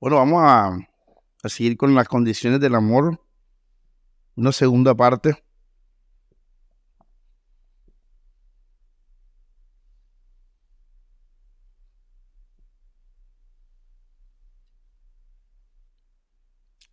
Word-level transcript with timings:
Bueno, 0.00 0.16
vamos 0.16 0.42
a, 0.42 0.78
seguir 1.46 1.76
con 1.76 1.94
las 1.94 2.08
condiciones 2.08 2.58
del 2.58 2.74
amor. 2.74 3.22
Una 4.34 4.50
segunda 4.50 4.94
parte. 4.94 5.44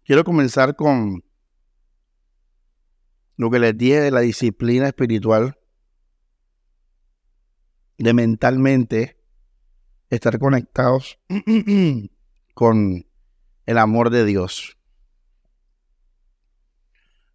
Quiero 0.03 0.25
comenzar 0.25 0.75
con 0.75 1.23
lo 3.37 3.49
que 3.49 3.59
les 3.59 3.77
dije 3.77 4.01
de 4.01 4.11
la 4.11 4.19
disciplina 4.19 4.87
espiritual, 4.87 5.57
de 7.97 8.13
mentalmente 8.13 9.17
estar 10.09 10.39
conectados 10.39 11.19
con 12.57 13.05
el 13.67 13.77
amor 13.77 14.09
de 14.09 14.25
Dios. 14.25 14.79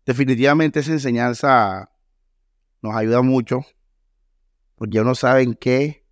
Definitivamente 0.05 0.81
esa 0.81 0.91
enseñanza 0.91 1.93
nos 2.83 2.97
ayuda 2.97 3.23
mucho, 3.23 3.61
porque 4.75 5.01
uno 5.01 5.15
sabe 5.15 5.43
en 5.43 5.55
qué, 5.55 6.05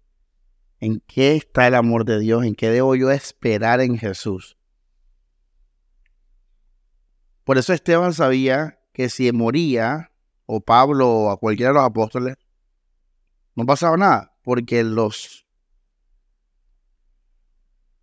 en 0.78 1.02
qué 1.08 1.34
está 1.34 1.66
el 1.66 1.74
amor 1.74 2.04
de 2.04 2.20
Dios, 2.20 2.44
en 2.44 2.54
qué 2.54 2.70
debo 2.70 2.94
yo 2.94 3.10
esperar 3.10 3.80
en 3.80 3.98
Jesús. 3.98 4.56
Por 7.42 7.58
eso 7.58 7.72
Esteban 7.72 8.14
sabía 8.14 8.78
que 8.92 9.08
si 9.08 9.32
moría, 9.32 10.12
o 10.46 10.60
Pablo, 10.60 11.10
o 11.10 11.30
a 11.32 11.36
cualquiera 11.36 11.70
de 11.70 11.78
los 11.78 11.84
apóstoles, 11.84 12.36
no 13.56 13.66
pasaba 13.66 13.96
nada, 13.96 14.36
porque 14.44 14.84
los 14.84 15.49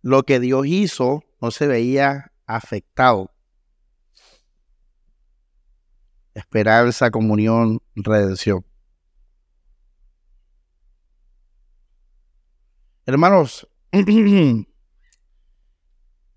lo 0.08 0.22
que 0.22 0.40
Dios 0.40 0.66
hizo 0.66 1.22
no 1.38 1.50
se 1.50 1.66
veía 1.66 2.32
afectado. 2.46 3.30
Esperanza, 6.32 7.10
comunión, 7.10 7.82
redención. 7.94 8.64
Hermanos, 13.04 13.68
en 13.92 14.66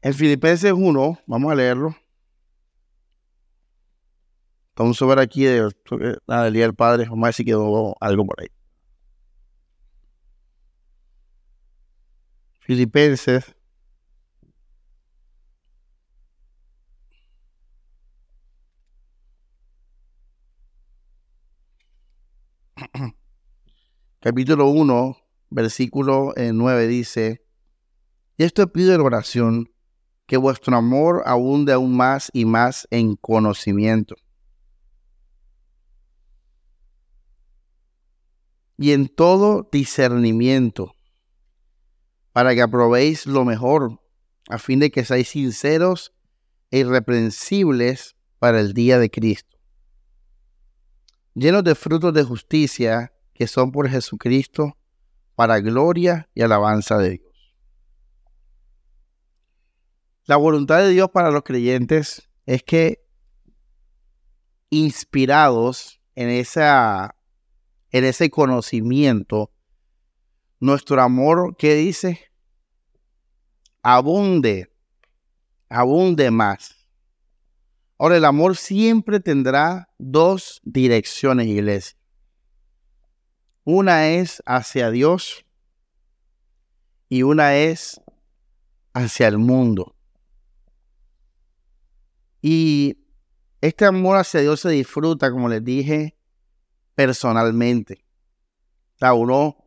Filipenses 0.02 0.74
1, 0.74 1.20
vamos 1.26 1.52
a 1.52 1.56
leerlo. 1.56 1.96
Vamos 4.76 5.02
a 5.02 5.06
ver 5.06 5.20
aquí 5.20 5.46
de, 5.46 5.72
la 6.28 6.44
del 6.44 6.54
Día 6.54 6.64
del 6.64 6.76
Padre. 6.76 7.08
Vamos 7.10 7.30
a 7.30 7.32
si 7.32 7.46
quedó 7.46 7.96
algo 8.02 8.26
por 8.26 8.42
ahí. 8.42 8.48
Filipenses. 12.60 13.56
Capítulo 24.24 24.70
1, 24.70 25.18
versículo 25.50 26.32
9 26.38 26.84
eh, 26.84 26.88
dice, 26.88 27.42
y 28.38 28.44
esto 28.44 28.72
pido 28.72 28.94
en 28.94 29.02
oración, 29.02 29.74
que 30.28 30.38
vuestro 30.38 30.78
amor 30.78 31.24
abunde 31.26 31.74
aún 31.74 31.98
más 31.98 32.30
y 32.32 32.46
más 32.46 32.88
en 32.92 33.16
conocimiento 33.16 34.16
y 38.78 38.92
en 38.92 39.08
todo 39.08 39.68
discernimiento, 39.72 40.94
para 42.32 42.54
que 42.54 42.62
aprobéis 42.62 43.26
lo 43.26 43.44
mejor, 43.44 44.04
a 44.50 44.60
fin 44.60 44.80
de 44.80 44.92
que 44.92 45.04
seáis 45.04 45.30
sinceros 45.30 46.14
e 46.70 46.80
irreprensibles 46.80 48.16
para 48.38 48.60
el 48.60 48.74
día 48.74 49.00
de 49.00 49.10
Cristo, 49.10 49.58
llenos 51.34 51.64
de 51.64 51.74
frutos 51.74 52.14
de 52.14 52.24
justicia 52.24 53.14
que 53.42 53.48
son 53.48 53.72
por 53.72 53.90
Jesucristo, 53.90 54.78
para 55.34 55.60
gloria 55.62 56.30
y 56.36 56.44
alabanza 56.44 57.00
de 57.00 57.18
Dios. 57.18 57.56
La 60.26 60.36
voluntad 60.36 60.78
de 60.78 60.90
Dios 60.90 61.10
para 61.10 61.32
los 61.32 61.42
creyentes 61.42 62.30
es 62.46 62.62
que, 62.62 63.04
inspirados 64.70 66.00
en 66.14 66.30
esa 66.30 67.16
en 67.90 68.06
ese 68.06 68.30
conocimiento, 68.30 69.52
nuestro 70.60 71.02
amor, 71.02 71.56
¿qué 71.58 71.74
dice? 71.74 72.32
Abunde, 73.82 74.72
abunde 75.68 76.30
más. 76.30 76.76
Ahora, 77.98 78.18
el 78.18 78.26
amor 78.26 78.56
siempre 78.56 79.20
tendrá 79.20 79.90
dos 79.98 80.62
direcciones, 80.64 81.48
iglesia. 81.48 82.01
Una 83.64 84.10
es 84.10 84.42
hacia 84.46 84.90
Dios 84.90 85.46
y 87.10 87.24
una 87.24 87.56
es 87.56 88.02
hacia 88.94 89.28
el 89.28 89.38
mundo. 89.38 89.96
Y 92.42 92.98
este 93.62 93.86
amor 93.86 94.18
hacia 94.18 94.42
Dios 94.42 94.62
se 94.62 94.70
disfruta, 94.70 95.30
como 95.32 95.48
les 95.48 95.64
dije, 95.64 96.18
personalmente. 96.96 98.04
O 99.00 99.14
uno, 99.14 99.58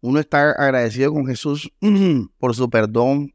uno 0.00 0.18
está 0.18 0.50
agradecido 0.50 1.12
con 1.12 1.26
Jesús 1.26 1.72
por 2.38 2.56
su 2.56 2.68
perdón. 2.68 3.34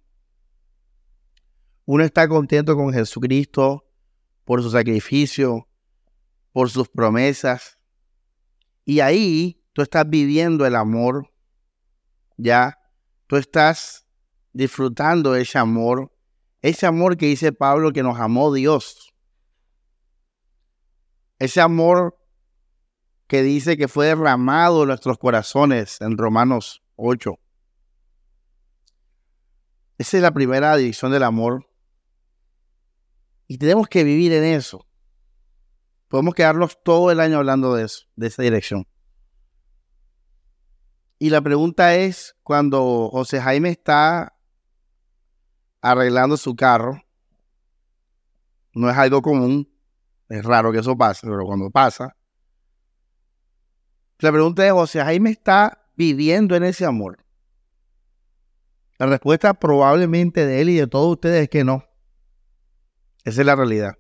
Uno 1.86 2.04
está 2.04 2.28
contento 2.28 2.76
con 2.76 2.92
Jesucristo 2.92 3.86
por 4.44 4.62
su 4.62 4.72
sacrificio, 4.72 5.68
por 6.52 6.70
sus 6.70 6.88
promesas. 6.90 7.78
Y 8.86 9.00
ahí 9.00 9.65
tú 9.76 9.82
estás 9.82 10.10
viviendo 10.10 10.66
el 10.66 10.74
amor, 10.74 11.30
ya. 12.38 12.80
Tú 13.28 13.36
estás 13.36 14.08
disfrutando 14.54 15.36
ese 15.36 15.58
amor, 15.58 16.14
ese 16.62 16.86
amor 16.86 17.18
que 17.18 17.26
dice 17.26 17.52
Pablo 17.52 17.92
que 17.92 18.02
nos 18.02 18.18
amó 18.18 18.54
Dios. 18.54 19.14
Ese 21.40 21.60
amor 21.60 22.18
que 23.28 23.44
dice 23.44 23.76
que 23.76 23.90
fue 23.90 24.06
derramado 24.08 24.84
en 24.84 24.88
nuestros 24.88 25.18
corazones 25.18 26.00
en 26.00 26.18
Romanos 26.18 26.82
8. 26.96 27.38
Esa 29.98 30.18
es 30.18 30.24
la 30.24 30.32
primera 30.32 30.74
dirección 30.78 31.12
del 31.12 31.24
amor. 31.24 31.68
Y 33.48 33.58
tenemos 33.58 33.90
que 33.90 34.06
vivir 34.06 34.32
en 34.32 34.46
eso. 34.46 34.88
Podemos 36.08 36.34
quedarnos 36.34 36.82
todo 36.82 37.12
el 37.12 37.20
año 37.20 37.40
hablando 37.40 37.76
de 37.76 37.84
eso, 37.84 38.06
de 38.16 38.28
esa 38.28 38.42
dirección. 38.42 38.88
Y 41.18 41.30
la 41.30 41.42
pregunta 41.42 41.96
es, 41.96 42.36
cuando 42.44 43.10
José 43.12 43.42
Jaime 43.42 43.70
está 43.70 44.38
arreglando 45.82 46.36
su 46.38 46.56
carro, 46.56 47.04
no 48.74 48.90
es 48.90 48.98
algo 48.98 49.22
común, 49.22 49.72
es 50.28 50.44
raro 50.44 50.72
que 50.72 50.80
eso 50.80 50.98
pase, 50.98 51.28
pero 51.28 51.46
cuando 51.46 51.70
pasa, 51.70 52.16
la 54.20 54.32
pregunta 54.32 54.66
es, 54.66 54.72
José 54.72 55.02
Jaime 55.04 55.30
está 55.30 55.88
viviendo 55.96 56.56
en 56.56 56.64
ese 56.64 56.86
amor. 56.86 57.26
La 58.98 59.08
respuesta 59.08 59.54
probablemente 59.54 60.46
de 60.46 60.62
él 60.62 60.70
y 60.70 60.76
de 60.76 60.88
todos 60.88 61.12
ustedes 61.12 61.44
es 61.44 61.50
que 61.50 61.64
no. 61.64 61.84
Esa 63.26 63.42
es 63.42 63.48
la 63.48 63.56
realidad. 63.56 63.98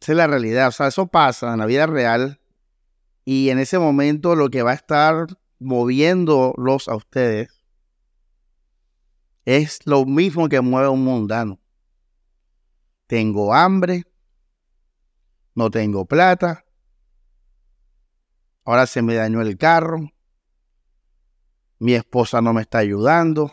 Esa 0.00 0.12
es 0.12 0.16
la 0.16 0.26
realidad. 0.26 0.68
O 0.68 0.72
sea, 0.72 0.88
eso 0.88 1.06
pasa 1.06 1.52
en 1.52 1.58
la 1.60 1.66
vida 1.66 1.86
real. 1.86 2.39
Y 3.24 3.50
en 3.50 3.58
ese 3.58 3.78
momento 3.78 4.34
lo 4.34 4.48
que 4.48 4.62
va 4.62 4.72
a 4.72 4.74
estar 4.74 5.26
moviéndolos 5.58 6.88
a 6.88 6.96
ustedes 6.96 7.62
es 9.44 9.86
lo 9.86 10.04
mismo 10.04 10.48
que 10.48 10.60
mueve 10.60 10.88
un 10.88 11.04
mundano. 11.04 11.60
Tengo 13.06 13.52
hambre, 13.52 14.04
no 15.54 15.70
tengo 15.70 16.06
plata, 16.06 16.64
Ahora 18.64 18.86
se 18.86 19.02
me 19.02 19.14
dañó 19.14 19.40
el 19.40 19.56
carro. 19.56 20.12
Mi 21.78 21.94
esposa 21.94 22.40
no 22.40 22.52
me 22.52 22.62
está 22.62 22.78
ayudando. 22.78 23.52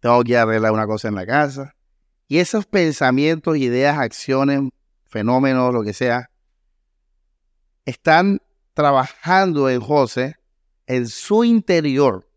Tengo 0.00 0.22
que 0.24 0.36
arreglar 0.36 0.72
una 0.72 0.86
cosa 0.86 1.08
en 1.08 1.14
la 1.14 1.24
casa. 1.24 1.74
Y 2.28 2.38
esos 2.38 2.66
pensamientos, 2.66 3.56
ideas, 3.56 3.98
acciones, 3.98 4.68
fenómenos, 5.04 5.72
lo 5.72 5.82
que 5.82 5.92
sea, 5.92 6.30
están 7.90 8.40
trabajando 8.74 9.68
en 9.68 9.80
José, 9.80 10.36
en 10.86 11.08
su 11.08 11.44
interior. 11.44 12.28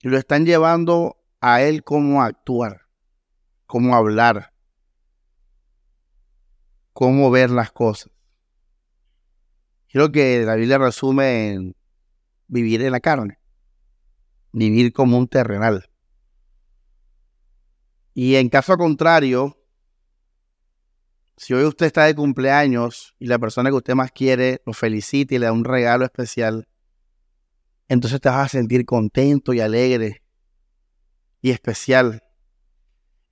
Y 0.00 0.08
lo 0.08 0.18
están 0.18 0.44
llevando 0.44 1.16
a 1.40 1.62
él 1.62 1.82
cómo 1.82 2.22
actuar, 2.22 2.82
cómo 3.66 3.96
hablar, 3.96 4.52
cómo 6.92 7.30
ver 7.30 7.50
las 7.50 7.72
cosas. 7.72 8.12
Creo 9.90 10.12
que 10.12 10.44
la 10.44 10.54
Biblia 10.54 10.78
resume 10.78 11.52
en 11.52 11.76
vivir 12.46 12.82
en 12.82 12.92
la 12.92 13.00
carne, 13.00 13.38
vivir 14.52 14.92
como 14.92 15.18
un 15.18 15.28
terrenal. 15.28 15.88
Y 18.14 18.36
en 18.36 18.48
caso 18.48 18.76
contrario, 18.76 19.61
si 21.36 21.54
hoy 21.54 21.64
usted 21.64 21.86
está 21.86 22.04
de 22.04 22.14
cumpleaños 22.14 23.14
y 23.18 23.26
la 23.26 23.38
persona 23.38 23.70
que 23.70 23.76
usted 23.76 23.94
más 23.94 24.12
quiere 24.12 24.62
lo 24.66 24.72
felicita 24.72 25.34
y 25.34 25.38
le 25.38 25.46
da 25.46 25.52
un 25.52 25.64
regalo 25.64 26.04
especial, 26.04 26.68
entonces 27.88 28.20
te 28.20 28.28
vas 28.28 28.46
a 28.46 28.48
sentir 28.48 28.84
contento 28.84 29.52
y 29.52 29.60
alegre 29.60 30.22
y 31.40 31.50
especial. 31.50 32.22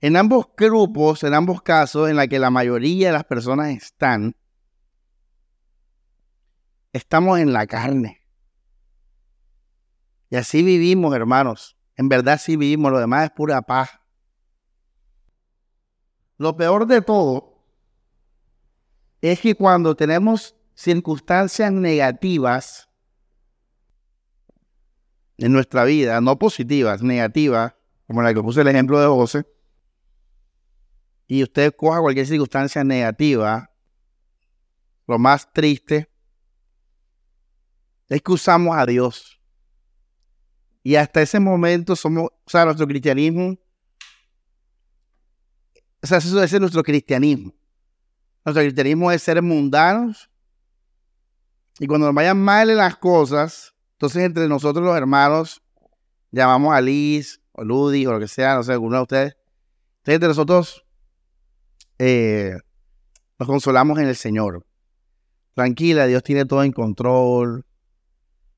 En 0.01 0.17
ambos 0.17 0.47
grupos, 0.57 1.23
en 1.23 1.33
ambos 1.33 1.61
casos, 1.61 2.09
en 2.09 2.15
la 2.15 2.27
que 2.27 2.39
la 2.39 2.49
mayoría 2.49 3.07
de 3.07 3.13
las 3.13 3.23
personas 3.23 3.69
están, 3.69 4.35
estamos 6.91 7.39
en 7.39 7.53
la 7.53 7.67
carne. 7.67 8.21
Y 10.29 10.37
así 10.37 10.63
vivimos, 10.63 11.13
hermanos. 11.15 11.77
En 11.95 12.09
verdad 12.09 12.39
sí 12.41 12.55
vivimos, 12.55 12.91
lo 12.91 12.99
demás 12.99 13.25
es 13.25 13.31
pura 13.31 13.61
paz. 13.61 13.91
Lo 16.37 16.57
peor 16.57 16.87
de 16.87 17.01
todo 17.01 17.50
es 19.21 19.39
que 19.39 19.55
cuando 19.55 19.95
tenemos 19.95 20.55
circunstancias 20.73 21.71
negativas 21.71 22.89
en 25.37 25.51
nuestra 25.51 25.83
vida, 25.83 26.21
no 26.21 26.37
positivas, 26.39 27.03
negativas, 27.03 27.75
como 28.07 28.21
la 28.21 28.33
que 28.33 28.41
puse 28.41 28.61
el 28.61 28.67
ejemplo 28.67 28.99
de 28.99 29.07
José, 29.07 29.45
y 31.27 31.43
usted 31.43 31.73
coja 31.75 32.01
cualquier 32.01 32.27
circunstancia 32.27 32.83
negativa, 32.83 33.71
lo 35.07 35.17
más 35.17 35.51
triste 35.53 36.09
es 38.09 38.21
que 38.21 38.31
usamos 38.31 38.75
a 38.75 38.85
Dios. 38.85 39.39
Y 40.83 40.95
hasta 40.95 41.21
ese 41.21 41.39
momento 41.39 41.95
somos, 41.95 42.25
o 42.25 42.49
sea, 42.49 42.65
nuestro 42.65 42.87
cristianismo, 42.87 43.57
o 46.01 46.07
sea, 46.07 46.17
eso 46.17 46.43
es 46.43 46.59
nuestro 46.59 46.83
cristianismo. 46.83 47.53
Nuestro 48.43 48.63
cristianismo 48.63 49.11
es 49.11 49.21
ser 49.21 49.41
mundanos. 49.41 50.29
Y 51.79 51.87
cuando 51.87 52.07
nos 52.07 52.15
vayan 52.15 52.39
mal 52.39 52.69
en 52.69 52.77
las 52.77 52.97
cosas, 52.97 53.73
entonces 53.93 54.23
entre 54.23 54.47
nosotros 54.47 54.83
los 54.83 54.95
hermanos, 54.95 55.61
llamamos 56.31 56.73
a 56.73 56.81
Liz 56.81 57.41
o 57.51 57.63
Ludi 57.63 58.05
o 58.05 58.13
lo 58.13 58.19
que 58.19 58.27
sea, 58.27 58.55
no 58.55 58.63
sé, 58.63 58.71
alguno 58.71 58.97
de 58.97 59.01
ustedes. 59.03 59.37
Entonces 59.97 60.15
entre 60.15 60.27
nosotros 60.29 60.85
eh, 61.99 62.57
nos 63.37 63.47
consolamos 63.47 63.99
en 63.99 64.07
el 64.07 64.15
Señor. 64.15 64.65
Tranquila, 65.53 66.07
Dios 66.07 66.23
tiene 66.23 66.45
todo 66.45 66.63
en 66.63 66.71
control. 66.71 67.65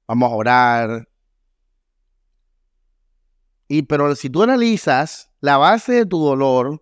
Vamos 0.07 0.31
a 0.31 0.36
orar. 0.36 1.09
Y 3.68 3.83
pero 3.83 4.15
si 4.15 4.29
tú 4.29 4.44
analizas 4.44 5.29
la 5.41 5.57
base 5.57 5.94
de 5.94 6.06
tu 6.06 6.24
dolor, 6.24 6.81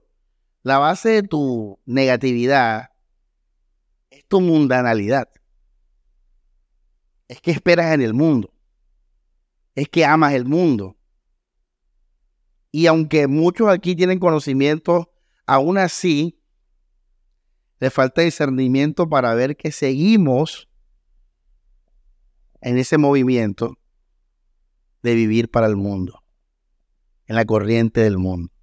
la 0.62 0.78
base 0.78 1.10
de 1.10 1.24
tu 1.24 1.80
negatividad, 1.86 2.91
tu 4.32 4.40
mundanalidad. 4.40 5.30
Es 7.28 7.42
que 7.42 7.52
esperas 7.52 7.94
en 7.94 8.02
el 8.02 8.14
mundo. 8.14 8.54
Es 9.76 9.90
que 9.90 10.06
amas 10.06 10.34
el 10.34 10.46
mundo. 10.46 10.98
Y 12.72 12.88
aunque 12.88 13.28
muchos 13.28 13.68
aquí 13.68 13.94
tienen 13.94 14.20
conocimiento, 14.20 15.14
aún 15.46 15.78
así 15.78 16.42
le 17.80 17.90
falta 17.90 18.22
discernimiento 18.22 19.10
para 19.10 19.34
ver 19.34 19.58
que 19.58 19.74
seguimos 19.74 20.70
en 22.62 22.78
ese 22.78 22.98
movimiento 22.98 23.78
de 25.04 25.14
vivir 25.14 25.52
para 25.52 25.68
el 25.68 25.76
mundo, 25.76 26.24
en 27.26 27.36
la 27.36 27.44
corriente 27.44 28.00
del 28.00 28.18
mundo. 28.18 28.54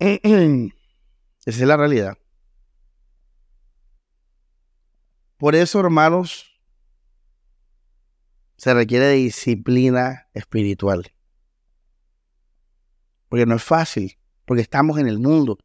Esa 1.46 1.60
es 1.60 1.68
la 1.68 1.76
realidad. 1.76 2.18
Por 5.38 5.54
eso, 5.54 5.78
hermanos, 5.78 6.60
se 8.56 8.74
requiere 8.74 9.06
de 9.06 9.14
disciplina 9.14 10.28
espiritual. 10.34 11.12
Porque 13.28 13.46
no 13.46 13.54
es 13.54 13.62
fácil, 13.62 14.18
porque 14.44 14.62
estamos 14.62 14.98
en 14.98 15.06
el 15.06 15.20
mundo. 15.20 15.58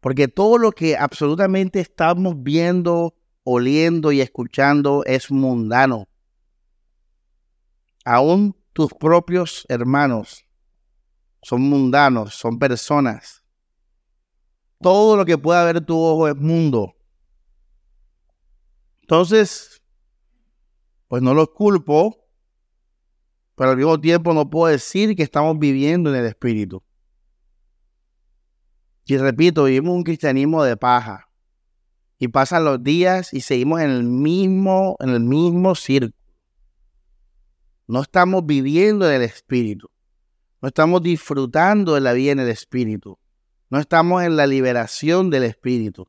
Porque 0.00 0.28
todo 0.28 0.58
lo 0.58 0.70
que 0.70 0.96
absolutamente 0.96 1.80
estamos 1.80 2.40
viendo, 2.40 3.16
oliendo 3.42 4.12
y 4.12 4.20
escuchando 4.20 5.02
es 5.04 5.32
mundano. 5.32 6.06
Aún 8.04 8.56
tus 8.72 8.94
propios 8.94 9.66
hermanos 9.68 10.44
son 11.42 11.62
mundanos, 11.62 12.34
son 12.34 12.60
personas. 12.60 13.42
Todo 14.80 15.16
lo 15.16 15.24
que 15.24 15.38
pueda 15.38 15.64
ver 15.64 15.84
tu 15.84 15.98
ojo 15.98 16.28
es 16.28 16.36
mundo. 16.36 16.94
Entonces, 19.02 19.82
pues 21.08 21.22
no 21.22 21.34
los 21.34 21.50
culpo, 21.50 22.28
pero 23.56 23.70
al 23.70 23.76
mismo 23.76 24.00
tiempo 24.00 24.34
no 24.34 24.48
puedo 24.48 24.70
decir 24.70 25.16
que 25.16 25.22
estamos 25.22 25.58
viviendo 25.58 26.10
en 26.10 26.20
el 26.20 26.26
Espíritu. 26.26 26.82
Y 29.06 29.16
repito, 29.16 29.64
vivimos 29.64 29.94
un 29.94 30.04
cristianismo 30.04 30.62
de 30.62 30.76
paja. 30.76 31.30
Y 32.18 32.28
pasan 32.28 32.64
los 32.64 32.82
días 32.82 33.32
y 33.32 33.40
seguimos 33.40 33.80
en 33.80 33.90
el 33.90 34.02
mismo, 34.02 34.96
en 35.00 35.10
el 35.10 35.20
mismo 35.20 35.74
círculo. 35.74 36.14
No 37.86 38.02
estamos 38.02 38.44
viviendo 38.44 39.08
en 39.08 39.16
el 39.16 39.22
Espíritu. 39.22 39.88
No 40.60 40.68
estamos 40.68 41.02
disfrutando 41.02 41.94
de 41.94 42.02
la 42.02 42.12
vida 42.12 42.32
en 42.32 42.40
el 42.40 42.48
Espíritu. 42.48 43.18
No 43.70 43.78
estamos 43.78 44.22
en 44.22 44.36
la 44.36 44.46
liberación 44.46 45.30
del 45.30 45.44
Espíritu. 45.44 46.08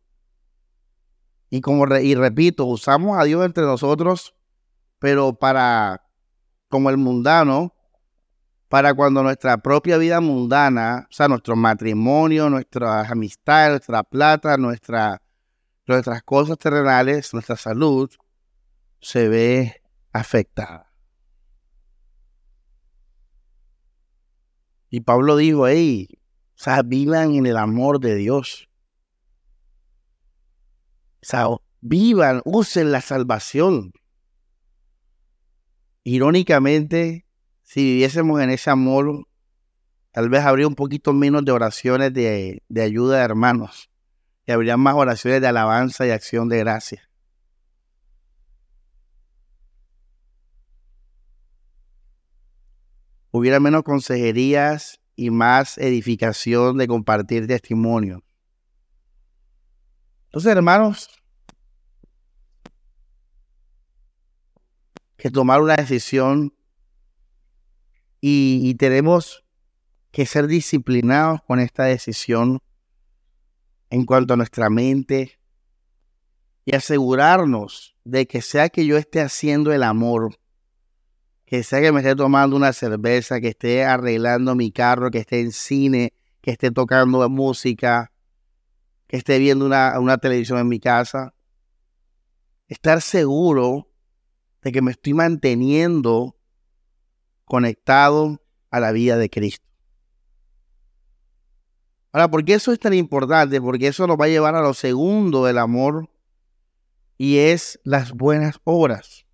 Y 1.49 1.61
como 1.61 1.85
y 1.97 2.15
repito, 2.15 2.65
usamos 2.65 3.19
a 3.19 3.23
Dios 3.23 3.43
entre 3.45 3.63
nosotros, 3.63 4.35
pero 4.99 5.33
para 5.33 6.03
como 6.69 6.89
el 6.89 6.97
mundano, 6.97 7.73
para 8.67 8.93
cuando 8.93 9.23
nuestra 9.23 9.57
propia 9.57 9.97
vida 9.97 10.21
mundana, 10.21 11.07
o 11.09 11.13
sea, 11.13 11.27
nuestro 11.27 11.55
matrimonio, 11.55 12.49
nuestras 12.49 13.09
amistades, 13.09 13.71
nuestra 13.71 14.03
plata, 14.03 14.57
nuestra, 14.57 15.21
nuestras 15.87 16.21
cosas 16.21 16.59
terrenales, 16.59 17.33
nuestra 17.33 17.55
salud, 17.57 18.11
se 19.01 19.27
ve 19.27 19.81
afectada. 20.13 20.93
Y 24.91 25.01
Pablo 25.01 25.35
dijo, 25.35 25.67
hey, 25.67 26.18
o 26.59 26.61
sea, 26.61 26.81
vivan 26.81 27.35
en 27.35 27.45
el 27.45 27.55
amor 27.55 28.01
de 28.01 28.15
Dios. 28.15 28.67
O 31.21 31.25
sea, 31.25 31.47
vivan, 31.79 32.41
usen 32.43 32.91
la 32.91 32.99
salvación. 32.99 33.93
Irónicamente, 36.03 37.25
si 37.63 37.81
viviésemos 37.81 38.41
en 38.41 38.49
ese 38.49 38.69
amor, 38.69 39.25
tal 40.11 40.27
vez 40.27 40.41
habría 40.43 40.67
un 40.67 40.75
poquito 40.75 41.13
menos 41.13 41.45
de 41.45 41.53
oraciones 41.53 42.13
de, 42.13 42.61
ayuda 42.75 43.19
de 43.19 43.23
hermanos 43.23 43.89
y 44.45 44.51
habría 44.51 44.75
más 44.75 44.95
oraciones 44.95 45.39
de 45.39 45.47
alabanza 45.47 46.05
y 46.07 46.09
acción 46.09 46.49
de 46.49 46.59
gracia. 46.59 47.09
Hubiera 53.31 53.61
menos 53.61 53.83
consejerías 53.83 54.98
y 55.19 55.31
más 55.31 55.77
edificación 55.77 56.77
de 56.77 56.87
compartir 56.87 57.45
testimonio. 57.45 58.23
Entonces, 60.27 60.49
hermanos, 60.49 61.09
que 65.17 65.29
tomar 65.29 65.61
una 65.61 65.75
decisión 65.75 66.53
y, 68.21 68.73
tenemos 68.75 69.43
que 70.11 70.25
ser 70.25 70.47
disciplinados 70.47 71.41
con 71.45 71.59
esta 71.59 71.83
decisión 71.83 72.59
en 73.89 74.05
cuanto 74.05 74.35
a 74.35 74.37
nuestra 74.37 74.69
mente 74.69 75.37
y 76.63 76.75
asegurarnos 76.75 77.97
de 78.05 78.25
que 78.25 78.41
sea 78.41 78.69
que 78.69 78.85
yo 78.85 78.95
esté 78.95 79.19
haciendo 79.19 79.73
el 79.73 79.83
amor, 79.83 80.38
que 81.49 81.63
sea 81.63 81.81
que 81.81 81.91
me 81.91 82.01
esté 82.01 82.15
tomando 82.15 82.55
una 82.55 82.73
cerveza, 82.73 83.41
que 83.41 83.47
esté 83.47 83.83
arreglando 83.83 84.53
mi 84.53 84.71
carro, 84.71 85.09
que 85.09 85.17
esté 85.17 85.39
en 85.39 85.51
cine, 85.51 86.13
que 86.41 86.51
esté 86.51 86.69
tocando 86.69 87.27
música, 87.27 88.11
que 89.07 89.17
esté 89.17 89.39
viendo 89.39 89.65
una, 89.65 89.99
una 89.99 90.19
televisión 90.19 90.59
en 90.59 90.67
mi 90.67 90.79
casa, 90.79 91.33
estar 92.67 93.01
seguro 93.01 93.91
de 94.61 94.71
que 94.71 94.83
me 94.83 94.91
estoy 94.91 95.15
manteniendo 95.15 96.37
conectado 97.45 98.43
a 98.69 98.79
la 98.79 98.91
vida 98.91 99.17
de 99.17 99.31
Cristo. 99.31 99.65
Ahora, 102.11 102.29
¿por 102.29 102.45
qué 102.45 102.53
eso 102.53 102.71
es 102.71 102.79
tan 102.79 102.93
importante? 102.93 103.59
Porque 103.59 103.87
eso 103.87 104.05
nos 104.05 104.19
va 104.19 104.25
a 104.25 104.29
llevar 104.29 104.53
a 104.53 104.61
lo 104.61 104.75
segundo 104.75 105.45
del 105.45 105.57
amor 105.57 106.11
y 107.17 107.39
es 107.39 107.79
las 107.83 108.11
buenas 108.11 108.59
obras. 108.65 109.25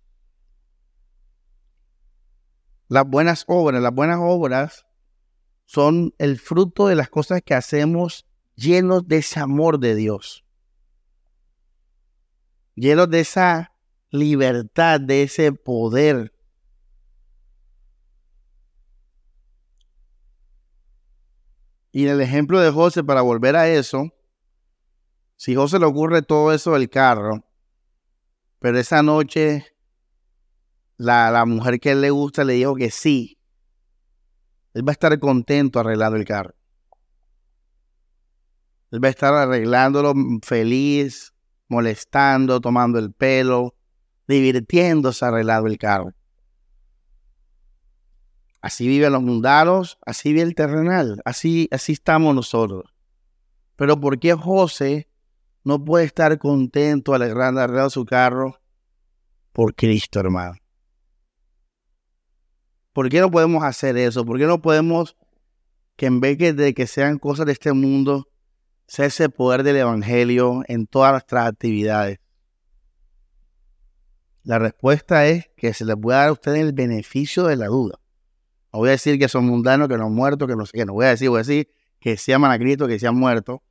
Las 2.88 3.06
buenas 3.06 3.44
obras. 3.46 3.82
Las 3.82 3.94
buenas 3.94 4.18
obras 4.20 4.86
son 5.64 6.14
el 6.18 6.38
fruto 6.38 6.86
de 6.86 6.94
las 6.94 7.08
cosas 7.08 7.42
que 7.44 7.54
hacemos 7.54 8.26
llenos 8.54 9.06
de 9.06 9.18
ese 9.18 9.40
amor 9.40 9.78
de 9.78 9.94
Dios. 9.94 10.44
Llenos 12.74 13.10
de 13.10 13.20
esa 13.20 13.72
libertad, 14.10 15.00
de 15.00 15.22
ese 15.22 15.52
poder. 15.52 16.32
Y 21.90 22.04
en 22.04 22.10
el 22.10 22.20
ejemplo 22.20 22.60
de 22.60 22.70
José, 22.70 23.02
para 23.02 23.22
volver 23.22 23.56
a 23.56 23.68
eso, 23.68 24.12
si 25.36 25.54
José 25.54 25.78
le 25.78 25.86
ocurre 25.86 26.22
todo 26.22 26.52
eso 26.52 26.72
del 26.72 26.90
carro, 26.90 27.42
pero 28.58 28.78
esa 28.78 29.02
noche 29.02 29.75
la, 30.96 31.30
la 31.30 31.44
mujer 31.44 31.78
que 31.80 31.94
le 31.94 32.10
gusta 32.10 32.44
le 32.44 32.54
dijo 32.54 32.74
que 32.74 32.90
sí, 32.90 33.36
él 34.76 34.86
va 34.86 34.90
a 34.90 34.92
estar 34.92 35.18
contento 35.18 35.80
arreglando 35.80 36.18
el 36.18 36.26
carro. 36.26 36.54
Él 38.90 39.02
va 39.02 39.08
a 39.08 39.10
estar 39.10 39.32
arreglándolo 39.32 40.12
feliz, 40.42 41.32
molestando, 41.68 42.60
tomando 42.60 42.98
el 42.98 43.10
pelo, 43.12 43.74
divirtiéndose 44.28 45.24
arreglando 45.24 45.68
el 45.68 45.78
carro. 45.78 46.12
Así 48.60 48.86
viven 48.86 49.12
los 49.12 49.22
mundanos, 49.22 49.98
así 50.04 50.32
vive 50.32 50.42
el 50.42 50.54
terrenal, 50.54 51.22
así, 51.24 51.68
así 51.70 51.92
estamos 51.92 52.34
nosotros. 52.34 52.84
Pero 53.76 53.98
¿por 53.98 54.18
qué 54.18 54.34
José 54.34 55.08
no 55.64 55.82
puede 55.82 56.04
estar 56.04 56.36
contento 56.38 57.14
arreglando 57.14 57.88
su 57.88 58.04
carro? 58.04 58.60
Por 59.52 59.74
Cristo, 59.74 60.20
hermano. 60.20 60.58
¿Por 62.96 63.10
qué 63.10 63.20
no 63.20 63.30
podemos 63.30 63.62
hacer 63.62 63.98
eso? 63.98 64.24
¿Por 64.24 64.38
qué 64.38 64.46
no 64.46 64.62
podemos 64.62 65.18
que 65.96 66.06
en 66.06 66.18
vez 66.18 66.38
de 66.38 66.72
que 66.72 66.86
sean 66.86 67.18
cosas 67.18 67.44
de 67.44 67.52
este 67.52 67.74
mundo, 67.74 68.26
sea 68.86 69.04
ese 69.04 69.28
poder 69.28 69.64
del 69.64 69.76
Evangelio 69.76 70.62
en 70.66 70.86
todas 70.86 71.12
nuestras 71.12 71.46
actividades? 71.46 72.20
La 74.44 74.58
respuesta 74.58 75.26
es 75.26 75.50
que 75.58 75.74
se 75.74 75.84
les 75.84 75.94
puede 75.96 76.16
dar 76.16 76.28
a 76.28 76.32
ustedes 76.32 76.60
el 76.60 76.72
beneficio 76.72 77.44
de 77.44 77.56
la 77.56 77.66
duda. 77.66 78.00
No 78.72 78.78
voy 78.78 78.88
a 78.88 78.92
decir 78.92 79.18
que 79.18 79.28
son 79.28 79.44
mundanos, 79.44 79.88
que 79.88 79.98
no 79.98 80.06
han 80.06 80.14
muerto, 80.14 80.46
que 80.46 80.56
no 80.56 80.64
sé 80.64 80.78
qué. 80.78 80.86
No 80.86 80.94
voy 80.94 81.04
a 81.04 81.10
decir, 81.10 81.28
voy 81.28 81.40
a 81.40 81.42
decir 81.42 81.68
que 82.00 82.16
se 82.16 82.32
aman 82.32 82.50
a 82.50 82.58
Cristo, 82.58 82.88
que 82.88 82.98
se 82.98 83.06
han 83.06 83.16
muerto. 83.16 83.62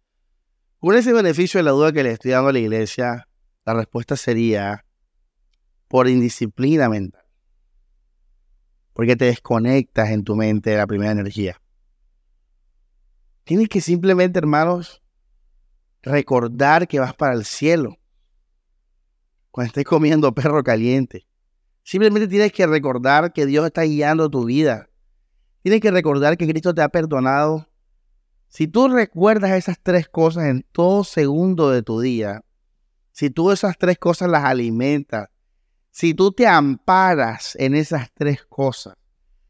Con 0.77 0.95
ese 0.95 1.13
beneficio 1.13 1.57
de 1.57 1.63
la 1.63 1.71
duda 1.71 1.91
que 1.91 2.03
le 2.03 2.11
estoy 2.11 2.29
dando 2.29 2.49
a 2.49 2.53
la 2.53 2.59
iglesia, 2.59 3.27
la 3.65 3.73
respuesta 3.73 4.17
sería 4.17 4.85
por 5.87 6.07
indisciplina 6.07 6.89
mental 6.89 7.24
porque 8.95 9.17
te 9.17 9.25
desconectas 9.25 10.09
en 10.09 10.23
tu 10.23 10.37
mente 10.37 10.69
de 10.69 10.77
la 10.77 10.87
primera 10.87 11.11
energía. 11.11 11.61
Tienes 13.43 13.67
que 13.67 13.81
simplemente, 13.81 14.39
hermanos, 14.39 15.03
recordar 16.01 16.87
que 16.87 17.01
vas 17.01 17.13
para 17.13 17.33
el 17.33 17.43
cielo. 17.43 17.97
Cuando 19.51 19.67
estés 19.67 19.83
comiendo 19.83 20.33
perro 20.33 20.63
caliente. 20.63 21.27
Simplemente 21.83 22.29
tienes 22.29 22.53
que 22.53 22.65
recordar 22.65 23.33
que 23.33 23.45
Dios 23.45 23.65
está 23.65 23.81
guiando 23.81 24.29
tu 24.29 24.45
vida. 24.45 24.89
Tienes 25.61 25.81
que 25.81 25.91
recordar 25.91 26.37
que 26.37 26.47
Cristo 26.47 26.73
te 26.73 26.81
ha 26.81 26.87
perdonado. 26.87 27.67
Si 28.47 28.65
tú 28.65 28.87
recuerdas 28.87 29.51
esas 29.51 29.77
tres 29.77 30.07
cosas 30.07 30.45
en 30.45 30.65
todo 30.71 31.03
segundo 31.03 31.69
de 31.69 31.83
tu 31.83 31.99
día, 31.99 32.45
si 33.11 33.29
tú 33.29 33.51
esas 33.51 33.77
tres 33.77 33.97
cosas 33.97 34.29
las 34.29 34.45
alimentas, 34.45 35.27
si 35.95 36.13
tú 36.13 36.33
te 36.33 36.45
amparas 36.45 37.55
en 37.55 37.73
esas 37.73 38.11
tres 38.13 38.43
cosas, 38.43 38.97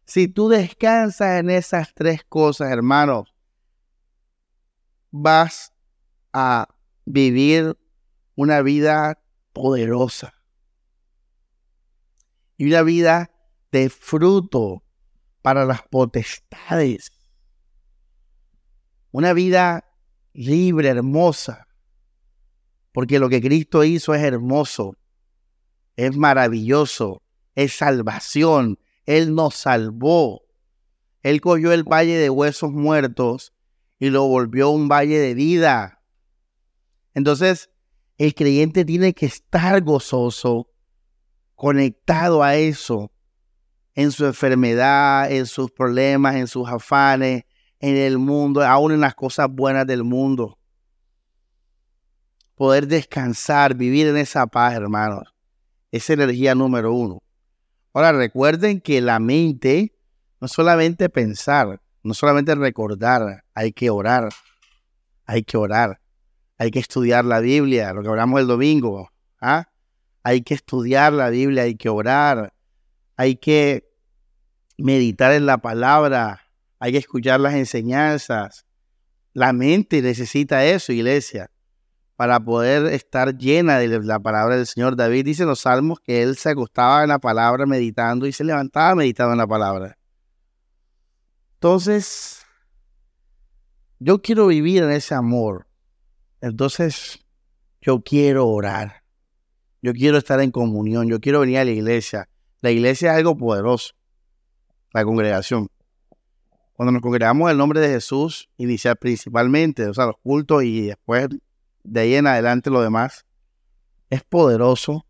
si 0.06 0.28
tú 0.28 0.48
descansas 0.48 1.40
en 1.40 1.50
esas 1.50 1.92
tres 1.96 2.24
cosas, 2.24 2.72
hermanos, 2.72 3.34
vas 5.10 5.74
a 6.34 6.68
vivir 7.04 7.76
una 8.36 8.62
vida 8.62 9.20
poderosa 9.54 10.36
y 12.58 12.68
una 12.68 12.84
vida 12.84 13.32
de 13.72 13.90
fruto 13.90 14.84
para 15.42 15.66
las 15.66 15.82
potestades. 15.82 17.12
Una 19.10 19.34
vida 19.34 19.84
libre, 20.34 20.90
hermosa, 20.90 21.68
porque 22.92 23.18
lo 23.18 23.30
que 23.30 23.42
Cristo 23.42 23.84
hizo 23.84 24.14
es 24.14 24.22
hermoso 24.22 24.96
es 25.96 26.16
maravilloso, 26.16 27.22
es 27.56 27.74
salvación. 27.74 28.80
Él 29.06 29.34
nos 29.36 29.56
salvó. 29.56 30.44
Él 31.22 31.42
cogió 31.42 31.72
el 31.72 31.84
valle 31.84 32.18
de 32.18 32.30
huesos 32.30 32.72
muertos 32.72 33.54
y 34.00 34.10
lo 34.10 34.28
volvió 34.28 34.70
un 34.70 34.88
valle 34.88 35.20
de 35.20 35.34
vida. 35.34 36.02
Entonces, 37.14 37.70
el 38.18 38.34
creyente 38.36 38.86
tiene 38.86 39.14
que 39.14 39.26
estar 39.26 39.82
gozoso, 39.82 40.70
conectado 41.56 42.44
a 42.44 42.56
eso, 42.56 43.12
en 43.94 44.12
su 44.12 44.26
enfermedad, 44.26 45.32
en 45.32 45.46
sus 45.46 45.72
problemas, 45.72 46.36
en 46.36 46.48
sus 46.48 46.68
afanes, 46.68 47.46
en 47.80 47.96
el 47.96 48.18
mundo, 48.18 48.62
aún 48.64 48.92
en 48.92 49.00
las 49.00 49.16
cosas 49.16 49.48
buenas 49.50 49.88
del 49.88 50.04
mundo. 50.04 50.60
Poder 52.56 52.88
descansar, 52.88 53.76
vivir 53.76 54.08
en 54.08 54.18
esa 54.18 54.48
paz, 54.48 54.76
hermanos. 54.76 55.35
Esa 55.96 56.12
energía 56.12 56.56
número 56.56 56.94
uno. 56.94 57.24
Ahora 57.94 58.12
recuerden 58.12 58.82
que 58.82 59.00
la 59.00 59.18
mente 59.20 59.94
no 60.42 60.50
solamente 60.50 61.08
pensar, 61.08 61.80
no 62.04 62.14
solamente 62.14 62.54
recordar, 62.54 63.46
hay 63.54 63.72
que 63.72 63.90
orar, 63.90 64.28
hay 65.26 65.44
que 65.44 65.56
orar, 65.56 66.02
hay 66.58 66.70
que 66.70 66.80
estudiar 66.80 67.24
la 67.24 67.40
Biblia, 67.40 67.94
lo 67.94 68.02
que 68.04 68.10
hablamos 68.10 68.42
el 68.42 68.48
domingo. 68.48 69.10
¿ah? 69.40 69.70
Hay 70.22 70.42
que 70.42 70.56
estudiar 70.56 71.14
la 71.14 71.30
Biblia, 71.30 71.64
hay 71.64 71.76
que 71.76 71.88
orar, 71.88 72.54
hay 73.16 73.38
que 73.38 73.90
meditar 74.78 75.32
en 75.32 75.46
la 75.46 75.60
palabra, 75.60 76.42
hay 76.78 76.92
que 76.92 76.98
escuchar 76.98 77.40
las 77.40 77.54
enseñanzas. 77.54 78.66
La 79.32 79.54
mente 79.54 80.02
necesita 80.02 80.66
eso, 80.66 80.92
iglesia 80.92 81.50
para 82.16 82.40
poder 82.40 82.88
estar 82.94 83.38
llena 83.38 83.78
de 83.78 83.88
la 84.02 84.20
palabra 84.20 84.56
del 84.56 84.66
Señor. 84.66 84.96
David 84.96 85.26
dice 85.26 85.44
en 85.44 85.50
los 85.50 85.62
salmos 85.62 86.00
que 86.00 86.24
él 86.24 86.38
se 86.38 86.50
acostaba 86.50 87.04
en 87.04 87.10
la 87.10 87.20
palabra 87.20 87.66
meditando 87.66 88.26
y 88.26 88.32
se 88.32 88.44
levantaba 88.44 88.96
meditando 88.96 89.34
en 89.34 89.40
la 89.40 89.48
palabra. 89.48 89.98
Entonces, 91.56 92.46
yo 94.00 94.22
quiero 94.22 94.48
vivir 94.48 94.84
en 94.84 94.92
ese 94.92 95.14
amor. 95.14 95.68
Entonces, 96.40 97.20
yo 97.82 98.02
quiero 98.02 98.48
orar. 98.48 99.04
Yo 99.82 99.94
quiero 99.94 100.18
estar 100.18 100.40
en 100.42 100.52
comunión. 100.52 101.08
Yo 101.08 101.20
quiero 101.20 101.42
venir 101.42 101.58
a 101.58 101.66
la 101.66 101.72
iglesia. 101.72 102.30
La 102.62 102.72
iglesia 102.72 103.12
es 103.12 103.18
algo 103.18 103.36
poderoso. 103.36 103.94
La 104.94 105.04
congregación. 105.04 105.68
Cuando 106.74 106.92
nos 106.92 107.02
congregamos 107.02 107.48
en 107.48 107.52
el 107.52 107.58
nombre 107.58 107.80
de 107.80 107.90
Jesús, 107.90 108.50
iniciar 108.58 108.98
principalmente, 108.98 109.88
o 109.88 109.94
sea, 109.94 110.08
los 110.08 110.18
cultos 110.22 110.64
y 110.64 110.88
después 110.88 111.30
de 111.86 112.02
ahí 112.02 112.16
en 112.16 112.28
adelante 112.28 112.70
lo 112.70 112.82
demás 112.82 113.26
es 114.10 114.24
poderoso 114.24 115.06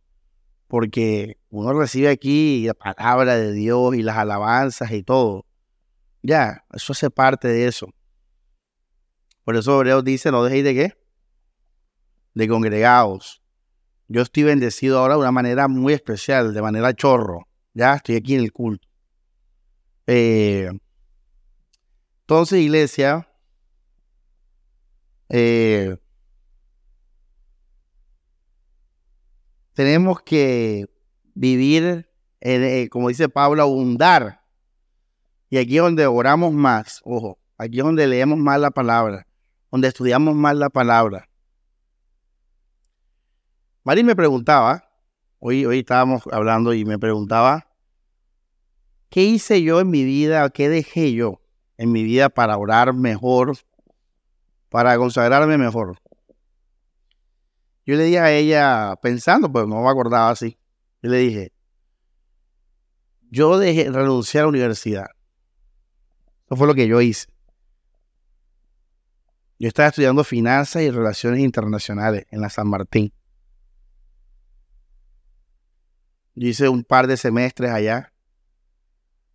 porque 0.68 1.38
uno 1.50 1.74
recibe 1.74 2.10
aquí 2.10 2.66
la 2.66 2.74
palabra 2.74 3.36
de 3.36 3.54
Dios 3.54 3.96
y 3.96 4.02
las 4.02 4.18
alabanzas 4.18 4.92
y 4.92 5.04
todo. 5.04 5.46
Ya, 6.22 6.66
eso 6.74 6.94
hace 6.94 7.10
parte 7.10 7.48
de 7.48 7.68
eso. 7.68 7.88
Por 9.44 9.56
eso 9.56 9.76
Hebreos 9.76 10.04
dice, 10.04 10.32
no 10.32 10.44
dejéis 10.44 10.64
de 10.64 10.74
qué? 10.74 10.94
De 12.34 12.48
congregados. 12.48 13.42
Yo 14.08 14.22
estoy 14.22 14.44
bendecido 14.44 15.00
ahora 15.00 15.14
de 15.14 15.22
una 15.22 15.32
manera 15.32 15.68
muy 15.68 15.94
especial, 15.94 16.54
de 16.54 16.62
manera 16.62 16.94
chorro. 16.94 17.48
Ya 17.74 17.96
estoy 17.96 18.16
aquí 18.16 18.36
en 18.36 18.42
el 18.42 18.52
culto. 18.52 18.88
Eh, 20.08 20.70
entonces, 22.22 22.60
iglesia, 22.60 23.28
eh, 25.30 25.98
tenemos 29.76 30.22
que 30.22 30.90
vivir, 31.36 32.10
eh, 32.40 32.88
como 32.90 33.10
dice 33.10 33.30
Pablo, 33.30 33.62
abundar. 33.62 34.42
Y 35.50 35.58
aquí 35.58 35.78
es 35.78 35.84
donde 35.84 36.08
oramos 36.08 36.54
más, 36.54 37.02
ojo, 37.04 37.38
aquí 37.58 37.80
es 37.80 37.84
donde 37.84 38.08
leemos 38.08 38.40
más 38.40 38.60
la 38.60 38.72
palabra, 38.72 39.28
donde 39.70 39.90
estudiamos 39.90 40.34
más 40.34 40.56
la 40.56 40.70
palabra. 40.70 41.30
Mari 43.84 44.04
me 44.04 44.16
preguntaba, 44.16 44.90
hoy, 45.40 45.66
hoy 45.66 45.80
estábamos 45.80 46.24
hablando 46.32 46.74
y 46.74 46.86
me 46.86 46.98
preguntaba, 46.98 47.68
¿qué 49.10 49.24
hice 49.24 49.62
yo 49.62 49.82
en 49.82 49.92
mi 49.92 50.04
vida? 50.04 50.50
¿Qué 50.50 50.70
dejé 50.70 51.14
yo 51.14 51.42
en 51.78 51.92
mi 51.92 52.04
vida 52.04 52.30
para 52.30 52.58
orar 52.58 52.94
mejor, 52.94 53.58
para 54.70 54.98
consagrarme 54.98 55.58
mejor? 55.58 56.00
Yo 57.86 57.96
le 57.96 58.06
dije 58.06 58.20
a 58.20 58.32
ella, 58.32 58.96
pensando, 59.02 59.52
pues 59.52 59.68
no 59.68 59.82
me 59.82 59.90
acordaba 59.90 60.32
así. 60.32 60.58
Yo 61.04 61.12
le 61.12 61.18
dije, 61.18 61.54
yo 63.30 63.58
dejé, 63.60 63.92
renuncié 63.92 64.40
a 64.40 64.44
la 64.44 64.50
universidad. 64.50 65.08
Eso 66.46 66.56
fue 66.56 66.68
lo 66.68 66.74
que 66.74 66.88
yo 66.88 67.02
hice. 67.02 67.28
Yo 69.60 69.68
estaba 69.68 69.90
estudiando 69.90 70.24
finanzas 70.24 70.82
y 70.82 70.90
relaciones 70.90 71.40
internacionales 71.40 72.26
en 72.32 72.42
la 72.42 72.50
San 72.50 72.68
Martín. 72.68 73.14
Yo 76.34 76.48
hice 76.48 76.68
un 76.68 76.84
par 76.84 77.08
de 77.08 77.18
semestres 77.18 77.72
allá. 77.72 78.12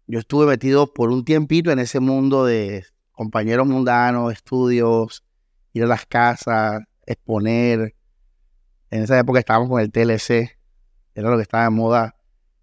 Yo 0.06 0.18
estuve 0.18 0.46
metido 0.46 0.92
por 0.92 1.10
un 1.10 1.24
tiempito 1.24 1.70
en 1.70 1.78
ese 1.78 2.00
mundo 2.00 2.44
de 2.44 2.84
compañeros 3.12 3.66
mundanos, 3.66 4.32
estudios, 4.32 5.24
ir 5.72 5.84
a 5.84 5.86
las 5.86 6.04
casas, 6.04 6.82
exponer. 7.06 7.94
En 8.90 9.02
esa 9.02 9.18
época 9.18 9.38
estábamos 9.38 9.68
con 9.68 9.80
el 9.80 9.90
TLC, 9.92 10.58
era 11.14 11.30
lo 11.30 11.36
que 11.36 11.42
estaba 11.42 11.64
de 11.64 11.70
moda 11.70 12.16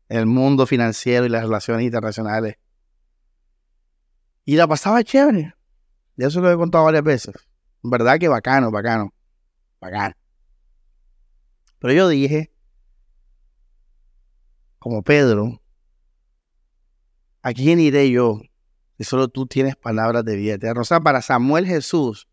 en 0.10 0.20
el 0.20 0.26
mundo 0.26 0.66
financiero 0.66 1.26
y 1.26 1.30
las 1.30 1.44
relaciones 1.44 1.84
internacionales. 1.84 2.58
Y 4.46 4.56
la 4.56 4.68
pasaba 4.68 5.04
chévere. 5.04 5.54
Ya 6.16 6.28
eso 6.28 6.42
lo 6.42 6.52
he 6.52 6.56
contado 6.56 6.86
varias 6.86 7.04
veces. 7.04 7.36
En 7.84 7.90
verdad 7.90 8.18
que 8.18 8.28
bacano, 8.28 8.72
bacano. 8.72 9.14
Bacano. 9.80 10.16
Pero 11.80 11.94
yo 11.94 12.08
dije, 12.08 12.52
como 14.80 15.04
Pedro, 15.04 15.62
¿a 17.42 17.54
quién 17.54 17.80
iré 17.80 18.10
yo? 18.10 18.42
Si 18.98 19.04
solo 19.04 19.28
tú 19.28 19.46
tienes 19.46 19.76
palabras 19.76 20.26
de 20.26 20.36
vida 20.36 20.56
eterna. 20.56 20.82
O 20.82 20.86
sea, 20.86 21.00
para 21.00 21.22
Samuel 21.22 21.68
Jesús 21.68 22.28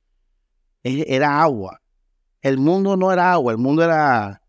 era 0.83 1.43
agua. 1.43 1.83
El 2.45 2.59
mundo 2.59 2.99
no 2.99 3.11
era 3.11 3.33
agua, 3.33 3.53
el 3.53 3.59
mundo 3.59 3.83
era, 3.83 4.43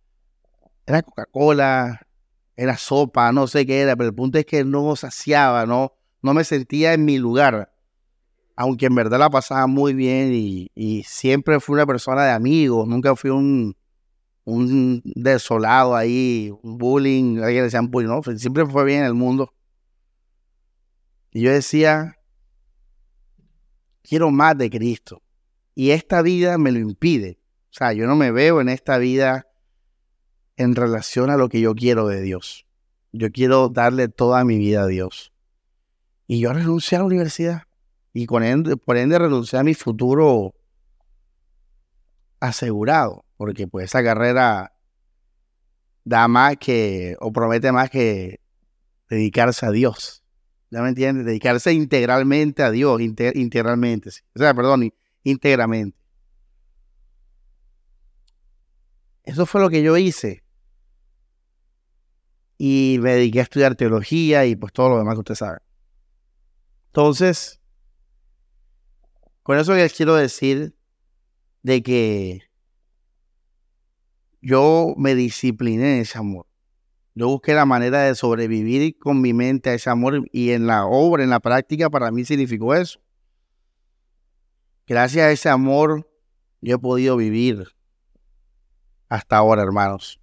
era 0.85 1.01
Coca-Cola, 1.01 2.05
era 2.57 2.75
sopa, 2.75 3.31
no 3.31 3.47
sé 3.47 3.65
qué 3.65 3.79
era, 3.79 3.95
pero 3.95 4.09
el 4.09 4.13
punto 4.13 4.37
es 4.37 4.45
que 4.45 4.65
no 4.65 4.97
saciaba, 4.97 5.65
no, 5.65 5.93
no 6.21 6.33
me 6.33 6.43
sentía 6.43 6.91
en 6.91 7.05
mi 7.05 7.17
lugar. 7.17 7.73
Aunque 8.57 8.87
en 8.87 8.95
verdad 8.95 9.17
la 9.17 9.29
pasaba 9.29 9.65
muy 9.67 9.93
bien 9.93 10.31
y, 10.33 11.03
siempre 11.07 11.61
fui 11.61 11.75
una 11.75 11.85
persona 11.85 12.25
de 12.25 12.31
amigos, 12.31 12.85
nunca 12.85 13.15
fui 13.15 13.29
un, 13.29 13.77
un 14.43 15.01
desolado 15.05 15.95
ahí, 15.95 16.51
un 16.63 16.77
bullying, 16.77 17.37
alguien 17.41 17.63
decían 17.63 17.89
bullying, 17.89 18.09
no, 18.09 18.21
siempre 18.37 18.65
fue 18.65 18.83
bien 18.83 18.99
en 18.99 19.05
el 19.05 19.13
mundo. 19.13 19.53
Y 21.31 21.43
yo 21.43 21.51
decía, 21.53 22.17
quiero 24.03 24.31
más 24.31 24.57
de 24.57 24.69
Cristo. 24.69 25.21
Y 25.73 25.91
esta 25.91 26.21
vida 26.21 26.57
me 26.57 26.73
lo 26.73 26.79
impide. 26.79 27.39
O 27.75 27.77
sea, 27.77 27.91
yo 27.91 28.07
no 28.07 28.15
me 28.15 28.31
veo 28.31 28.61
en 28.61 28.69
esta 28.69 28.97
vida 28.97 29.47
en 30.55 30.75
relación 30.75 31.29
a 31.29 31.35
lo 31.35 31.49
que 31.49 31.59
yo 31.59 31.75
quiero 31.75 32.07
de 32.07 32.21
Dios. 32.21 32.65
Yo 33.11 33.33
quiero 33.33 33.67
darle 33.67 34.07
toda 34.07 34.45
mi 34.45 34.57
vida 34.57 34.83
a 34.83 34.87
Dios. 34.87 35.33
Y 36.25 36.39
yo 36.39 36.53
renuncié 36.53 36.95
a 36.95 36.99
la 36.99 37.07
universidad. 37.07 37.63
Y 38.13 38.27
ende, 38.43 38.77
por 38.77 38.95
ende 38.95 39.19
renuncié 39.19 39.59
a 39.59 39.63
mi 39.63 39.73
futuro 39.73 40.55
asegurado. 42.39 43.25
Porque 43.35 43.67
pues 43.67 43.87
esa 43.87 44.01
carrera 44.01 44.71
da 46.05 46.29
más 46.29 46.55
que, 46.55 47.17
o 47.19 47.33
promete 47.33 47.73
más 47.73 47.89
que 47.89 48.39
dedicarse 49.09 49.65
a 49.65 49.71
Dios. 49.71 50.23
¿Ya 50.71 50.81
me 50.81 50.87
entiendes? 50.87 51.25
Dedicarse 51.25 51.73
integralmente 51.73 52.63
a 52.63 52.71
Dios, 52.71 53.01
integralmente. 53.01 54.11
O 54.33 54.39
sea, 54.39 54.53
perdón, 54.53 54.93
íntegramente. 55.25 56.04
Eso 59.25 59.45
fue 59.45 59.61
lo 59.61 59.69
que 59.69 59.81
yo 59.81 59.97
hice 59.97 60.43
y 62.57 62.97
me 63.01 63.15
dediqué 63.15 63.39
a 63.39 63.43
estudiar 63.43 63.75
teología 63.75 64.45
y 64.45 64.55
pues 64.55 64.71
todo 64.71 64.89
lo 64.89 64.97
demás 64.97 65.15
que 65.15 65.19
usted 65.19 65.35
sabe. 65.35 65.59
Entonces, 66.87 67.59
con 69.43 69.57
eso 69.57 69.73
les 69.73 69.93
quiero 69.93 70.15
decir 70.15 70.75
de 71.63 71.81
que 71.83 72.41
yo 74.41 74.93
me 74.95 75.15
discipliné 75.15 75.95
en 75.95 76.01
ese 76.01 76.17
amor. 76.17 76.45
Yo 77.15 77.27
busqué 77.27 77.53
la 77.53 77.65
manera 77.65 78.03
de 78.03 78.13
sobrevivir 78.13 78.97
con 78.99 79.21
mi 79.21 79.33
mente 79.33 79.71
a 79.71 79.73
ese 79.73 79.89
amor 79.89 80.27
y 80.31 80.51
en 80.51 80.67
la 80.67 80.85
obra, 80.85 81.23
en 81.23 81.29
la 81.31 81.39
práctica, 81.39 81.89
para 81.89 82.11
mí 82.11 82.25
significó 82.25 82.75
eso. 82.75 82.99
Gracias 84.85 85.23
a 85.23 85.31
ese 85.31 85.49
amor, 85.49 86.07
yo 86.61 86.75
he 86.75 86.79
podido 86.79 87.17
vivir 87.17 87.74
hasta 89.15 89.37
ahora, 89.37 89.63
hermanos. 89.63 90.19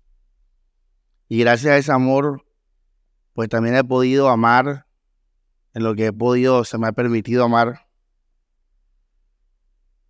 Y 1.29 1.39
gracias 1.41 1.73
a 1.73 1.77
ese 1.79 1.93
amor, 1.93 2.45
pues 3.33 3.49
también 3.49 3.75
he 3.75 3.85
podido 3.85 4.29
amar 4.29 4.87
en 5.75 5.83
lo 5.83 5.95
que 5.95 6.07
he 6.07 6.13
podido, 6.13 6.65
se 6.65 6.79
me 6.79 6.89
ha 6.89 6.93
permitido 6.93 7.45
amar. 7.45 7.89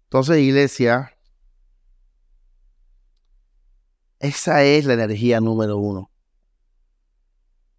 Entonces, 0.04 0.38
iglesia, 0.38 1.16
esa 4.18 4.64
es 4.64 4.84
la 4.84 4.94
energía 4.94 5.40
número 5.40 5.78
uno. 5.78 6.10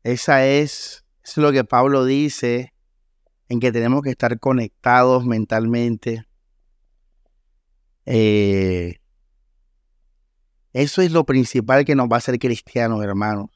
Esa 0.03 0.45
es, 0.45 1.05
es 1.23 1.37
lo 1.37 1.51
que 1.51 1.63
Pablo 1.63 2.05
dice, 2.05 2.73
en 3.49 3.59
que 3.59 3.71
tenemos 3.71 4.01
que 4.01 4.09
estar 4.09 4.39
conectados 4.39 5.25
mentalmente. 5.25 6.25
Eh, 8.05 8.99
eso 10.73 11.01
es 11.01 11.11
lo 11.11 11.23
principal 11.23 11.85
que 11.85 11.95
nos 11.95 12.07
va 12.07 12.15
a 12.15 12.17
hacer 12.17 12.39
cristianos, 12.39 13.03
hermanos. 13.03 13.49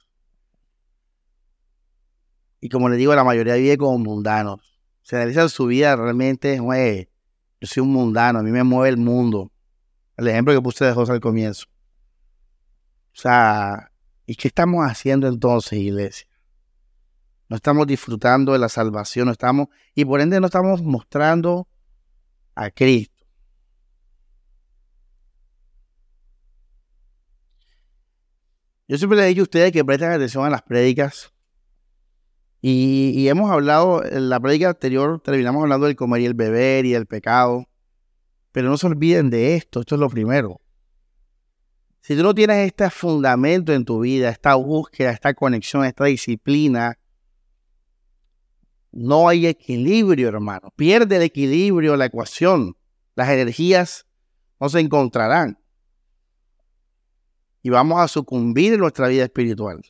Y 2.61 2.69
como 2.69 2.89
les 2.89 2.97
digo, 2.97 3.13
la 3.15 3.23
mayoría 3.23 3.55
vive 3.55 3.77
como 3.77 3.97
mundanos. 3.97 4.79
Se 5.01 5.15
analizan 5.15 5.49
su 5.49 5.65
vida 5.65 5.95
realmente, 5.95 6.59
güey, 6.59 7.09
yo 7.59 7.67
soy 7.67 7.81
un 7.81 7.93
mundano, 7.93 8.39
a 8.39 8.43
mí 8.43 8.51
me 8.51 8.63
mueve 8.63 8.89
el 8.89 8.97
mundo. 8.97 9.51
El 10.15 10.27
ejemplo 10.27 10.53
que 10.53 10.61
puse 10.61 10.85
de 10.85 10.93
José 10.93 11.13
al 11.13 11.19
comienzo. 11.19 11.65
O 13.13 13.19
sea, 13.19 13.91
¿y 14.25 14.35
qué 14.35 14.47
estamos 14.47 14.85
haciendo 14.85 15.27
entonces, 15.27 15.79
iglesia? 15.79 16.27
No 17.49 17.55
estamos 17.55 17.87
disfrutando 17.87 18.53
de 18.53 18.59
la 18.59 18.69
salvación, 18.69 19.25
no 19.25 19.31
estamos, 19.31 19.69
y 19.95 20.05
por 20.05 20.21
ende 20.21 20.39
no 20.39 20.47
estamos 20.47 20.83
mostrando 20.83 21.67
a 22.53 22.69
Cristo. 22.69 23.16
Yo 28.87 28.97
siempre 28.97 29.17
le 29.17 29.25
he 29.25 29.29
dicho 29.29 29.41
a 29.41 29.43
ustedes 29.43 29.71
que 29.73 29.83
presten 29.83 30.11
atención 30.11 30.45
a 30.45 30.49
las 30.49 30.61
prédicas. 30.61 31.33
Y, 32.61 33.27
hemos 33.27 33.51
hablado, 33.51 34.03
en 34.03 34.29
la 34.29 34.39
prédica 34.39 34.69
anterior 34.69 35.21
terminamos 35.21 35.61
hablando 35.61 35.85
del 35.85 35.95
comer 35.95 36.21
y 36.21 36.25
el 36.25 36.33
beber 36.33 36.85
y 36.85 36.91
del 36.91 37.05
pecado. 37.05 37.65
Pero 38.51 38.69
no 38.69 38.77
se 38.77 38.87
olviden 38.87 39.29
de 39.29 39.55
esto, 39.55 39.81
esto 39.81 39.95
es 39.95 40.01
lo 40.01 40.09
primero. 40.09 40.61
Si 42.01 42.15
tú 42.15 42.23
no 42.23 42.33
tienes 42.33 42.65
este 42.65 42.89
fundamento 42.89 43.73
en 43.73 43.83
tu 43.83 43.99
vida, 43.99 44.29
esta 44.29 44.55
búsqueda, 44.55 45.11
esta 45.11 45.33
conexión, 45.33 45.83
esta 45.83 46.05
disciplina, 46.05 46.97
no 48.91 49.27
hay 49.27 49.47
equilibrio, 49.47 50.29
hermano. 50.29 50.71
Pierde 50.75 51.17
el 51.17 51.23
equilibrio 51.23 51.97
la 51.97 52.05
ecuación. 52.05 52.77
Las 53.15 53.29
energías 53.29 54.07
no 54.59 54.69
se 54.69 54.79
encontrarán 54.79 55.59
y 57.67 57.69
vamos 57.69 57.99
a 57.99 58.07
sucumbir 58.07 58.75
en 58.75 58.79
nuestra 58.79 59.09
vida 59.09 59.25
espiritual. 59.25 59.81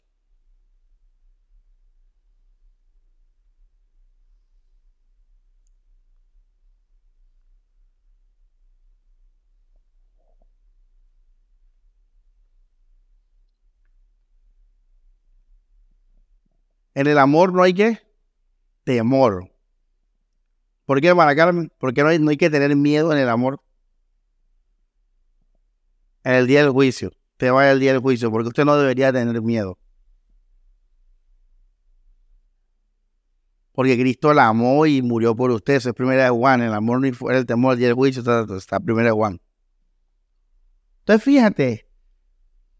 En 16.95 17.05
el 17.05 17.19
amor 17.19 17.53
no 17.53 17.61
hay 17.61 17.75
que 17.75 17.99
temor. 18.85 19.51
¿Por 20.85 20.99
qué, 20.99 21.09
hermana 21.09 21.35
Carmen? 21.35 21.71
Porque 21.77 22.01
no 22.01 22.09
hay, 22.09 22.17
no 22.17 22.31
hay 22.31 22.37
que 22.37 22.49
tener 22.49 22.75
miedo 22.75 23.13
en 23.13 23.19
el 23.19 23.29
amor. 23.29 23.61
En 26.23 26.33
el 26.33 26.47
día 26.47 26.63
del 26.63 26.71
juicio 26.71 27.11
te 27.37 27.51
vaya 27.51 27.71
el 27.71 27.79
día 27.79 27.93
del 27.93 28.01
juicio, 28.01 28.31
porque 28.31 28.49
usted 28.49 28.65
no 28.65 28.75
debería 28.77 29.13
tener 29.13 29.41
miedo. 29.41 29.77
Porque 33.77 33.95
Cristo 33.95 34.33
la 34.33 34.47
amó 34.47 34.87
y 34.87 35.03
murió 35.03 35.35
por 35.35 35.51
usted. 35.51 35.75
Eso 35.75 35.89
es 35.89 35.95
primera 35.95 36.23
de 36.23 36.29
Juan. 36.31 36.61
El 36.61 36.73
amor 36.73 36.99
ni 36.99 37.11
fuera 37.11 37.37
el 37.37 37.45
temor 37.45 37.73
del 37.73 37.79
día 37.79 37.87
del 37.89 37.95
juicio. 37.95 38.21
Está, 38.21 38.43
está 38.57 38.79
primera 38.79 39.09
de 39.09 39.11
Juan. 39.11 39.39
Entonces, 41.01 41.23
fíjate, 41.23 41.87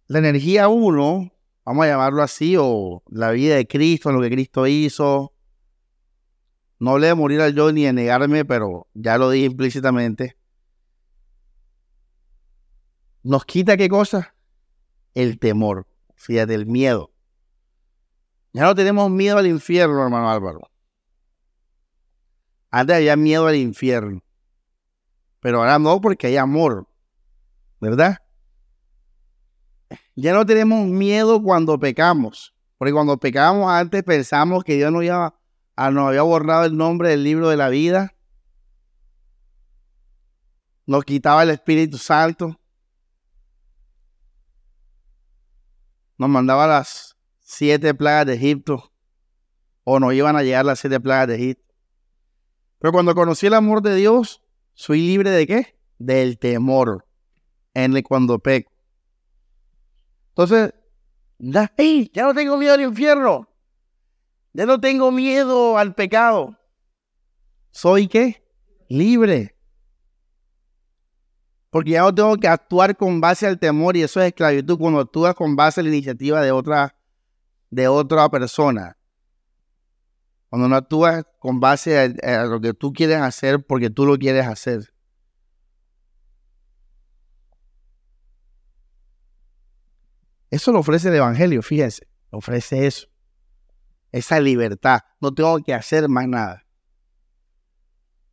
la 0.08 0.18
energía 0.18 0.70
uno, 0.70 1.32
vamos 1.64 1.86
a 1.86 1.88
llamarlo 1.88 2.24
así, 2.24 2.56
o 2.60 3.04
la 3.10 3.30
vida 3.30 3.58
de 3.58 3.68
Cristo, 3.68 4.12
lo 4.12 4.22
que 4.22 4.32
Cristo 4.32 4.66
hizo. 4.66 5.34
No 6.80 6.92
hablé 6.92 7.08
de 7.08 7.14
morir 7.14 7.42
al 7.42 7.54
yo 7.54 7.72
ni 7.72 7.84
de 7.84 7.94
negarme, 7.94 8.44
pero 8.44 8.88
ya 8.96 9.20
lo 9.20 9.30
dije 9.30 9.46
implícitamente. 9.46 10.36
¿Nos 13.22 13.46
quita 13.46 13.78
qué 13.78 13.88
cosa? 13.88 14.34
El 15.18 15.40
temor, 15.40 15.88
fíjate, 16.16 16.54
el 16.54 16.68
miedo. 16.68 17.12
Ya 18.54 18.64
no 18.64 18.76
tenemos 18.76 19.10
miedo 19.10 19.40
al 19.40 19.48
infierno, 19.48 20.04
hermano 20.04 20.30
Álvaro. 20.30 20.70
Antes 22.70 22.98
había 22.98 23.16
miedo 23.16 23.48
al 23.48 23.56
infierno. 23.56 24.22
Pero 25.40 25.60
ahora 25.60 25.80
no 25.80 26.00
porque 26.02 26.28
hay 26.28 26.38
amor. 26.38 26.88
¿Verdad? 27.80 28.18
Ya 30.16 30.34
no 30.34 30.46
tenemos 30.46 30.86
miedo 30.86 31.42
cuando 31.42 31.80
pecamos. 31.80 32.54
Porque 32.78 32.94
cuando 32.94 33.18
pecamos 33.18 33.72
antes 33.72 34.04
pensamos 34.04 34.64
que 34.64 34.76
Dios 34.76 34.92
nos 34.92 35.00
había, 35.00 35.34
nos 35.92 36.08
había 36.10 36.22
borrado 36.22 36.66
el 36.66 36.78
nombre 36.78 37.10
del 37.10 37.24
libro 37.24 37.50
de 37.50 37.58
la 37.58 37.70
vida. 37.70 38.14
Nos 40.86 41.04
quitaba 41.06 41.42
el 41.42 41.50
Espíritu 41.50 41.98
Santo. 41.98 42.60
Nos 46.18 46.30
mandaba 46.30 46.68
las 46.68 47.18
siete 47.40 47.94
plagas 47.94 48.26
de 48.26 48.34
Egipto. 48.34 48.92
O 49.84 50.00
nos 50.00 50.14
iban 50.14 50.36
a 50.36 50.44
llegar 50.44 50.66
las 50.66 50.80
siete 50.80 51.00
plagas 51.00 51.28
de 51.30 51.36
Egipto. 51.36 51.74
Pero 52.80 52.92
cuando 52.92 53.16
conocí 53.16 53.48
el 53.48 53.54
amor 53.54 53.82
de 53.82 53.96
Dios, 53.96 54.44
soy 54.74 55.02
libre 55.02 55.32
de 55.32 55.48
qué? 55.48 55.80
Del 55.98 56.38
temor. 56.38 57.08
En 57.74 57.96
el 57.96 58.04
cuando 58.04 58.40
peco. 58.40 58.72
Entonces, 60.30 60.74
ya 61.40 62.24
no 62.24 62.34
tengo 62.34 62.58
miedo 62.58 62.74
al 62.74 62.82
infierno. 62.82 63.50
Ya 64.54 64.66
no 64.66 64.80
tengo 64.80 65.12
miedo 65.12 65.78
al 65.78 65.94
pecado. 65.94 66.58
¿Soy 67.72 68.08
qué? 68.08 68.44
Libre. 68.90 69.57
Porque 71.78 71.92
ya 71.92 72.02
no 72.02 72.16
tengo 72.16 72.36
que 72.38 72.48
actuar 72.48 72.98
con 72.98 73.22
base 73.22 73.46
al 73.46 73.60
temor 73.60 73.96
y 73.96 74.02
eso 74.02 74.20
es 74.20 74.30
esclavitud 74.30 74.80
cuando 74.80 75.00
actúas 75.00 75.36
con 75.36 75.56
base 75.56 75.80
a 75.80 75.84
la 75.84 75.90
iniciativa 75.90 76.42
de 76.42 76.52
otra, 76.52 76.98
de 77.70 77.88
otra 77.88 78.28
persona. 78.30 78.98
Cuando 80.50 80.68
no 80.70 80.76
actúas 80.76 81.24
con 81.38 81.60
base 81.60 82.16
a, 82.24 82.46
lo 82.46 82.60
que 82.60 82.74
tú 82.74 82.92
quieres 82.94 83.18
hacer 83.18 83.64
porque 83.64 83.92
tú 83.92 84.08
lo 84.08 84.18
quieres 84.18 84.48
hacer. 84.48 84.92
Eso 90.50 90.72
lo 90.72 90.80
ofrece 90.80 91.10
el 91.10 91.16
Evangelio, 91.18 91.62
fíjense, 91.62 92.08
ofrece 92.32 92.88
eso. 92.88 93.06
Esa 94.12 94.40
libertad. 94.40 95.02
No 95.22 95.32
tengo 95.32 95.60
que 95.60 95.76
hacer 95.76 96.10
más 96.10 96.28
nada. 96.28 96.66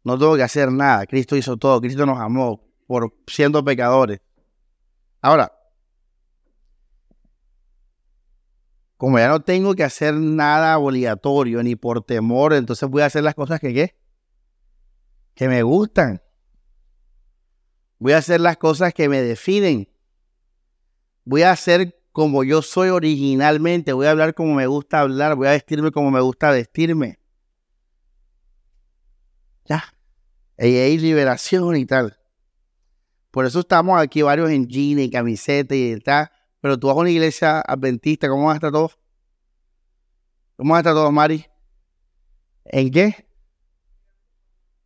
No 0.03 0.19
tengo 0.19 0.35
que 0.35 0.45
hacer 0.45 0.73
nada. 0.73 1.05
Cristo 1.05 1.37
hizo 1.37 1.59
todo. 1.59 1.79
Cristo 1.83 2.07
nos 2.07 2.19
amó 2.19 2.64
por 2.87 3.15
siendo 3.27 3.65
pecadores. 3.65 4.21
Ahora, 5.21 5.53
como 8.97 9.19
ya 9.19 9.29
no 9.29 9.41
tengo 9.43 9.75
que 9.75 9.85
hacer 9.85 10.15
nada 10.15 10.79
obligatorio 10.79 11.63
ni 11.63 11.77
por 11.77 12.03
temor, 12.03 12.53
entonces 12.53 12.89
voy 12.89 13.03
a 13.03 13.07
hacer 13.07 13.23
las 13.23 13.35
cosas 13.35 13.61
que 13.61 13.75
¿qué? 13.75 13.97
que 15.35 15.49
me 15.49 15.63
gustan. 15.63 16.23
Voy 17.99 18.13
a 18.13 18.19
hacer 18.19 18.41
las 18.41 18.57
cosas 18.57 18.95
que 18.95 19.09
me 19.09 19.23
definen. 19.23 19.89
Voy 21.25 21.43
a 21.43 21.53
hacer 21.53 22.01
como 22.13 22.45
yo 22.45 22.63
soy 22.63 22.91
originalmente, 22.91 23.93
voy 23.93 24.07
a 24.07 24.13
hablar 24.13 24.35
como 24.35 24.55
me 24.55 24.69
gusta 24.69 25.01
hablar, 25.01 25.35
voy 25.35 25.49
a 25.49 25.51
vestirme 25.51 25.91
como 25.91 26.13
me 26.13 26.21
gusta 26.21 26.51
vestirme. 26.51 27.19
Ya. 29.65 29.83
Y 30.59 30.77
hay 30.77 30.99
liberación 30.99 31.75
y 31.77 31.87
tal. 31.87 32.17
Por 33.35 33.45
eso 33.45 33.61
estamos 33.61 34.01
aquí 34.01 34.23
varios 34.23 34.49
en 34.51 34.69
jeans 34.69 35.03
y 35.03 35.11
camiseta 35.11 35.75
y 35.75 35.99
tal. 35.99 36.31
Pero 36.61 36.79
tú 36.79 36.87
vas 36.87 36.97
a 36.97 37.01
una 37.01 37.11
iglesia 37.11 37.61
adventista, 37.61 38.29
¿cómo 38.29 38.45
van 38.45 38.53
a 38.53 38.55
estar 38.55 38.73
todos? 38.73 38.97
¿Cómo 40.57 40.71
van 40.73 40.79
a 40.79 40.81
estar 40.81 40.95
todos, 40.95 41.13
Mari? 41.13 41.45
¿En 42.65 42.91
qué? 42.91 43.29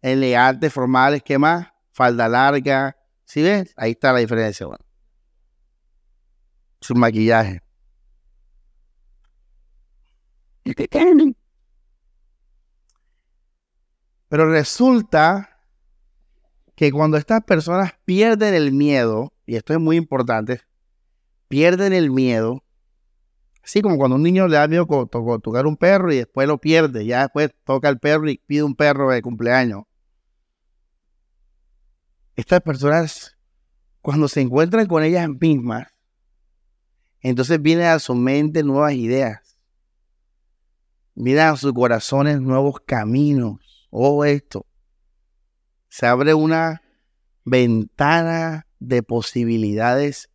Elegantes, 0.01 0.73
formales, 0.73 1.23
¿qué 1.23 1.39
más? 1.39 1.69
Falda 1.93 2.29
larga. 2.29 2.97
¿Sí 3.25 3.43
ves? 3.43 3.75
Ahí 3.77 3.91
está 3.91 4.13
la 4.13 4.21
diferencia, 4.21 4.67
bueno 4.67 4.89
su 6.81 6.95
maquillaje. 6.95 7.63
Pero 14.29 14.51
resulta 14.51 15.58
que 16.79 16.93
cuando 16.93 17.17
estas 17.17 17.43
personas 17.43 17.95
pierden 18.05 18.55
el 18.55 18.71
miedo, 18.71 19.33
y 19.47 19.57
esto 19.57 19.73
es 19.73 19.81
muy 19.81 19.97
importante, 19.97 20.61
pierden 21.49 21.93
el 21.93 22.13
miedo, 22.13 22.63
así 23.65 23.83
como 23.83 23.97
cuando 23.97 24.15
un 24.15 24.23
niño 24.23 24.47
le 24.47 24.59
da 24.59 24.69
miedo 24.69 24.87
tocar 24.87 25.67
un 25.67 25.77
perro 25.77 26.13
y 26.13 26.19
después 26.19 26.47
lo 26.47 26.59
pierde, 26.59 27.05
ya 27.05 27.23
después 27.23 27.51
toca 27.65 27.89
el 27.89 27.99
perro 27.99 28.31
y 28.31 28.41
pide 28.47 28.63
un 28.63 28.77
perro 28.77 29.11
de 29.11 29.21
cumpleaños. 29.23 29.87
Estas 32.37 32.61
personas, 32.61 33.37
cuando 34.01 34.29
se 34.29 34.41
encuentran 34.41 34.87
con 34.87 35.03
ellas 35.03 35.29
mismas, 35.29 35.89
entonces 37.23 37.61
vienen 37.61 37.87
a 37.87 37.99
su 37.99 38.15
mente 38.15 38.63
nuevas 38.63 38.93
ideas. 38.93 39.59
Vienen 41.17 41.43
a 41.43 41.57
sus 41.57 41.73
corazones 41.73 42.41
nuevos 42.41 42.77
caminos. 42.87 43.89
Oh, 43.91 44.25
esto. 44.25 44.65
Se 45.89 46.07
abre 46.07 46.35
una 46.35 46.83
ventana 47.45 48.67
de 48.79 49.03
posibilidades 49.03 50.31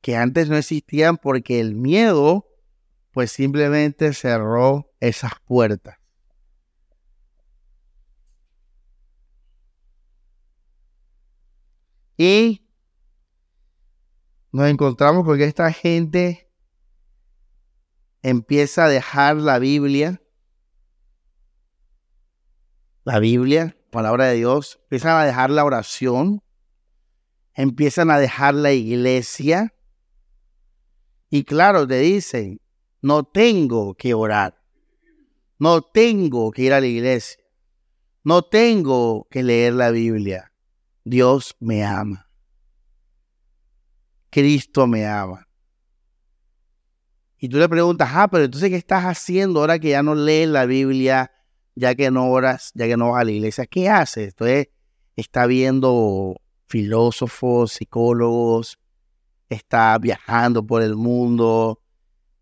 que 0.00 0.16
antes 0.16 0.48
no 0.48 0.56
existían 0.56 1.16
porque 1.16 1.60
el 1.60 1.74
miedo 1.74 2.46
pues 3.12 3.32
simplemente 3.32 4.12
cerró 4.14 4.92
esas 5.00 5.32
puertas. 5.44 5.96
Y 12.16 12.66
nos 14.52 14.68
encontramos 14.68 15.24
con 15.24 15.38
que 15.38 15.44
esta 15.44 15.72
gente 15.72 16.50
empieza 18.22 18.84
a 18.84 18.88
dejar 18.88 19.36
la 19.36 19.58
Biblia, 19.58 20.22
la 23.04 23.18
Biblia, 23.18 23.76
palabra 23.90 24.26
de 24.26 24.36
Dios, 24.36 24.78
empiezan 24.84 25.16
a 25.16 25.24
dejar 25.24 25.50
la 25.50 25.64
oración, 25.64 26.42
empiezan 27.54 28.10
a 28.10 28.18
dejar 28.18 28.54
la 28.54 28.72
iglesia 28.72 29.74
y 31.28 31.44
claro, 31.44 31.86
te 31.86 31.98
dicen, 31.98 32.60
no 33.02 33.24
tengo 33.24 33.94
que 33.94 34.14
orar, 34.14 34.60
no 35.58 35.82
tengo 35.82 36.50
que 36.50 36.62
ir 36.62 36.72
a 36.72 36.80
la 36.80 36.86
iglesia, 36.86 37.42
no 38.24 38.42
tengo 38.42 39.26
que 39.30 39.42
leer 39.42 39.74
la 39.74 39.90
Biblia, 39.90 40.52
Dios 41.04 41.56
me 41.60 41.84
ama. 41.84 42.30
Cristo 44.30 44.86
me 44.86 45.06
ama. 45.06 45.46
Y 47.38 47.48
tú 47.48 47.58
le 47.58 47.68
preguntas, 47.68 48.08
ah, 48.12 48.28
pero 48.28 48.44
entonces, 48.44 48.70
¿qué 48.70 48.76
estás 48.76 49.04
haciendo 49.04 49.60
ahora 49.60 49.78
que 49.78 49.90
ya 49.90 50.02
no 50.02 50.14
lees 50.14 50.48
la 50.48 50.66
Biblia, 50.66 51.32
ya 51.74 51.94
que 51.94 52.10
no 52.10 52.30
oras, 52.30 52.72
ya 52.74 52.86
que 52.86 52.96
no 52.96 53.12
vas 53.12 53.22
a 53.22 53.24
la 53.24 53.30
iglesia? 53.32 53.66
¿Qué 53.66 53.88
haces? 53.88 54.28
Entonces, 54.28 54.68
está 55.16 55.46
viendo 55.46 56.40
filósofos, 56.66 57.72
psicólogos, 57.72 58.78
está 59.48 59.98
viajando 59.98 60.64
por 60.64 60.82
el 60.82 60.96
mundo, 60.96 61.82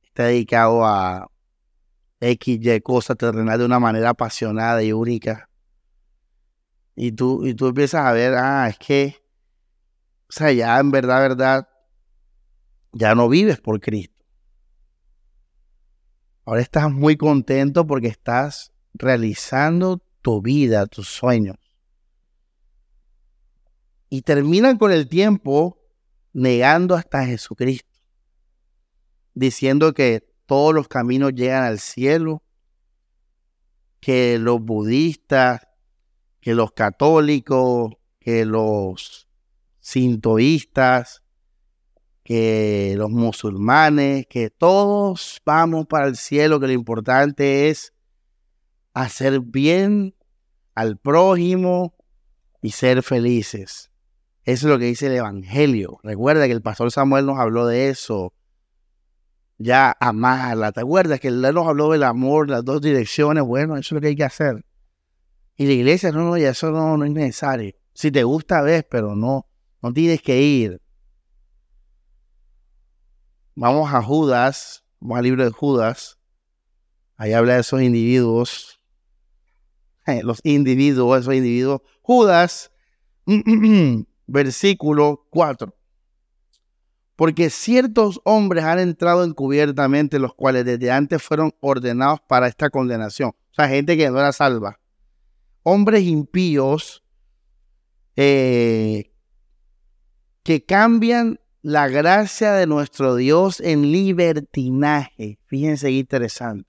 está 0.02 0.24
dedicado 0.24 0.84
a 0.84 1.30
X, 2.20 2.58
Y 2.60 2.80
cosas 2.80 3.16
terrenales 3.16 3.60
de 3.60 3.66
una 3.66 3.78
manera 3.78 4.10
apasionada 4.10 4.82
y 4.82 4.92
única. 4.92 5.48
Y 6.96 7.12
tú, 7.12 7.46
y 7.46 7.54
tú 7.54 7.68
empiezas 7.68 8.04
a 8.04 8.12
ver, 8.12 8.34
ah, 8.34 8.68
es 8.68 8.78
que, 8.78 9.16
o 10.28 10.32
sea, 10.32 10.52
ya 10.52 10.78
en 10.78 10.90
verdad, 10.90 11.20
verdad, 11.20 11.68
ya 12.92 13.14
no 13.14 13.28
vives 13.28 13.60
por 13.60 13.80
Cristo. 13.80 14.24
Ahora 16.44 16.60
estás 16.60 16.90
muy 16.90 17.16
contento 17.16 17.86
porque 17.86 18.08
estás 18.08 18.72
realizando 18.94 20.02
tu 20.22 20.42
vida, 20.42 20.86
tus 20.86 21.08
sueños. 21.08 21.56
Y 24.10 24.22
terminan 24.22 24.78
con 24.78 24.92
el 24.92 25.08
tiempo 25.08 25.78
negando 26.32 26.94
hasta 26.94 27.26
Jesucristo, 27.26 27.98
diciendo 29.34 29.92
que 29.92 30.26
todos 30.46 30.74
los 30.74 30.88
caminos 30.88 31.34
llegan 31.34 31.64
al 31.64 31.78
cielo, 31.78 32.42
que 34.00 34.38
los 34.38 34.60
budistas, 34.60 35.68
que 36.40 36.54
los 36.54 36.72
católicos, 36.72 37.94
que 38.18 38.44
los 38.44 39.28
sintoístas, 39.80 41.22
que 42.22 42.94
los 42.96 43.10
musulmanes, 43.10 44.26
que 44.26 44.50
todos 44.50 45.40
vamos 45.44 45.86
para 45.86 46.08
el 46.08 46.16
cielo, 46.16 46.60
que 46.60 46.66
lo 46.66 46.72
importante 46.72 47.70
es 47.70 47.92
hacer 49.02 49.40
bien 49.40 50.14
al 50.74 50.96
prójimo 50.96 51.94
y 52.62 52.70
ser 52.70 53.02
felices. 53.02 53.90
Eso 54.44 54.66
es 54.66 54.72
lo 54.72 54.78
que 54.78 54.86
dice 54.86 55.06
el 55.06 55.16
Evangelio. 55.16 56.00
Recuerda 56.02 56.46
que 56.46 56.52
el 56.52 56.62
pastor 56.62 56.90
Samuel 56.90 57.26
nos 57.26 57.38
habló 57.38 57.66
de 57.66 57.90
eso. 57.90 58.32
ya 59.58 59.96
amarla. 60.00 60.72
¿Te 60.72 60.80
acuerdas 60.80 61.20
que 61.20 61.28
él 61.28 61.42
nos 61.42 61.66
habló 61.66 61.90
del 61.90 62.04
amor, 62.04 62.48
las 62.48 62.64
dos 62.64 62.80
direcciones? 62.80 63.44
Bueno, 63.44 63.76
eso 63.76 63.88
es 63.88 63.92
lo 63.92 64.00
que 64.00 64.08
hay 64.08 64.16
que 64.16 64.24
hacer. 64.24 64.64
Y 65.56 65.66
la 65.66 65.72
iglesia, 65.72 66.12
no, 66.12 66.22
no, 66.22 66.36
ya 66.36 66.50
eso 66.50 66.70
no, 66.70 66.96
no 66.96 67.04
es 67.04 67.10
necesario. 67.10 67.74
Si 67.92 68.12
te 68.12 68.22
gusta, 68.22 68.62
ves, 68.62 68.84
pero 68.88 69.16
no, 69.16 69.48
no 69.82 69.92
tienes 69.92 70.22
que 70.22 70.40
ir. 70.40 70.80
Vamos 73.56 73.92
a 73.92 74.00
Judas, 74.02 74.84
vamos 75.00 75.18
al 75.18 75.24
libro 75.24 75.44
de 75.44 75.50
Judas. 75.50 76.18
Ahí 77.16 77.32
habla 77.32 77.54
de 77.54 77.60
esos 77.60 77.82
individuos. 77.82 78.77
Los 80.22 80.40
individuos, 80.44 81.20
esos 81.20 81.34
individuos. 81.34 81.82
Judas, 82.02 82.72
versículo 84.26 85.26
4. 85.30 85.74
Porque 87.16 87.50
ciertos 87.50 88.20
hombres 88.24 88.64
han 88.64 88.78
entrado 88.78 89.24
encubiertamente, 89.24 90.18
los 90.18 90.34
cuales 90.34 90.64
desde 90.64 90.90
antes 90.90 91.22
fueron 91.22 91.52
ordenados 91.60 92.20
para 92.28 92.46
esta 92.46 92.70
condenación. 92.70 93.30
O 93.30 93.54
sea, 93.54 93.68
gente 93.68 93.96
que 93.96 94.08
no 94.08 94.18
era 94.20 94.32
salva. 94.32 94.78
Hombres 95.64 96.04
impíos 96.04 97.02
eh, 98.14 99.12
que 100.44 100.64
cambian 100.64 101.40
la 101.60 101.88
gracia 101.88 102.52
de 102.52 102.66
nuestro 102.66 103.16
Dios 103.16 103.60
en 103.60 103.90
libertinaje. 103.90 105.38
Fíjense 105.46 105.88
qué 105.88 105.98
interesante. 105.98 106.67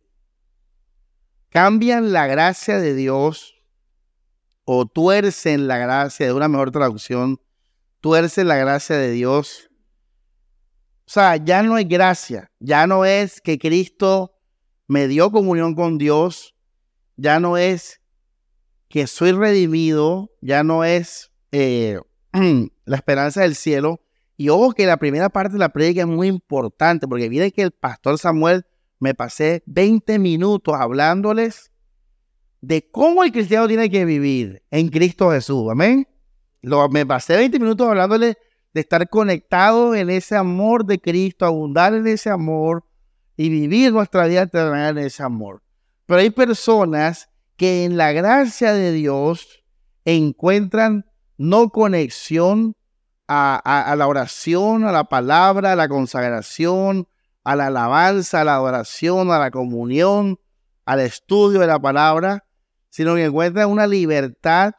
Cambian 1.50 2.14
la 2.14 2.28
gracia 2.28 2.80
de 2.80 2.94
Dios 2.94 3.56
o 4.66 4.86
tuercen 4.86 5.68
la 5.68 5.78
gracia, 5.78 6.28
de 6.28 6.34
una 6.34 6.48
mejor 6.48 6.72
traducción, 6.72 7.42
tuercen 8.02 8.48
la 8.48 8.56
gracia 8.56 8.98
de 8.98 9.12
Dios 9.12 9.70
o 11.10 11.12
sea, 11.12 11.38
ya 11.38 11.64
no 11.64 11.74
hay 11.74 11.86
gracia, 11.86 12.52
ya 12.60 12.86
no 12.86 13.04
es 13.04 13.42
que 13.42 13.58
Cristo 13.58 14.38
me 14.86 15.08
dio 15.08 15.32
comunión 15.32 15.74
con 15.74 15.98
Dios, 15.98 16.54
ya 17.18 17.40
no 17.40 17.58
es 17.58 18.00
que 18.90 19.08
soy 19.08 19.32
redimido, 19.32 20.30
ya 20.40 20.62
no 20.62 20.84
es 20.84 21.32
eh, 21.52 22.00
la 22.86 22.96
esperanza 22.96 23.42
del 23.42 23.56
cielo. 23.56 24.04
Y 24.38 24.50
ojo 24.50 24.74
que 24.74 24.86
la 24.86 24.98
primera 24.98 25.30
parte 25.30 25.54
de 25.54 25.58
la 25.58 25.70
predica 25.70 26.02
es 26.02 26.08
muy 26.08 26.28
importante, 26.28 27.08
porque 27.08 27.28
miren 27.28 27.50
que 27.50 27.64
el 27.64 27.72
pastor 27.72 28.20
Samuel 28.20 28.68
me 29.00 29.14
pasé 29.14 29.64
20 29.66 30.20
minutos 30.20 30.76
hablándoles 30.78 31.72
de 32.62 32.90
cómo 32.92 33.24
el 33.24 33.32
cristiano 33.32 33.68
tiene 33.68 33.90
que 33.90 34.06
vivir 34.06 34.64
en 34.70 34.90
Cristo 34.90 35.32
Jesús. 35.32 35.72
Amén. 35.72 36.08
Lo, 36.62 36.90
me 36.90 37.06
pasé 37.06 37.38
20 37.38 37.60
minutos 37.60 37.88
hablándoles 37.88 38.36
de 38.74 38.82
estar 38.82 39.10
conectado 39.10 39.96
en 39.96 40.10
ese 40.10 40.36
amor 40.36 40.86
de 40.86 41.00
Cristo, 41.00 41.46
abundar 41.46 41.94
en 41.94 42.06
ese 42.08 42.30
amor 42.30 42.84
y 43.38 43.50
vivir 43.50 43.94
nuestra 43.94 44.28
vida 44.28 44.44
eterna 44.44 44.90
en 44.90 44.98
ese 44.98 45.24
amor. 45.24 45.64
Pero 46.06 46.20
hay 46.20 46.30
personas 46.30 47.30
que 47.56 47.86
en 47.86 47.98
la 47.98 48.12
gracia 48.12 48.74
de 48.74 48.92
Dios 48.92 49.64
encuentran 50.06 51.06
no 51.38 51.70
conexión 51.70 52.76
a, 53.28 53.96
la 53.98 54.08
oración, 54.08 54.86
a 54.86 54.92
la 54.92 55.04
palabra, 55.04 55.74
a 55.74 55.76
la 55.76 55.88
consagración, 55.88 57.08
a 57.50 57.56
la 57.56 57.68
alabanza, 57.68 58.42
a 58.42 58.44
la 58.44 58.56
adoración, 58.56 59.32
a 59.32 59.40
la 59.40 59.50
comunión, 59.50 60.40
al 60.86 61.00
estudio 61.00 61.60
de 61.60 61.66
la 61.66 61.80
palabra, 61.80 62.46
sino 62.90 63.16
que 63.16 63.26
encuentran 63.26 63.72
una 63.72 63.88
libertad 63.88 64.74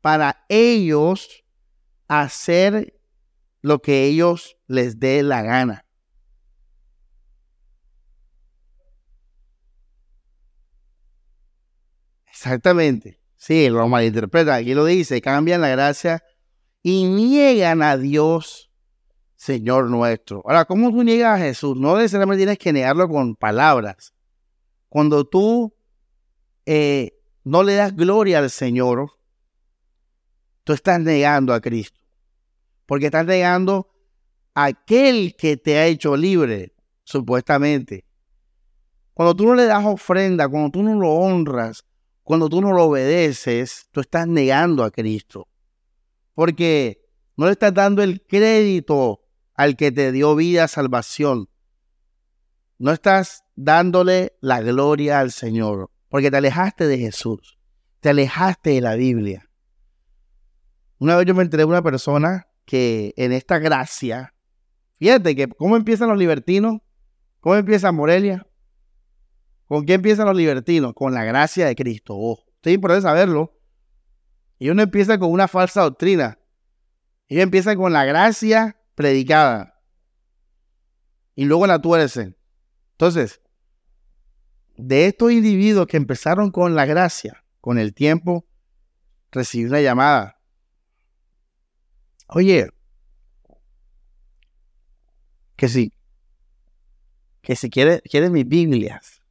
para 0.00 0.44
ellos 0.48 1.44
hacer 2.08 2.98
lo 3.62 3.80
que 3.80 4.06
ellos 4.06 4.56
les 4.66 4.98
dé 4.98 5.22
la 5.22 5.42
gana. 5.42 5.86
Exactamente. 12.26 13.20
Sí, 13.36 13.68
lo 13.68 13.86
malinterpreta. 13.86 14.56
Aquí 14.56 14.74
lo 14.74 14.84
dice, 14.84 15.20
cambian 15.20 15.60
la 15.60 15.68
gracia 15.68 16.24
y 16.82 17.04
niegan 17.04 17.82
a 17.82 17.96
Dios, 17.96 18.72
Señor 19.46 19.88
nuestro. 19.88 20.42
Ahora, 20.44 20.64
¿cómo 20.64 20.90
tú 20.90 21.04
niegas 21.04 21.40
a 21.40 21.44
Jesús? 21.44 21.76
No 21.76 21.96
necesariamente 21.96 22.40
tienes 22.40 22.58
que 22.58 22.72
negarlo 22.72 23.08
con 23.08 23.36
palabras. 23.36 24.12
Cuando 24.88 25.24
tú 25.24 25.72
eh, 26.64 27.18
no 27.44 27.62
le 27.62 27.74
das 27.74 27.94
gloria 27.94 28.38
al 28.38 28.50
Señor, 28.50 29.12
tú 30.64 30.72
estás 30.72 30.98
negando 31.00 31.54
a 31.54 31.60
Cristo 31.60 32.06
porque 32.86 33.06
estás 33.06 33.26
negando 33.26 33.88
a 34.54 34.66
aquel 34.66 35.36
que 35.36 35.56
te 35.56 35.76
ha 35.76 35.86
hecho 35.86 36.16
libre, 36.16 36.72
supuestamente. 37.04 38.04
Cuando 39.12 39.34
tú 39.34 39.46
no 39.46 39.54
le 39.54 39.66
das 39.66 39.84
ofrenda, 39.84 40.48
cuando 40.48 40.70
tú 40.70 40.82
no 40.82 40.98
lo 40.98 41.10
honras, 41.10 41.84
cuando 42.22 42.48
tú 42.48 42.60
no 42.60 42.72
lo 42.72 42.84
obedeces, 42.84 43.88
tú 43.90 44.00
estás 44.00 44.26
negando 44.26 44.84
a 44.84 44.90
Cristo. 44.90 45.48
Porque 46.34 47.04
no 47.36 47.46
le 47.46 47.52
estás 47.52 47.74
dando 47.74 48.02
el 48.02 48.22
crédito 48.22 49.20
al 49.56 49.76
que 49.76 49.90
te 49.90 50.12
dio 50.12 50.36
vida, 50.36 50.68
salvación. 50.68 51.48
No 52.78 52.92
estás 52.92 53.44
dándole 53.54 54.36
la 54.40 54.60
gloria 54.60 55.20
al 55.20 55.32
Señor, 55.32 55.90
porque 56.08 56.30
te 56.30 56.36
alejaste 56.36 56.86
de 56.86 56.98
Jesús, 56.98 57.58
te 58.00 58.10
alejaste 58.10 58.70
de 58.70 58.80
la 58.82 58.94
Biblia. 58.96 59.48
Una 60.98 61.16
vez 61.16 61.26
yo 61.26 61.34
me 61.34 61.42
enteré 61.42 61.62
de 61.62 61.68
una 61.68 61.82
persona 61.82 62.48
que 62.66 63.14
en 63.16 63.32
esta 63.32 63.58
gracia, 63.58 64.34
fíjate 64.98 65.34
que 65.34 65.48
cómo 65.48 65.76
empiezan 65.76 66.08
los 66.08 66.18
libertinos, 66.18 66.80
cómo 67.40 67.56
empieza 67.56 67.92
Morelia, 67.92 68.46
con 69.66 69.86
qué 69.86 69.94
empiezan 69.94 70.26
los 70.26 70.36
libertinos, 70.36 70.92
con 70.94 71.14
la 71.14 71.24
gracia 71.24 71.66
de 71.66 71.74
Cristo. 71.74 72.14
Oh, 72.16 72.44
es 72.62 72.72
importante 72.72 73.02
saberlo. 73.02 73.58
Y 74.58 74.70
uno 74.70 74.82
empieza 74.82 75.18
con 75.18 75.30
una 75.30 75.48
falsa 75.48 75.82
doctrina. 75.82 76.38
Ellos 77.28 77.42
empiezan 77.42 77.76
con 77.76 77.92
la 77.92 78.04
gracia 78.04 78.75
predicada. 78.96 79.80
Y 81.36 81.44
luego 81.44 81.68
la 81.68 81.80
tuercen. 81.80 82.36
Entonces, 82.92 83.40
de 84.76 85.06
estos 85.06 85.30
individuos 85.30 85.86
que 85.86 85.96
empezaron 85.96 86.50
con 86.50 86.74
la 86.74 86.84
gracia, 86.86 87.44
con 87.60 87.78
el 87.78 87.94
tiempo, 87.94 88.44
recibí 89.30 89.66
una 89.66 89.80
llamada 89.80 90.36
Oye, 92.28 92.68
que 95.56 95.68
si, 95.68 95.92
que 97.40 97.56
si 97.56 97.70
quiere, 97.70 98.02
quiere 98.02 98.30
mis 98.30 98.46
Biblias. 98.46 99.22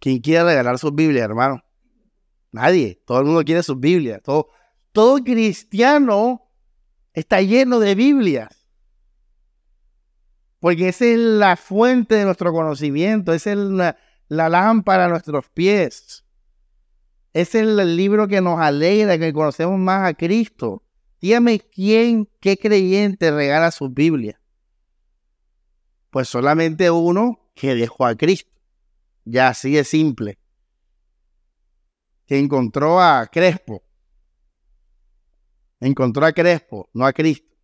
¿Quién 0.00 0.20
quiere 0.20 0.44
regalar 0.44 0.78
sus 0.78 0.94
Biblias, 0.94 1.24
hermano? 1.24 1.62
Nadie. 2.52 3.02
Todo 3.06 3.20
el 3.20 3.26
mundo 3.26 3.44
quiere 3.44 3.62
sus 3.62 3.78
Biblias. 3.78 4.20
Todo, 4.22 4.48
todo 4.96 5.22
cristiano 5.22 6.48
está 7.12 7.42
lleno 7.42 7.80
de 7.80 7.94
Biblias. 7.94 8.66
Porque 10.58 10.88
esa 10.88 11.04
es 11.04 11.18
la 11.18 11.56
fuente 11.56 12.14
de 12.14 12.24
nuestro 12.24 12.50
conocimiento, 12.50 13.34
esa 13.34 13.52
es 13.52 13.58
la, 13.58 13.98
lámpara 14.30 15.04
a 15.04 15.08
nuestros 15.08 15.50
pies. 15.50 16.24
Es 17.34 17.54
el 17.54 17.94
libro 17.94 18.26
que 18.26 18.40
nos 18.40 18.58
alegra, 18.58 19.18
que 19.18 19.34
conocemos 19.34 19.78
más 19.78 20.08
a 20.08 20.14
Cristo. 20.14 20.82
Dígame 21.20 21.60
quién, 21.60 22.30
qué 22.40 22.56
creyente 22.56 23.30
regala 23.30 23.72
su 23.72 23.90
Biblia. 23.90 24.40
Pues 26.08 26.26
solamente 26.26 26.90
uno 26.90 27.50
que 27.54 27.74
dejó 27.74 28.06
a 28.06 28.14
Cristo. 28.14 28.50
Ya 29.26 29.48
así 29.48 29.72
de 29.72 29.84
simple. 29.84 30.38
Que 32.24 32.38
encontró 32.38 32.98
a 32.98 33.26
Crespo. 33.26 33.85
Encontró 35.80 36.24
a 36.26 36.32
Crespo, 36.32 36.88
no 36.92 37.04
a 37.04 37.12
Cristo. 37.12 37.54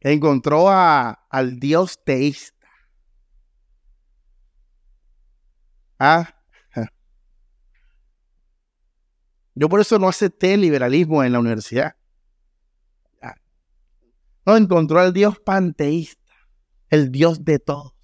Encontró 0.00 0.68
a, 0.68 1.10
al 1.30 1.58
Dios 1.58 1.98
teísta. 2.04 2.68
Ah, 5.98 6.34
Yo 9.54 9.68
por 9.68 9.80
eso 9.80 9.98
no 9.98 10.08
acepté 10.08 10.54
el 10.54 10.62
liberalismo 10.62 11.22
en 11.22 11.32
la 11.32 11.40
universidad. 11.40 11.96
Ah. 13.22 13.34
No 14.44 14.56
encontró 14.56 14.98
al 14.98 15.12
Dios 15.12 15.38
panteísta, 15.38 16.32
el 16.88 17.10
Dios 17.10 17.44
de 17.44 17.58
todos. 17.58 17.94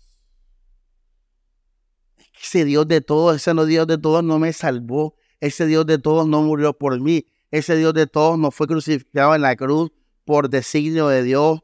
Ese 2.42 2.64
Dios 2.64 2.88
de 2.88 3.00
todos, 3.02 3.36
ese 3.36 3.52
no 3.52 3.66
Dios 3.66 3.86
de 3.86 3.98
todos 3.98 4.24
no 4.24 4.38
me 4.38 4.52
salvó. 4.52 5.14
Ese 5.40 5.66
Dios 5.66 5.86
de 5.86 5.98
todos 5.98 6.26
no 6.26 6.42
murió 6.42 6.72
por 6.76 6.98
mí. 7.00 7.26
Ese 7.50 7.76
Dios 7.76 7.94
de 7.94 8.06
todos 8.06 8.38
no 8.38 8.50
fue 8.50 8.66
crucificado 8.66 9.34
en 9.34 9.42
la 9.42 9.56
cruz 9.56 9.90
por 10.24 10.48
designio 10.48 11.08
de 11.08 11.22
Dios 11.22 11.60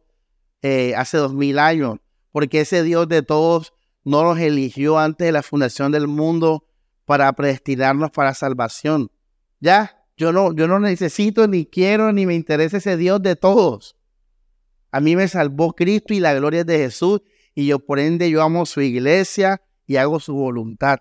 eh, 0.62 0.94
hace 0.96 1.18
dos 1.18 1.34
mil 1.34 1.58
años. 1.58 1.98
Porque 2.32 2.60
ese 2.60 2.82
Dios 2.82 3.08
de 3.08 3.22
todos 3.22 3.72
no 4.04 4.22
nos 4.22 4.38
eligió 4.38 4.98
antes 4.98 5.26
de 5.26 5.32
la 5.32 5.42
fundación 5.42 5.92
del 5.92 6.06
mundo 6.06 6.66
para 7.04 7.32
predestinarnos 7.32 8.10
para 8.10 8.34
salvación. 8.34 9.10
Ya, 9.60 10.04
yo 10.16 10.32
no, 10.32 10.54
yo 10.54 10.66
no 10.66 10.80
necesito, 10.80 11.46
ni 11.46 11.66
quiero, 11.66 12.12
ni 12.12 12.26
me 12.26 12.34
interesa 12.34 12.78
ese 12.78 12.96
Dios 12.96 13.22
de 13.22 13.36
todos. 13.36 13.96
A 14.90 15.00
mí 15.00 15.14
me 15.14 15.28
salvó 15.28 15.74
Cristo 15.74 16.14
y 16.14 16.20
la 16.20 16.34
gloria 16.34 16.60
es 16.60 16.66
de 16.66 16.78
Jesús 16.78 17.20
y 17.54 17.66
yo 17.66 17.78
por 17.78 17.98
ende 17.98 18.30
yo 18.30 18.42
amo 18.42 18.66
su 18.66 18.80
iglesia 18.80 19.62
y 19.86 19.96
hago 19.96 20.20
su 20.20 20.34
voluntad. 20.34 21.00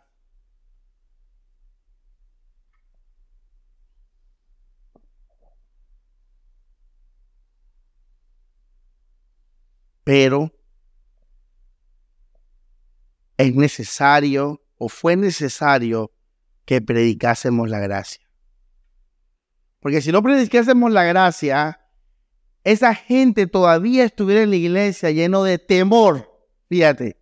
Pero 10.06 10.54
es 13.38 13.54
necesario 13.54 14.62
o 14.78 14.88
fue 14.88 15.18
necesario 15.18 16.14
que 16.64 16.80
predicásemos 16.80 17.70
la 17.70 17.80
gracia. 17.80 18.26
Porque 19.80 20.02
si 20.02 20.12
no 20.12 20.24
predicásemos 20.24 20.92
la 20.92 21.04
gracia, 21.04 21.82
esa 22.64 22.96
gente 22.96 23.48
todavía 23.48 24.04
estuviera 24.04 24.44
en 24.44 24.52
la 24.52 24.56
iglesia 24.56 25.12
lleno 25.12 25.44
de 25.44 25.58
temor. 25.58 26.32
Fíjate, 26.70 27.20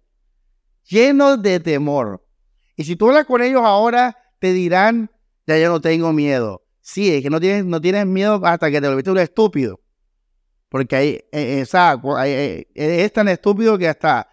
lleno 0.83 1.37
de 1.37 1.59
temor. 1.59 2.25
Y 2.75 2.83
si 2.83 2.95
tú 2.95 3.07
hablas 3.07 3.25
con 3.25 3.41
ellos 3.41 3.61
ahora, 3.63 4.17
te 4.39 4.51
dirán, 4.51 5.09
ya 5.47 5.57
yo 5.57 5.69
no 5.69 5.81
tengo 5.81 6.11
miedo. 6.11 6.65
Sí, 6.81 7.13
es 7.15 7.23
que 7.23 7.29
no 7.29 7.39
tienes, 7.39 7.63
no 7.63 7.79
tienes 7.79 8.05
miedo 8.05 8.41
hasta 8.45 8.69
que 8.69 8.81
te 8.81 8.87
volviste 8.87 9.11
un 9.11 9.19
estúpido. 9.19 9.82
Porque 10.73 10.95
ahí, 10.95 11.23
eh, 11.31 11.63
eh, 11.63 12.65
es 12.73 13.13
tan 13.13 13.27
estúpido 13.27 13.77
que 13.77 13.87
hasta 13.87 14.27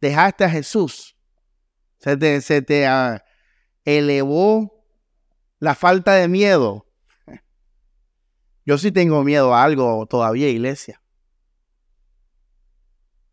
dejaste 0.00 0.44
a 0.44 0.50
Jesús. 0.50 1.16
Se 1.98 2.16
te, 2.16 2.40
se 2.42 2.62
te 2.62 2.86
ah, 2.86 3.24
elevó 3.84 4.84
la 5.58 5.74
falta 5.74 6.14
de 6.14 6.28
miedo. 6.28 6.86
Yo 8.64 8.78
sí 8.78 8.92
tengo 8.92 9.24
miedo 9.24 9.52
a 9.52 9.64
algo 9.64 10.06
todavía, 10.06 10.48
iglesia. 10.48 11.02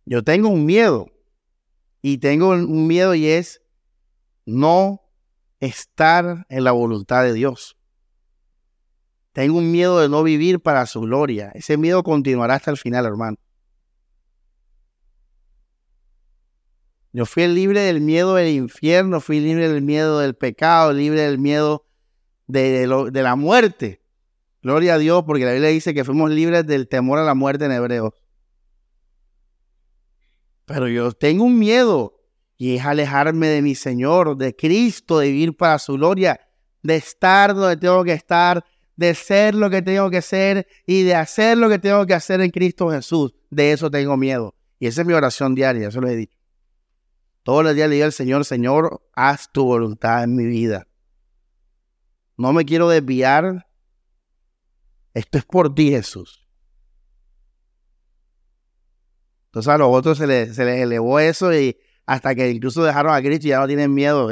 Yo 0.05 0.23
tengo 0.23 0.49
un 0.49 0.65
miedo. 0.65 1.11
Y 2.01 2.17
tengo 2.17 2.49
un 2.49 2.87
miedo 2.87 3.13
y 3.13 3.27
es 3.27 3.61
no 4.47 5.03
estar 5.59 6.47
en 6.49 6.63
la 6.63 6.71
voluntad 6.71 7.21
de 7.21 7.33
Dios. 7.33 7.76
Tengo 9.37 9.59
un 9.59 9.71
miedo 9.71 9.99
de 9.99 10.09
no 10.09 10.23
vivir 10.23 10.59
para 10.59 10.87
su 10.87 11.01
gloria. 11.01 11.51
Ese 11.53 11.77
miedo 11.77 12.01
continuará 12.01 12.55
hasta 12.55 12.71
el 12.71 12.77
final, 12.77 13.05
hermano. 13.05 13.37
Yo 17.13 17.23
fui 17.27 17.45
libre 17.45 17.81
del 17.81 18.01
miedo 18.01 18.33
del 18.33 18.47
infierno, 18.47 19.21
fui 19.21 19.39
libre 19.39 19.69
del 19.69 19.83
miedo 19.83 20.17
del 20.17 20.33
pecado, 20.33 20.91
libre 20.91 21.21
del 21.21 21.37
miedo 21.37 21.85
de, 22.47 22.87
la 22.87 23.35
muerte. 23.35 24.01
Gloria 24.63 24.95
a 24.95 24.97
Dios, 24.97 25.23
porque 25.23 25.45
la 25.45 25.51
Biblia 25.51 25.69
dice 25.69 25.93
que 25.93 26.03
fuimos 26.03 26.31
libres 26.31 26.65
del 26.65 26.87
temor 26.87 27.19
a 27.19 27.23
la 27.23 27.35
muerte 27.35 27.65
en 27.65 27.73
hebreo. 27.73 28.15
Pero 30.65 30.87
yo 30.87 31.11
tengo 31.11 31.43
un 31.43 31.59
miedo 31.59 32.23
y 32.57 32.77
es 32.77 32.83
alejarme 32.83 33.45
de 33.49 33.61
mi 33.61 33.75
Señor, 33.75 34.35
de 34.35 34.55
Cristo, 34.55 35.19
de 35.19 35.27
vivir 35.27 35.55
para 35.55 35.77
su 35.77 35.93
gloria, 35.93 36.39
de 36.81 36.95
estar 36.95 37.53
donde 37.53 37.77
tengo 37.77 38.03
que 38.03 38.13
estar, 38.13 38.65
de 38.97 39.13
ser 39.13 39.55
lo 39.55 39.69
que 39.69 39.81
tengo 39.81 40.09
que 40.09 40.21
ser 40.21 40.67
y 40.85 41.03
de 41.03 41.15
hacer 41.15 41.57
lo 41.57 41.69
que 41.69 41.79
tengo 41.79 42.05
que 42.05 42.15
hacer 42.15 42.41
en 42.41 42.49
Cristo 42.49 42.89
Jesús. 42.89 43.33
De 43.49 43.71
eso 43.71 43.89
tengo 43.89 44.17
miedo. 44.17 44.55
Y 44.79 44.87
esa 44.87 45.01
es 45.01 45.07
mi 45.07 45.13
oración 45.13 45.55
diaria, 45.55 45.87
eso 45.87 46.01
lo 46.01 46.09
he 46.09 46.15
dicho. 46.15 46.37
Todos 47.43 47.63
los 47.63 47.75
días 47.75 47.87
le 47.87 47.95
digo 47.95 48.05
al 48.05 48.11
Señor, 48.11 48.43
Señor, 48.43 49.01
haz 49.13 49.51
tu 49.51 49.63
voluntad 49.63 50.23
en 50.23 50.35
mi 50.35 50.45
vida. 50.45 50.87
No 52.35 52.51
me 52.51 52.65
quiero 52.65 52.89
desviar. 52.89 53.67
Esto 55.13 55.37
es 55.37 55.45
por 55.45 55.73
ti, 55.73 55.91
Jesús. 55.91 56.45
Entonces 59.45 59.69
a 59.69 59.77
los 59.77 59.87
otros 59.89 60.17
se 60.17 60.27
les, 60.27 60.57
elevó 60.59 61.19
eso 61.19 61.53
y 61.53 61.77
hasta 62.05 62.35
que 62.35 62.49
incluso 62.49 62.83
dejaron 62.83 63.13
a 63.15 63.21
Cristo 63.21 63.47
y 63.47 63.49
ya 63.51 63.59
no 63.59 63.67
tienen 63.67 63.93
miedo 63.93 64.27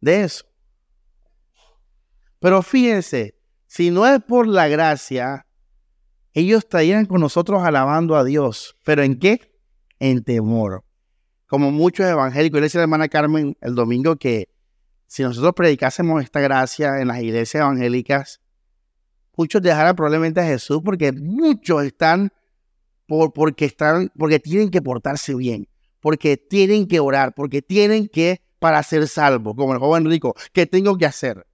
de 0.00 0.22
eso. 0.22 0.44
Pero 2.40 2.62
fíjense, 2.62 3.37
si 3.68 3.92
no 3.92 4.04
es 4.04 4.20
por 4.20 4.48
la 4.48 4.66
gracia, 4.66 5.46
ellos 6.32 6.64
estarían 6.64 7.06
con 7.06 7.20
nosotros 7.20 7.62
alabando 7.62 8.16
a 8.16 8.24
Dios. 8.24 8.76
¿Pero 8.84 9.04
en 9.04 9.20
qué? 9.20 9.52
En 10.00 10.24
temor 10.24 10.84
como 11.48 11.72
muchos 11.72 12.06
evangélicos. 12.06 12.58
Yo 12.58 12.60
le 12.60 12.66
decía 12.66 12.78
a 12.78 12.82
la 12.82 12.84
hermana 12.84 13.08
Carmen 13.08 13.56
el 13.60 13.74
domingo 13.74 14.14
que 14.16 14.48
si 15.06 15.22
nosotros 15.22 15.54
predicásemos 15.56 16.22
esta 16.22 16.40
gracia 16.40 17.00
en 17.00 17.08
las 17.08 17.20
iglesias 17.20 17.62
evangélicas, 17.62 18.40
muchos 19.36 19.62
dejaran 19.62 19.96
probablemente 19.96 20.40
a 20.40 20.44
Jesús 20.44 20.80
porque 20.84 21.10
muchos 21.12 21.82
están 21.84 22.30
por, 23.06 23.32
porque 23.32 23.64
están, 23.64 24.12
porque 24.16 24.38
tienen 24.38 24.70
que 24.70 24.82
portarse 24.82 25.34
bien, 25.34 25.66
porque 26.00 26.36
tienen 26.36 26.86
que 26.86 27.00
orar, 27.00 27.34
porque 27.34 27.62
tienen 27.62 28.06
que 28.08 28.42
para 28.58 28.82
ser 28.82 29.08
salvos, 29.08 29.54
como 29.56 29.72
el 29.72 29.78
joven 29.78 30.04
rico, 30.04 30.34
¿qué 30.52 30.66
tengo 30.66 30.98
que 30.98 31.06
hacer? 31.06 31.46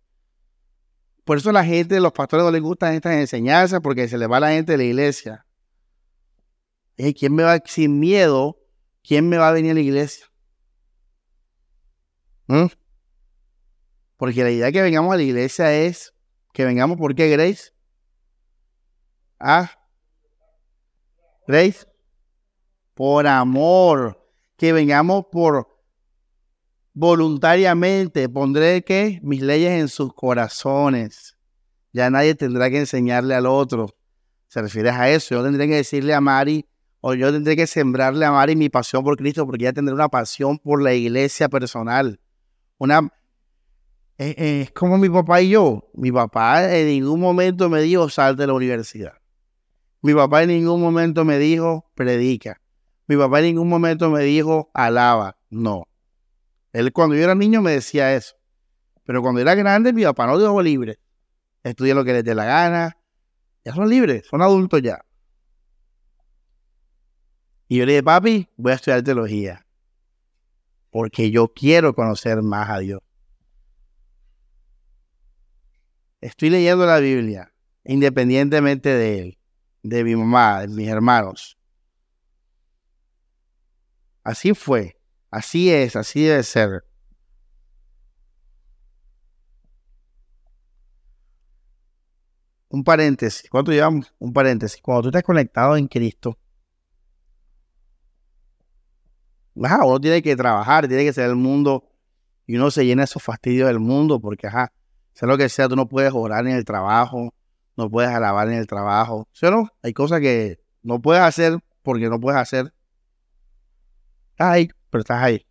Por 1.25 1.39
eso 1.39 1.51
a 1.51 1.55
la 1.55 1.65
gente, 1.65 2.01
los 2.01 2.13
pastores 2.13 2.45
no 2.45 2.51
les 2.51 2.61
gustan 2.61 2.95
estas 2.95 3.15
enseñanzas 3.15 3.81
porque 3.81 4.09
se 4.09 4.19
les 4.19 4.31
va 4.31 4.41
la 4.41 4.51
gente 4.51 4.73
de 4.73 4.79
la 4.79 4.85
iglesia. 4.85 5.47
¿Quién 6.97 7.35
me 7.35 7.43
va 7.43 7.61
sin 7.65 7.99
miedo 7.99 8.59
¿quién 9.05 9.29
me 9.29 9.37
va 9.37 9.49
a 9.49 9.53
venir 9.53 9.73
a 9.73 9.75
la 9.75 9.81
iglesia? 9.81 10.27
¿Mm? 12.47 12.67
Porque 14.17 14.43
la 14.43 14.51
idea 14.51 14.73
que 14.73 14.83
vengamos 14.83 15.13
a 15.13 15.17
la 15.17 15.23
iglesia 15.23 15.73
es 15.73 16.15
que 16.53 16.65
vengamos, 16.65 16.97
¿por 16.97 17.15
qué, 17.15 17.29
Grace? 17.29 17.73
¿Ah? 19.39 19.71
Grace, 21.47 21.87
por 22.95 23.27
amor, 23.27 24.27
que 24.57 24.73
vengamos 24.73 25.27
por 25.31 25.69
voluntariamente, 26.95 28.29
pondré 28.29 28.83
que 28.83 29.21
mis 29.23 29.43
leyes 29.43 29.73
en 29.73 29.89
sus 29.89 30.15
corazones. 30.15 31.37
Ya 31.93 32.09
nadie 32.11 32.35
tendrá 32.35 32.71
que 32.71 32.79
enseñarle 32.79 33.35
al 33.35 33.47
otro. 33.47 33.95
Se 34.49 34.63
refiere 34.63 34.91
a 34.91 35.11
eso. 35.11 35.35
Yo 35.35 35.45
tendré 35.45 35.69
que 35.69 35.75
decirle 35.75 36.15
a 36.15 36.21
Mari, 36.21 36.67
o 37.01 37.15
yo 37.15 37.33
tendré 37.33 37.57
que 37.57 37.67
sembrarle 37.67 38.25
a 38.25 38.33
Mari 38.33 38.57
mi 38.57 38.69
pasión 38.69 39.05
por 39.05 39.17
Cristo 39.17 39.45
porque 39.45 39.65
ella 39.65 39.73
tendrá 39.73 39.95
una 39.95 40.09
pasión 40.09 40.59
por 40.59 40.81
la 40.81 40.95
iglesia 40.95 41.49
personal. 41.49 42.21
Una, 42.79 43.11
eh, 44.19 44.35
eh, 44.39 44.61
es 44.63 44.71
como 44.71 44.97
mi 44.97 45.11
papá 45.11 45.43
y 45.43 45.51
yo. 45.51 45.91
Mi 45.95 46.11
papá 46.11 46.73
en 46.75 46.87
ningún 46.87 47.21
momento 47.21 47.69
me 47.69 47.83
dijo 47.83 48.09
sal 48.09 48.37
de 48.37 48.47
la 48.47 48.55
universidad. 48.55 49.15
Mi 50.01 50.15
papá 50.15 50.43
en 50.43 50.51
ningún 50.51 50.81
momento 50.81 51.25
me 51.25 51.39
dijo 51.39 51.91
predica. 51.95 52.61
Mi 53.07 53.17
papá 53.17 53.41
en 53.41 53.47
ningún 53.47 53.69
momento 53.69 54.11
me 54.11 54.23
dijo 54.23 54.71
alaba. 54.75 55.37
No. 55.51 55.87
Él 56.75 56.93
cuando 56.93 57.15
yo 57.15 57.23
era 57.23 57.37
niño 57.37 57.63
me 57.63 57.71
decía 57.71 58.15
eso. 58.15 58.35
Pero 59.05 59.23
cuando 59.23 59.41
era 59.41 59.55
grande, 59.55 59.93
mi 59.93 60.03
papá 60.03 60.27
no 60.27 60.37
dijo 60.39 60.61
libre. 60.61 60.99
Estudia 61.63 61.95
lo 61.95 62.05
que 62.05 62.13
les 62.13 62.25
dé 62.25 62.35
la 62.35 62.45
gana. 62.45 62.99
Ya 63.65 63.73
son 63.73 63.89
libres, 63.89 64.27
son 64.27 64.43
adultos 64.43 64.83
ya. 64.83 65.05
Y 67.69 67.79
yo 67.79 67.87
le 67.87 67.93
dije, 67.93 68.03
papi, 68.03 68.49
voy 68.57 68.73
a 68.73 68.75
estudiar 68.75 69.03
teología. 69.05 69.65
Porque 70.91 71.31
yo 71.31 71.47
quiero 71.47 71.95
conocer 71.95 72.43
más 72.43 72.69
a 72.69 72.79
Dios. 72.81 73.01
Estoy 76.21 76.51
leyendo 76.51 76.87
la 76.87 76.99
Biblia, 76.99 77.55
independientemente 77.85 78.89
de 78.89 79.21
él, 79.21 79.39
de 79.85 80.03
mi 80.03 80.17
mamá, 80.17 80.63
de 80.63 80.69
mis 80.69 80.89
hermanos. 80.89 81.57
Así 84.25 84.55
fue, 84.55 84.99
así 85.35 85.71
es, 85.71 85.97
así 85.97 86.23
debe 86.23 86.43
ser. 86.43 86.85
Un 92.69 92.85
paréntesis, 92.85 93.49
¿cuánto 93.51 93.73
llevamos? 93.73 94.13
Un 94.19 94.33
paréntesis. 94.33 94.81
Cuando 94.83 95.03
tú 95.03 95.09
estás 95.09 95.23
conectado 95.23 95.77
en 95.77 95.87
Cristo, 95.89 96.39
ajá, 99.63 99.85
uno 99.85 100.01
tiene 100.01 100.23
que 100.23 100.37
trabajar, 100.37 100.89
tiene 100.89 101.05
que 101.05 101.13
ser 101.13 101.31
el 101.31 101.37
mundo 101.37 101.85
y 102.47 102.57
uno 102.57 102.71
se 102.71 102.85
llena 102.85 103.03
de 103.03 103.05
esos 103.05 103.23
fastidios 103.23 103.69
del 103.69 103.81
mundo 103.81 104.21
porque, 104.21 104.47
ajá, 104.47 104.73
sea 105.13 105.29
lo 105.29 105.39
que 105.39 105.49
sea, 105.49 105.69
tú 105.69 105.77
no 105.77 105.89
puedes 105.89 106.13
orar 106.13 106.47
en 106.47 106.55
el 106.55 106.65
trabajo, 106.65 107.35
no 107.77 107.91
puedes 107.91 108.11
alabar 108.11 108.49
en 108.49 108.55
el 108.55 108.67
trabajo, 108.67 109.29
¿sí 109.33 109.47
o 109.47 109.51
no? 109.51 109.69
Hay 109.83 109.93
cosas 109.93 110.21
que 110.21 110.61
no 110.83 111.01
puedes 111.01 111.23
hacer 111.23 111.59
porque 111.83 112.09
no 112.09 112.21
puedes 112.21 112.41
hacer. 112.41 112.73
Ahí, 114.39 114.69
pero 114.95 115.01
estás 115.01 115.25
ahí. 115.25 115.45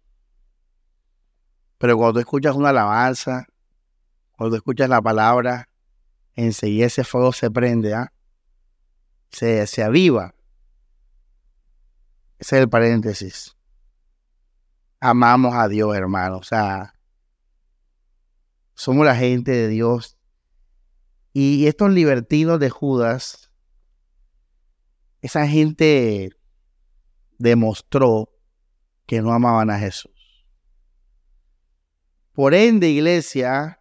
Pero 1.77 1.97
cuando 1.97 2.13
tú 2.13 2.19
escuchas 2.19 2.55
una 2.55 2.69
alabanza, 2.69 3.45
cuando 4.31 4.55
tú 4.55 4.55
escuchas 4.55 4.87
la 4.87 5.01
palabra, 5.01 5.67
enseguida 6.33 6.85
ese 6.85 7.03
fuego 7.03 7.33
se 7.33 7.51
prende, 7.51 7.93
¿ah? 7.93 8.13
Se, 9.31 9.67
se 9.67 9.83
aviva. 9.83 10.33
Ese 12.39 12.55
es 12.55 12.61
el 12.61 12.69
paréntesis 12.69 13.57
amamos 15.01 15.53
a 15.53 15.67
Dios, 15.67 15.93
hermano. 15.93 16.37
O 16.37 16.43
sea, 16.43 16.95
somos 18.73 19.05
la 19.05 19.17
gente 19.17 19.51
de 19.51 19.67
Dios. 19.67 20.17
Y 21.33 21.67
estos 21.67 21.91
libertinos 21.91 22.61
de 22.61 22.69
Judas 22.69 23.51
esa 25.21 25.45
gente 25.47 26.31
demostró 27.37 28.32
que 29.05 29.21
no 29.21 29.33
amaban 29.33 29.69
a 29.69 29.79
Jesús. 29.79 30.11
Por 32.33 32.53
ende, 32.53 32.89
iglesia, 32.89 33.79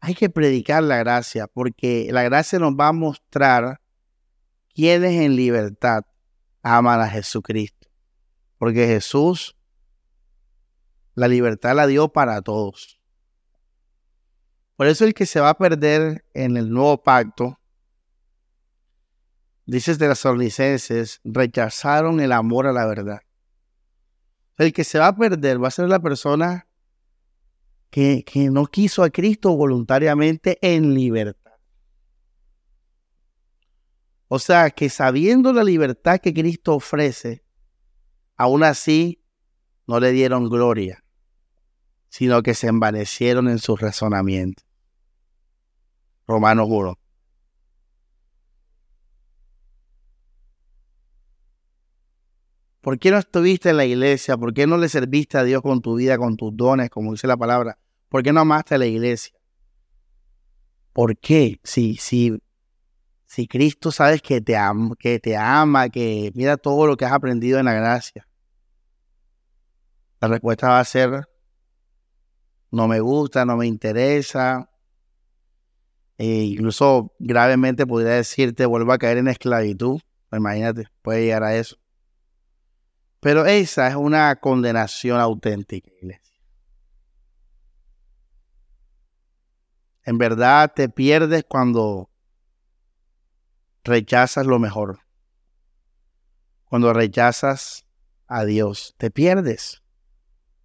hay 0.00 0.14
que 0.14 0.28
predicar 0.28 0.82
la 0.82 0.98
gracia, 0.98 1.46
porque 1.46 2.08
la 2.10 2.22
gracia 2.22 2.58
nos 2.58 2.72
va 2.72 2.88
a 2.88 2.92
mostrar 2.92 3.80
quiénes 4.74 5.12
en 5.20 5.36
libertad 5.36 6.04
aman 6.62 7.00
a 7.00 7.08
Jesucristo. 7.08 7.88
Porque 8.58 8.86
Jesús 8.86 9.56
la 11.14 11.28
libertad 11.28 11.76
la 11.76 11.86
dio 11.86 12.08
para 12.08 12.40
todos. 12.42 12.98
Por 14.76 14.86
eso 14.86 15.04
el 15.04 15.14
que 15.14 15.26
se 15.26 15.40
va 15.40 15.50
a 15.50 15.58
perder 15.58 16.24
en 16.34 16.56
el 16.56 16.70
nuevo 16.70 17.02
pacto, 17.02 17.60
dices 19.66 19.98
de 19.98 20.08
las 20.08 20.24
ornicenses, 20.24 21.20
rechazaron 21.22 22.20
el 22.20 22.32
amor 22.32 22.66
a 22.66 22.72
la 22.72 22.86
verdad. 22.86 23.20
El 24.58 24.72
que 24.72 24.84
se 24.84 24.98
va 24.98 25.08
a 25.08 25.16
perder 25.16 25.62
va 25.62 25.68
a 25.68 25.72
ser 25.72 25.88
la 25.88 26.00
persona 26.00 26.66
que, 27.90 28.24
no 28.50 28.66
quiso 28.66 29.02
a 29.02 29.10
Cristo 29.10 29.54
voluntariamente 29.54 30.58
en 30.62 30.94
libertad. 30.94 31.52
O 34.28 34.38
sea, 34.38 34.70
que 34.70 34.88
sabiendo 34.88 35.52
la 35.52 35.62
libertad 35.62 36.18
que 36.18 36.32
Cristo 36.32 36.74
ofrece, 36.74 37.44
aún 38.36 38.64
así 38.64 39.22
no 39.86 40.00
le 40.00 40.10
dieron 40.12 40.48
gloria, 40.48 41.04
sino 42.08 42.42
que 42.42 42.54
se 42.54 42.68
envanecieron 42.68 43.48
en 43.48 43.58
su 43.58 43.76
razonamiento. 43.76 44.62
Romanos 46.26 46.66
1. 46.70 47.01
¿Por 52.82 52.98
qué 52.98 53.12
no 53.12 53.18
estuviste 53.18 53.70
en 53.70 53.76
la 53.76 53.84
iglesia? 53.84 54.36
¿Por 54.36 54.52
qué 54.52 54.66
no 54.66 54.76
le 54.76 54.88
serviste 54.88 55.38
a 55.38 55.44
Dios 55.44 55.62
con 55.62 55.80
tu 55.80 55.94
vida, 55.94 56.18
con 56.18 56.36
tus 56.36 56.54
dones, 56.56 56.90
como 56.90 57.12
dice 57.12 57.28
la 57.28 57.36
palabra? 57.36 57.78
¿Por 58.08 58.24
qué 58.24 58.32
no 58.32 58.40
amaste 58.40 58.74
a 58.74 58.78
la 58.78 58.86
iglesia? 58.86 59.32
¿Por 60.92 61.16
qué? 61.16 61.60
Si, 61.62 61.94
si, 61.96 62.36
si 63.24 63.46
Cristo 63.46 63.92
sabes 63.92 64.20
que 64.20 64.40
te, 64.40 64.56
ama, 64.56 64.96
que 65.90 66.32
mira 66.34 66.56
todo 66.56 66.88
lo 66.88 66.96
que 66.96 67.04
has 67.04 67.12
aprendido 67.12 67.60
en 67.60 67.66
la 67.66 67.72
gracia. 67.72 68.26
La 70.20 70.26
respuesta 70.26 70.70
va 70.70 70.80
a 70.80 70.84
ser, 70.84 71.28
no 72.72 72.88
me 72.88 72.98
gusta, 72.98 73.44
no 73.44 73.56
me 73.56 73.68
interesa. 73.68 74.68
E 76.18 76.26
incluso 76.26 77.14
gravemente 77.20 77.86
podría 77.86 78.14
decirte, 78.14 78.66
vuelvo 78.66 78.92
a 78.92 78.98
caer 78.98 79.18
en 79.18 79.28
esclavitud. 79.28 80.00
Imagínate, 80.32 80.88
puede 81.00 81.22
llegar 81.22 81.44
a 81.44 81.54
eso. 81.54 81.81
Pero 83.22 83.46
esa 83.46 83.86
es 83.86 83.94
una 83.94 84.34
condenación 84.34 85.20
auténtica, 85.20 85.88
iglesia. 86.02 86.40
En 90.02 90.18
verdad 90.18 90.72
te 90.74 90.88
pierdes 90.88 91.44
cuando 91.44 92.10
rechazas 93.84 94.44
lo 94.44 94.58
mejor. 94.58 94.98
Cuando 96.64 96.92
rechazas 96.92 97.86
a 98.26 98.44
Dios, 98.44 98.96
te 98.98 99.12
pierdes. 99.12 99.84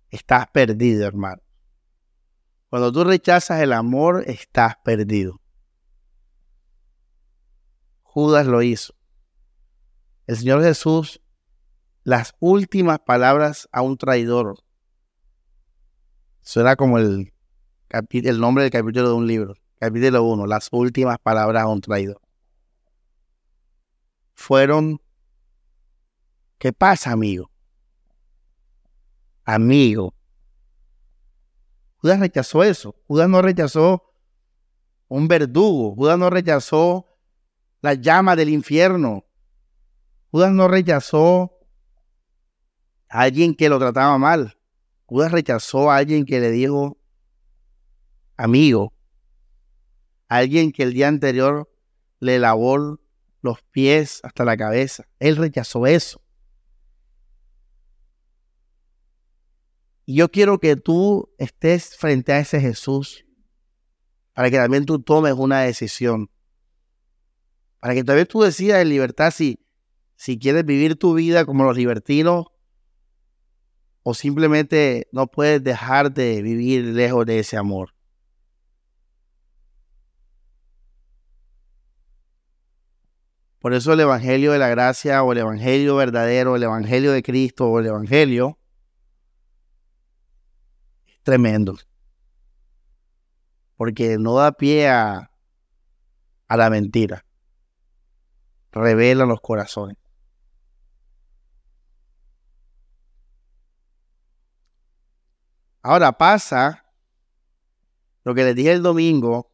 Estás 0.09 0.47
perdido, 0.47 1.05
hermano. 1.05 1.43
Cuando 2.71 2.91
tú 2.91 3.03
rechazas 3.03 3.61
el 3.61 3.71
amor, 3.71 4.23
estás 4.25 4.77
perdido. 4.83 5.39
Judas 8.01 8.47
lo 8.47 8.63
hizo. 8.63 8.95
El 10.25 10.37
Señor 10.37 10.63
Jesús, 10.63 11.21
las 12.07 12.35
últimas 12.39 12.99
palabras 12.99 13.67
a 13.73 13.81
un 13.81 13.97
traidor. 13.97 14.63
Suena 16.39 16.77
como 16.77 16.99
el 16.99 17.33
el 17.89 18.39
nombre 18.39 18.63
del 18.63 18.71
capítulo 18.71 19.09
de 19.09 19.13
un 19.13 19.27
libro. 19.27 19.55
Capítulo 19.77 20.23
1, 20.23 20.47
las 20.47 20.69
últimas 20.71 21.19
palabras 21.19 21.63
a 21.63 21.67
un 21.67 21.81
traidor. 21.81 22.21
Fueron, 24.35 25.01
¿qué 26.57 26.71
pasa, 26.71 27.11
amigo? 27.11 27.51
Amigo. 29.43 30.13
Judas 31.97 32.21
rechazó 32.21 32.63
eso. 32.63 32.95
Judas 33.07 33.27
no 33.27 33.41
rechazó 33.41 34.13
un 35.09 35.27
verdugo. 35.27 35.93
Judas 35.93 36.17
no 36.17 36.29
rechazó 36.29 37.05
la 37.81 37.95
llama 37.95 38.37
del 38.37 38.47
infierno. 38.47 39.25
Judas 40.31 40.53
no 40.53 40.69
rechazó 40.69 41.56
alguien 43.09 43.55
que 43.55 43.69
lo 43.69 43.79
trataba 43.79 44.17
mal. 44.17 44.57
Judas 45.05 45.31
rechazó 45.31 45.89
a 45.89 45.97
alguien 45.97 46.25
que 46.25 46.39
le 46.39 46.51
dijo, 46.51 46.97
amigo, 48.35 48.93
alguien 50.27 50.71
que 50.71 50.83
el 50.83 50.93
día 50.93 51.07
anterior 51.07 51.71
le 52.19 52.39
lavó 52.39 52.99
los 53.41 53.61
pies 53.71 54.19
hasta 54.23 54.43
la 54.43 54.57
cabeza. 54.57 55.07
Él 55.19 55.37
rechazó 55.37 55.87
eso. 55.87 56.21
Y 60.05 60.15
yo 60.15 60.29
quiero 60.29 60.59
que 60.59 60.75
tú 60.75 61.33
estés 61.37 61.95
frente 61.97 62.31
a 62.31 62.39
ese 62.39 62.59
Jesús 62.59 63.25
para 64.33 64.49
que 64.49 64.57
también 64.57 64.85
tú 64.85 65.01
tomes 65.01 65.33
una 65.33 65.61
decisión. 65.61 66.29
Para 67.79 67.93
que 67.93 68.03
también 68.03 68.27
tú 68.27 68.41
decidas 68.41 68.81
en 68.81 68.89
libertad 68.89 69.31
si, 69.31 69.65
si 70.15 70.37
quieres 70.37 70.65
vivir 70.65 70.97
tu 70.97 71.13
vida 71.13 71.45
como 71.45 71.63
los 71.63 71.75
libertinos 71.75 72.47
o 74.09 74.13
simplemente 74.13 75.09
no 75.11 75.27
puedes 75.27 75.61
dejar 75.61 76.13
de 76.13 76.41
vivir 76.41 76.81
lejos 76.95 77.25
de 77.25 77.39
ese 77.39 77.57
amor. 77.57 77.93
Por 83.59 83.73
eso 83.73 83.91
el 83.91 83.99
Evangelio 83.99 84.53
de 84.53 84.59
la 84.59 84.69
Gracia 84.69 85.21
o 85.23 85.33
el 85.33 85.39
Evangelio 85.39 85.97
verdadero, 85.97 86.55
el 86.55 86.63
Evangelio 86.63 87.11
de 87.11 87.21
Cristo 87.21 87.67
o 87.67 87.79
el 87.81 87.87
Evangelio 87.87 88.57
es 91.05 91.21
tremendo. 91.23 91.75
Porque 93.75 94.17
no 94.17 94.35
da 94.35 94.53
pie 94.53 94.87
a, 94.87 95.31
a 96.47 96.55
la 96.55 96.69
mentira. 96.69 97.25
Revela 98.71 99.25
los 99.25 99.41
corazones. 99.41 99.97
Ahora 105.87 106.17
pasa 106.17 106.83
lo 108.25 108.35
que 108.35 108.43
les 108.43 108.57
dije 108.57 108.73
el 108.73 108.83
domingo, 108.83 109.53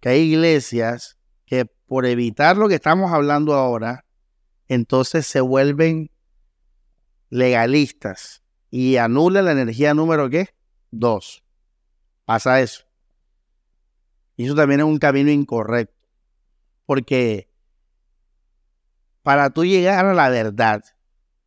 que 0.00 0.10
hay 0.10 0.20
iglesias 0.20 1.16
que 1.46 1.64
por 1.64 2.04
evitar 2.04 2.58
lo 2.58 2.68
que 2.68 2.74
estamos 2.74 3.10
hablando 3.10 3.54
ahora, 3.54 4.04
entonces 4.68 5.26
se 5.26 5.40
vuelven 5.40 6.10
legalistas 7.30 8.42
y 8.70 8.98
anulan 8.98 9.46
la 9.46 9.52
energía 9.52 9.94
número 9.94 10.28
¿qué? 10.28 10.50
Dos. 10.90 11.42
Pasa 12.26 12.60
eso. 12.60 12.84
Y 14.36 14.44
eso 14.44 14.54
también 14.54 14.80
es 14.80 14.86
un 14.86 14.98
camino 14.98 15.30
incorrecto. 15.30 16.06
Porque 16.84 17.48
para 19.22 19.48
tú 19.48 19.64
llegar 19.64 20.04
a 20.04 20.12
la 20.12 20.28
verdad, 20.28 20.84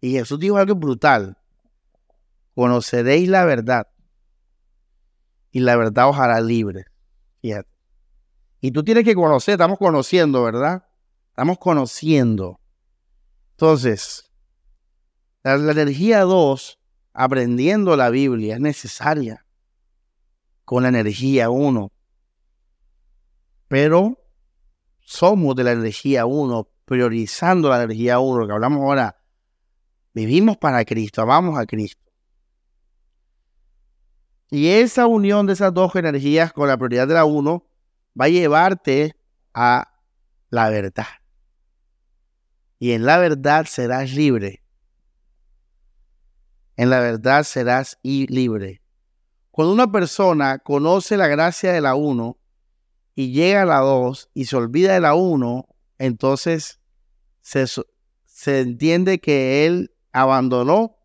y 0.01 0.14
Jesús 0.14 0.39
dijo 0.39 0.57
algo 0.57 0.74
brutal, 0.74 1.38
conoceréis 2.55 3.30
la 3.30 3.45
verdad 3.45 3.88
y 5.52 5.60
la 5.60 5.76
verdad 5.76 6.10
os 6.10 6.18
hará 6.18 6.41
libre. 6.41 6.86
Y 8.62 8.72
tú 8.72 8.84
tienes 8.84 9.04
que 9.04 9.16
conocer, 9.16 9.54
estamos 9.54 9.78
conociendo, 9.78 10.43
¿verdad? 10.43 10.86
Estamos 11.30 11.58
conociendo. 11.58 12.60
Entonces, 13.52 14.32
la, 15.43 15.54
energía 15.56 16.22
2, 16.22 16.80
aprendiendo 17.14 17.95
la 17.95 18.10
Biblia, 18.10 18.56
es 18.56 18.62
necesaria 18.62 19.45
con 20.66 20.84
la 20.84 20.89
energía 20.89 21.50
1. 21.50 21.91
Pero 23.68 24.18
somos 25.00 25.56
de 25.56 25.64
la 25.64 25.72
energía 25.72 26.26
1, 26.26 26.68
priorizando 26.86 27.70
la 27.70 27.84
energía 27.84 28.20
1, 28.20 28.47
que 28.47 28.54
hablamos 28.54 28.80
ahora. 28.80 29.16
Vivimos 30.14 30.58
para 30.58 30.84
Cristo, 30.84 31.22
amamos 31.22 31.58
a 31.58 31.66
Cristo. 31.66 32.09
Y 34.52 34.70
esa 34.70 35.06
unión 35.06 35.45
de 35.45 35.54
esas 35.54 35.74
dos 35.74 35.95
energías 35.95 36.52
con 36.54 36.68
la 36.68 36.78
prioridad 36.78 37.08
de 37.08 37.14
la 37.14 37.26
1 37.26 37.64
va 38.20 38.26
a 38.26 38.30
llevarte 38.30 39.16
a 39.54 39.91
la 40.50 40.70
verdad. 40.70 41.08
Y 42.80 42.93
en 42.93 43.06
la 43.06 43.18
verdad 43.18 43.66
serás 43.66 44.12
libre. 44.14 44.64
En 46.78 46.89
la 46.89 47.00
verdad 47.00 47.43
serás 47.43 48.00
libre. 48.04 48.82
Cuando 49.52 49.74
una 49.74 49.91
persona 49.91 50.60
conoce 50.60 51.18
la 51.18 51.28
gracia 51.28 51.74
de 51.74 51.82
la 51.82 51.95
uno 51.95 52.38
y 53.14 53.32
llega 53.32 53.64
a 53.64 53.66
la 53.66 53.80
dos 53.80 54.30
y 54.34 54.45
se 54.45 54.56
olvida 54.56 54.93
de 54.93 55.02
la 55.02 55.14
uno, 55.14 55.68
entonces 55.97 56.80
se, 57.41 57.66
se 58.26 58.62
entiende 58.62 59.20
que 59.20 59.68
él 59.68 59.93
abandonó 60.14 60.99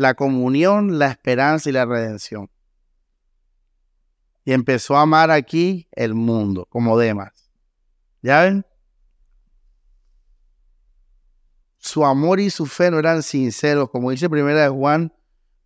la 0.00 0.14
comunión, 0.14 0.98
la 0.98 1.08
esperanza 1.08 1.68
y 1.68 1.72
la 1.74 1.84
redención. 1.84 2.48
Y 4.46 4.52
empezó 4.52 4.96
a 4.96 5.02
amar 5.02 5.30
aquí 5.30 5.88
el 5.92 6.14
mundo, 6.14 6.66
como 6.70 6.98
demás. 6.98 7.50
¿Ya 8.22 8.40
ven? 8.40 8.64
Su 11.76 12.06
amor 12.06 12.40
y 12.40 12.48
su 12.48 12.64
fe 12.64 12.90
no 12.90 12.98
eran 12.98 13.22
sinceros, 13.22 13.90
como 13.90 14.10
dice 14.10 14.30
primera 14.30 14.62
de 14.62 14.68
Juan, 14.70 15.12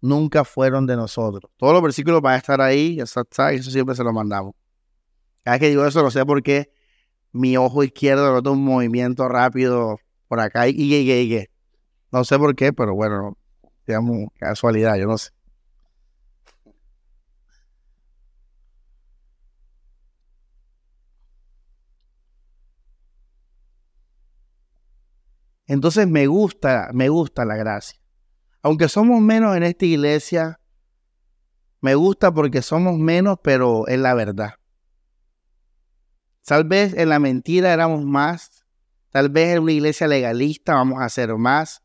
nunca 0.00 0.44
fueron 0.44 0.84
de 0.86 0.96
nosotros. 0.96 1.52
Todos 1.56 1.72
los 1.72 1.82
versículos 1.82 2.20
van 2.20 2.34
a 2.34 2.38
estar 2.38 2.60
ahí, 2.60 2.98
está, 2.98 3.52
eso 3.52 3.70
siempre 3.70 3.94
se 3.94 4.02
lo 4.02 4.12
mandamos. 4.12 4.54
Cada 5.44 5.54
vez 5.54 5.60
que 5.60 5.68
digo 5.68 5.86
eso, 5.86 6.02
no 6.02 6.10
sé 6.10 6.26
por 6.26 6.42
qué 6.42 6.72
mi 7.30 7.56
ojo 7.56 7.84
izquierdo 7.84 8.32
nota 8.32 8.50
un 8.50 8.64
movimiento 8.64 9.28
rápido 9.28 10.00
por 10.26 10.40
acá 10.40 10.66
y, 10.66 10.72
y, 10.72 10.94
y, 10.96 11.36
y, 11.36 11.46
No 12.10 12.24
sé 12.24 12.36
por 12.36 12.56
qué, 12.56 12.72
pero 12.72 12.96
bueno, 12.96 13.36
digamos, 13.86 14.28
casualidad, 14.38 14.96
yo 14.96 15.06
no 15.06 15.18
sé. 15.18 15.30
Entonces 25.66 26.06
me 26.06 26.26
gusta, 26.26 26.90
me 26.92 27.08
gusta 27.08 27.44
la 27.44 27.56
gracia. 27.56 27.98
Aunque 28.62 28.88
somos 28.88 29.20
menos 29.20 29.56
en 29.56 29.62
esta 29.62 29.84
iglesia, 29.84 30.60
me 31.80 31.94
gusta 31.94 32.32
porque 32.32 32.62
somos 32.62 32.98
menos, 32.98 33.38
pero 33.42 33.86
es 33.88 33.98
la 33.98 34.14
verdad. 34.14 34.54
Tal 36.46 36.64
vez 36.64 36.94
en 36.94 37.08
la 37.08 37.18
mentira 37.18 37.72
éramos 37.72 38.04
más. 38.04 38.64
Tal 39.10 39.28
vez 39.28 39.54
en 39.54 39.62
una 39.62 39.72
iglesia 39.72 40.06
legalista 40.06 40.74
vamos 40.74 41.00
a 41.00 41.08
ser 41.08 41.34
más. 41.36 41.83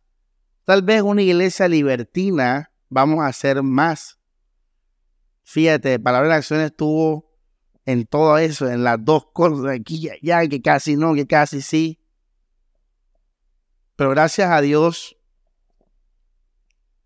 Tal 0.69 0.83
vez 0.83 1.01
una 1.01 1.23
iglesia 1.23 1.67
libertina 1.67 2.71
vamos 2.89 3.25
a 3.25 3.33
ser 3.33 3.63
más. 3.63 4.19
Fíjate, 5.41 5.97
Palabra 5.97 6.29
de 6.29 6.35
Acción 6.35 6.61
estuvo 6.61 7.33
en 7.87 8.05
todo 8.05 8.37
eso, 8.37 8.69
en 8.69 8.83
las 8.83 9.03
dos 9.03 9.31
cosas, 9.33 9.65
aquí 9.65 9.97
y 9.97 10.09
allá, 10.09 10.47
que 10.47 10.61
casi 10.61 10.95
no, 10.95 11.15
que 11.15 11.25
casi 11.25 11.61
sí. 11.61 11.99
Pero 13.95 14.11
gracias 14.11 14.51
a 14.51 14.61
Dios 14.61 15.17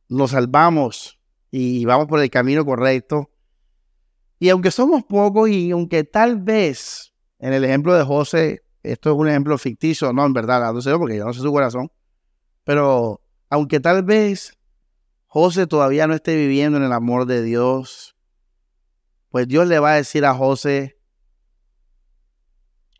nos 0.09 0.31
salvamos 0.31 1.17
y 1.49 1.85
vamos 1.85 2.07
por 2.07 2.19
el 2.19 2.29
camino 2.29 2.65
correcto. 2.65 3.31
Y 4.39 4.49
aunque 4.49 4.71
somos 4.71 5.05
pocos 5.05 5.47
y 5.47 5.71
aunque 5.71 6.03
tal 6.03 6.35
vez 6.35 7.13
en 7.39 7.53
el 7.53 7.63
ejemplo 7.63 7.95
de 7.95 8.03
José, 8.03 8.65
esto 8.83 9.11
es 9.11 9.15
un 9.15 9.29
ejemplo 9.29 9.57
ficticio, 9.57 10.11
no 10.11 10.25
en 10.25 10.33
verdad, 10.33 10.73
no 10.73 10.81
sé 10.81 10.93
porque 10.97 11.15
yo 11.15 11.23
no 11.23 11.31
sé 11.31 11.39
su 11.39 11.53
corazón, 11.53 11.89
pero 12.65 13.22
aunque 13.53 13.79
tal 13.79 14.01
vez 14.01 14.57
José 15.27 15.67
todavía 15.67 16.07
no 16.07 16.15
esté 16.15 16.35
viviendo 16.35 16.79
en 16.79 16.85
el 16.85 16.91
amor 16.91 17.27
de 17.27 17.43
Dios, 17.43 18.17
pues 19.29 19.47
Dios 19.47 19.67
le 19.67 19.77
va 19.77 19.91
a 19.91 19.97
decir 19.97 20.25
a 20.25 20.33
José 20.33 20.99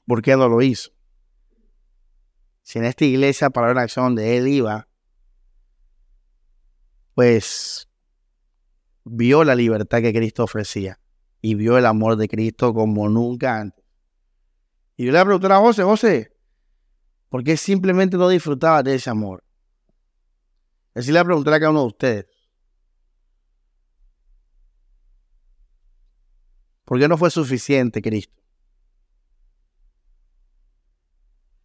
por 0.06 0.22
qué 0.22 0.38
no 0.38 0.48
lo 0.48 0.62
hizo. 0.62 0.92
Si 2.62 2.78
en 2.78 2.86
esta 2.86 3.04
iglesia 3.04 3.50
para 3.50 3.74
la 3.74 3.82
acción 3.82 4.06
donde 4.06 4.38
él 4.38 4.48
iba, 4.48 4.88
pues 7.16 7.90
vio 9.06 9.44
la 9.44 9.56
libertad 9.56 10.02
que 10.02 10.14
Cristo 10.14 10.44
ofrecía 10.44 11.00
y 11.42 11.56
vio 11.56 11.80
el 11.80 11.88
amor 11.88 12.16
de 12.16 12.30
Cristo 12.30 12.76
como 12.76 13.10
nunca 13.10 13.60
antes. 13.60 13.84
Y 14.98 15.06
yo 15.06 15.14
le 15.14 15.26
pregunté 15.26 15.48
a 15.48 15.58
José, 15.58 15.82
José, 15.82 16.38
¿por 17.30 17.44
qué 17.44 17.58
simplemente 17.58 18.18
no 18.18 18.30
disfrutaba 18.30 18.84
de 18.84 18.94
ese 18.94 19.10
amor? 19.10 19.44
Así 20.96 21.12
le 21.12 21.24
pregunté 21.24 21.50
a 21.50 21.60
cada 21.60 21.72
uno 21.72 21.82
de 21.82 21.88
ustedes. 21.88 22.26
¿Por 26.86 27.00
qué 27.00 27.08
no 27.08 27.18
fue 27.18 27.32
suficiente 27.32 28.02
Cristo? 28.02 28.42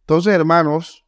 Entonces, 0.01 0.33
hermanos, 0.33 1.05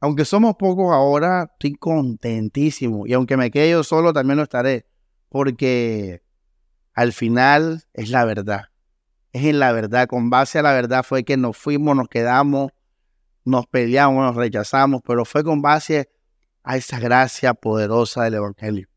aunque 0.00 0.24
somos 0.24 0.56
pocos 0.56 0.92
ahora, 0.94 1.50
estoy 1.52 1.74
contentísimo. 1.74 3.06
Y 3.06 3.12
aunque 3.12 3.36
me 3.36 3.50
quede 3.50 3.72
yo 3.72 3.82
solo, 3.82 4.12
también 4.12 4.38
lo 4.38 4.44
estaré. 4.44 4.86
Porque 5.28 6.22
al 6.94 7.12
final 7.12 7.84
es 7.92 8.08
la 8.08 8.24
verdad. 8.24 8.66
Es 9.32 9.44
en 9.44 9.58
la 9.58 9.72
verdad. 9.72 10.06
Con 10.06 10.30
base 10.30 10.58
a 10.58 10.62
la 10.62 10.72
verdad 10.72 11.02
fue 11.02 11.24
que 11.24 11.36
nos 11.36 11.56
fuimos, 11.56 11.94
nos 11.96 12.08
quedamos, 12.08 12.72
nos 13.44 13.66
peleamos, 13.66 14.24
nos 14.24 14.36
rechazamos. 14.36 15.02
Pero 15.04 15.24
fue 15.24 15.44
con 15.44 15.60
base 15.60 16.08
a 16.68 16.76
esa 16.76 17.00
gracia 17.00 17.54
poderosa 17.54 18.24
del 18.24 18.34
Evangelio. 18.34 18.88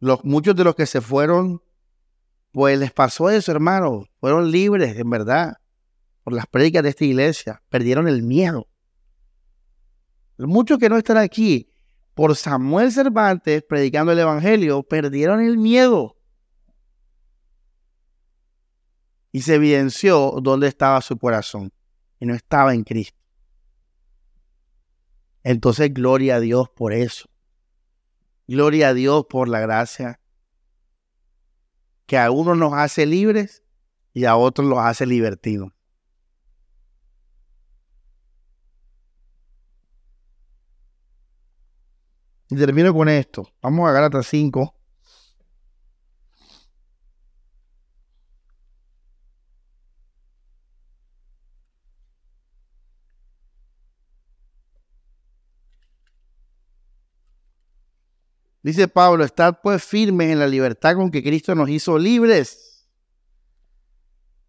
Los, 0.00 0.22
muchos 0.22 0.54
de 0.54 0.64
los 0.64 0.74
que 0.74 0.84
se 0.84 1.00
fueron, 1.00 1.62
pues 2.52 2.78
les 2.78 2.92
pasó 2.92 3.30
eso, 3.30 3.52
hermano. 3.52 4.04
Fueron 4.20 4.50
libres, 4.50 4.98
en 4.98 5.08
verdad, 5.08 5.54
por 6.24 6.34
las 6.34 6.46
prédicas 6.46 6.82
de 6.82 6.90
esta 6.90 7.06
iglesia. 7.06 7.62
Perdieron 7.70 8.06
el 8.06 8.22
miedo. 8.22 8.68
Muchos 10.36 10.76
que 10.78 10.90
no 10.90 10.98
están 10.98 11.16
aquí, 11.16 11.70
por 12.12 12.36
Samuel 12.36 12.92
Cervantes 12.92 13.64
predicando 13.66 14.12
el 14.12 14.18
Evangelio, 14.18 14.82
perdieron 14.82 15.40
el 15.40 15.56
miedo. 15.56 16.18
Y 19.32 19.40
se 19.40 19.54
evidenció 19.54 20.34
dónde 20.42 20.68
estaba 20.68 21.00
su 21.00 21.16
corazón 21.16 21.72
y 22.20 22.26
no 22.26 22.34
estaba 22.34 22.74
en 22.74 22.84
Cristo. 22.84 23.18
Entonces, 25.42 25.92
gloria 25.92 26.36
a 26.36 26.40
Dios 26.40 26.68
por 26.68 26.92
eso. 26.92 27.28
Gloria 28.48 28.88
a 28.88 28.94
Dios 28.94 29.26
por 29.28 29.48
la 29.48 29.60
gracia 29.60 30.20
que 32.06 32.18
a 32.18 32.30
unos 32.30 32.56
nos 32.56 32.72
hace 32.72 33.04
libres 33.04 33.64
y 34.12 34.24
a 34.24 34.36
otros 34.36 34.66
los 34.66 34.78
hace 34.78 35.06
libertinos. 35.06 35.72
Y 42.48 42.56
termino 42.56 42.94
con 42.94 43.08
esto. 43.08 43.52
Vamos 43.60 43.88
a 43.88 43.92
Gálatas 43.92 44.26
5. 44.28 44.75
Dice 58.66 58.88
Pablo, 58.88 59.22
estad 59.22 59.60
pues 59.62 59.84
firmes 59.84 60.28
en 60.28 60.40
la 60.40 60.48
libertad 60.48 60.96
con 60.96 61.12
que 61.12 61.22
Cristo 61.22 61.54
nos 61.54 61.68
hizo 61.68 61.96
libres. 61.96 62.84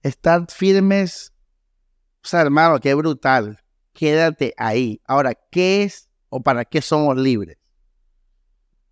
Estad 0.01 0.47
firmes. 0.49 1.31
O 2.23 2.27
sea, 2.27 2.41
hermano, 2.41 2.79
qué 2.79 2.95
brutal. 2.95 3.59
Quédate 3.93 4.55
ahí. 4.57 4.99
Ahora, 5.05 5.35
¿qué 5.51 5.83
es 5.83 6.09
o 6.29 6.41
para 6.41 6.65
qué 6.65 6.81
somos 6.81 7.15
libres? 7.15 7.59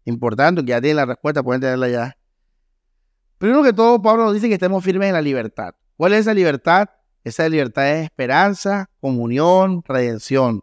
Importante, 0.03 0.61
que 0.61 0.69
ya 0.69 0.80
tiene 0.80 0.93
la 0.93 1.07
respuesta, 1.07 1.41
pueden 1.41 1.59
tenerla 1.59 1.89
ya. 1.89 2.17
Primero 3.39 3.63
que 3.63 3.73
todo, 3.73 3.99
Pablo 3.99 4.26
nos 4.26 4.36
dice 4.36 4.47
que 4.47 4.53
estemos 4.53 4.84
firmes 4.84 5.07
en 5.07 5.15
la 5.15 5.23
libertad. 5.23 5.73
¿Cuál 5.97 6.13
es 6.13 6.19
esa 6.19 6.36
libertad? 6.36 6.88
Esa 7.23 7.49
libertad 7.49 7.89
es 7.89 8.03
esperanza, 8.03 8.91
comunión, 9.01 9.82
redención. 9.88 10.61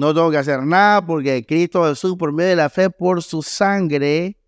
No 0.00 0.14
tengo 0.14 0.30
que 0.30 0.38
hacer 0.38 0.62
nada 0.62 1.04
porque 1.04 1.44
Cristo 1.44 1.84
Jesús, 1.84 2.16
por 2.16 2.32
medio 2.32 2.48
de 2.48 2.56
la 2.56 2.70
fe, 2.70 2.88
por 2.88 3.22
su 3.22 3.42
sangre, 3.42 4.40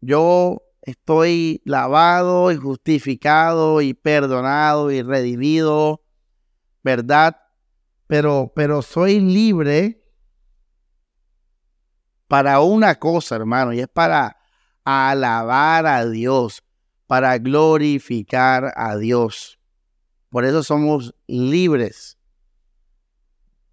yo 0.00 0.62
estoy 0.82 1.60
lavado 1.64 2.52
y 2.52 2.56
justificado 2.58 3.80
y 3.80 3.92
perdonado 3.92 4.92
y 4.92 5.02
redimido, 5.02 6.04
¿verdad? 6.84 7.38
Pero, 8.06 8.52
pero 8.54 8.82
soy 8.82 9.18
libre 9.18 10.06
para 12.28 12.60
una 12.60 12.94
cosa, 13.00 13.34
hermano, 13.34 13.72
y 13.72 13.80
es 13.80 13.88
para 13.88 14.36
alabar 14.84 15.88
a 15.88 16.06
Dios, 16.06 16.62
para 17.08 17.36
glorificar 17.38 18.72
a 18.76 18.94
Dios. 18.96 19.58
Por 20.30 20.44
eso 20.44 20.62
somos 20.62 21.16
libres. 21.26 22.16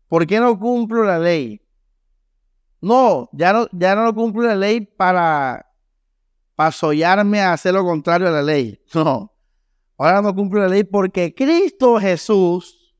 ¿Por 0.10 0.28
qué 0.28 0.42
no 0.42 0.60
cumplo 0.60 1.04
la 1.04 1.18
ley? 1.20 1.62
No, 2.82 3.30
ya 3.32 3.54
no, 3.54 3.68
ya 3.72 3.96
no 3.96 4.14
cumplo 4.14 4.44
la 4.44 4.56
ley 4.56 4.82
para, 4.82 5.74
para 6.56 6.72
sollarme 6.72 7.40
a 7.40 7.54
hacer 7.54 7.74
lo 7.74 7.86
contrario 7.86 8.28
a 8.28 8.32
la 8.32 8.44
ley. 8.44 8.82
No. 8.94 9.34
Ahora 9.98 10.22
no 10.22 10.34
cumplo 10.34 10.62
la 10.62 10.70
ley 10.70 10.84
porque 10.84 11.34
Cristo 11.34 12.00
Jesús 12.00 12.96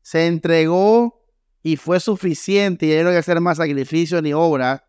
se 0.00 0.26
entregó 0.26 1.26
y 1.62 1.76
fue 1.76 2.00
suficiente 2.00 2.86
y 2.86 2.90
ya 2.90 3.02
no 3.02 3.08
hay 3.10 3.14
que 3.14 3.18
hacer 3.18 3.40
más 3.40 3.58
sacrificio 3.58 4.20
ni 4.22 4.32
obra. 4.32 4.88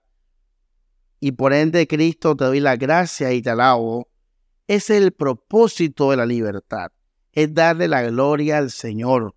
Y 1.20 1.34
por 1.34 1.54
ende, 1.54 1.88
Cristo 1.88 2.36
te 2.36 2.46
doy 2.46 2.60
la 2.60 2.78
gracia 2.78 3.34
y 3.34 3.42
te 3.42 3.50
alabo. 3.50 4.10
Es 4.68 4.90
el 4.90 5.12
propósito 5.12 6.12
de 6.12 6.18
la 6.18 6.26
libertad 6.26 6.92
es 7.38 7.54
darle 7.54 7.88
la 7.88 8.02
gloria 8.02 8.58
al 8.58 8.72
Señor. 8.72 9.36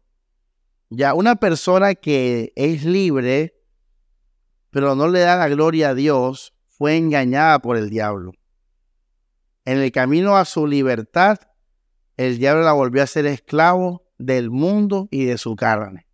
Ya 0.91 1.15
una 1.15 1.37
persona 1.37 1.95
que 1.95 2.53
es 2.57 2.85
libre, 2.85 3.55
pero 4.71 4.97
no 4.97 5.09
le 5.09 5.21
da 5.21 5.37
la 5.37 5.49
gloria 5.49 5.91
a 5.91 5.95
Dios, 5.95 6.53
fue 6.67 6.97
engañada 6.97 7.61
por 7.61 7.77
el 7.77 7.91
diablo. 7.91 8.33
En 9.65 9.79
el 9.79 9.93
camino 9.93 10.37
a 10.37 10.45
su 10.45 10.67
libertad, 10.67 11.39
el 12.17 12.39
diablo 12.39 12.63
la 12.63 12.73
volvió 12.73 13.03
a 13.05 13.07
ser 13.07 13.27
esclavo 13.27 14.05
del 14.19 14.51
mundo 14.51 15.07
y 15.13 15.25
de 15.27 15.39
su 15.39 15.55
carne. 15.55 16.09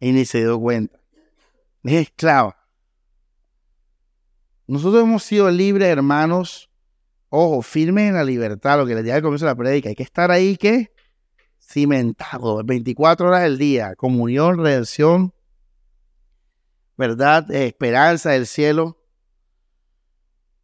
Y 0.00 0.12
ni 0.12 0.24
se 0.24 0.38
dio 0.38 0.58
cuenta. 0.58 0.98
Es 1.84 2.08
esclava. 2.08 2.56
Nosotros 4.66 5.02
hemos 5.02 5.24
sido 5.24 5.50
libres, 5.50 5.88
hermanos. 5.88 6.70
Ojo, 7.28 7.60
firmes 7.60 8.08
en 8.08 8.14
la 8.14 8.24
libertad, 8.24 8.78
lo 8.78 8.86
que 8.86 8.94
les 8.94 9.04
dije 9.04 9.16
al 9.16 9.22
comienzo 9.22 9.44
de 9.44 9.52
la 9.52 9.56
predica. 9.56 9.90
Hay 9.90 9.94
que 9.94 10.02
estar 10.02 10.30
ahí, 10.30 10.56
¿qué? 10.56 10.92
Cimentado, 11.72 12.62
24 12.62 13.28
horas 13.28 13.44
del 13.44 13.56
día. 13.56 13.94
Comunión, 13.96 14.58
redención, 14.58 15.32
verdad, 16.98 17.50
esperanza 17.50 18.32
del 18.32 18.46
cielo 18.46 18.98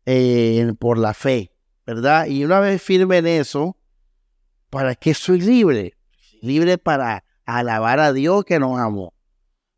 eh, 0.04 0.70
por 0.78 0.98
la 0.98 1.14
fe, 1.14 1.54
¿verdad? 1.86 2.26
Y 2.26 2.44
una 2.44 2.60
vez 2.60 2.82
firme 2.82 3.16
en 3.16 3.26
eso, 3.26 3.78
¿para 4.68 4.94
qué 4.96 5.14
soy 5.14 5.40
libre? 5.40 5.96
Libre 6.42 6.76
para 6.76 7.24
alabar 7.46 8.00
a 8.00 8.12
Dios 8.12 8.44
que 8.44 8.58
nos 8.58 8.78
amó, 8.78 9.14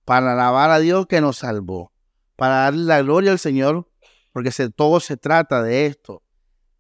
para 0.05 0.33
alabar 0.33 0.70
a 0.70 0.81
Dios 0.81 1.07
que 1.07 1.20
nos 1.20 1.37
salvó, 1.37 1.93
para 2.35 2.62
darle 2.62 2.83
la 2.87 3.03
gloria 3.03 3.31
al 3.31 3.39
Señor, 3.39 3.89
porque 4.33 4.51
todo 4.74 4.99
se 4.99 5.16
trata 5.16 5.62
de 5.62 5.87
esto, 5.87 6.24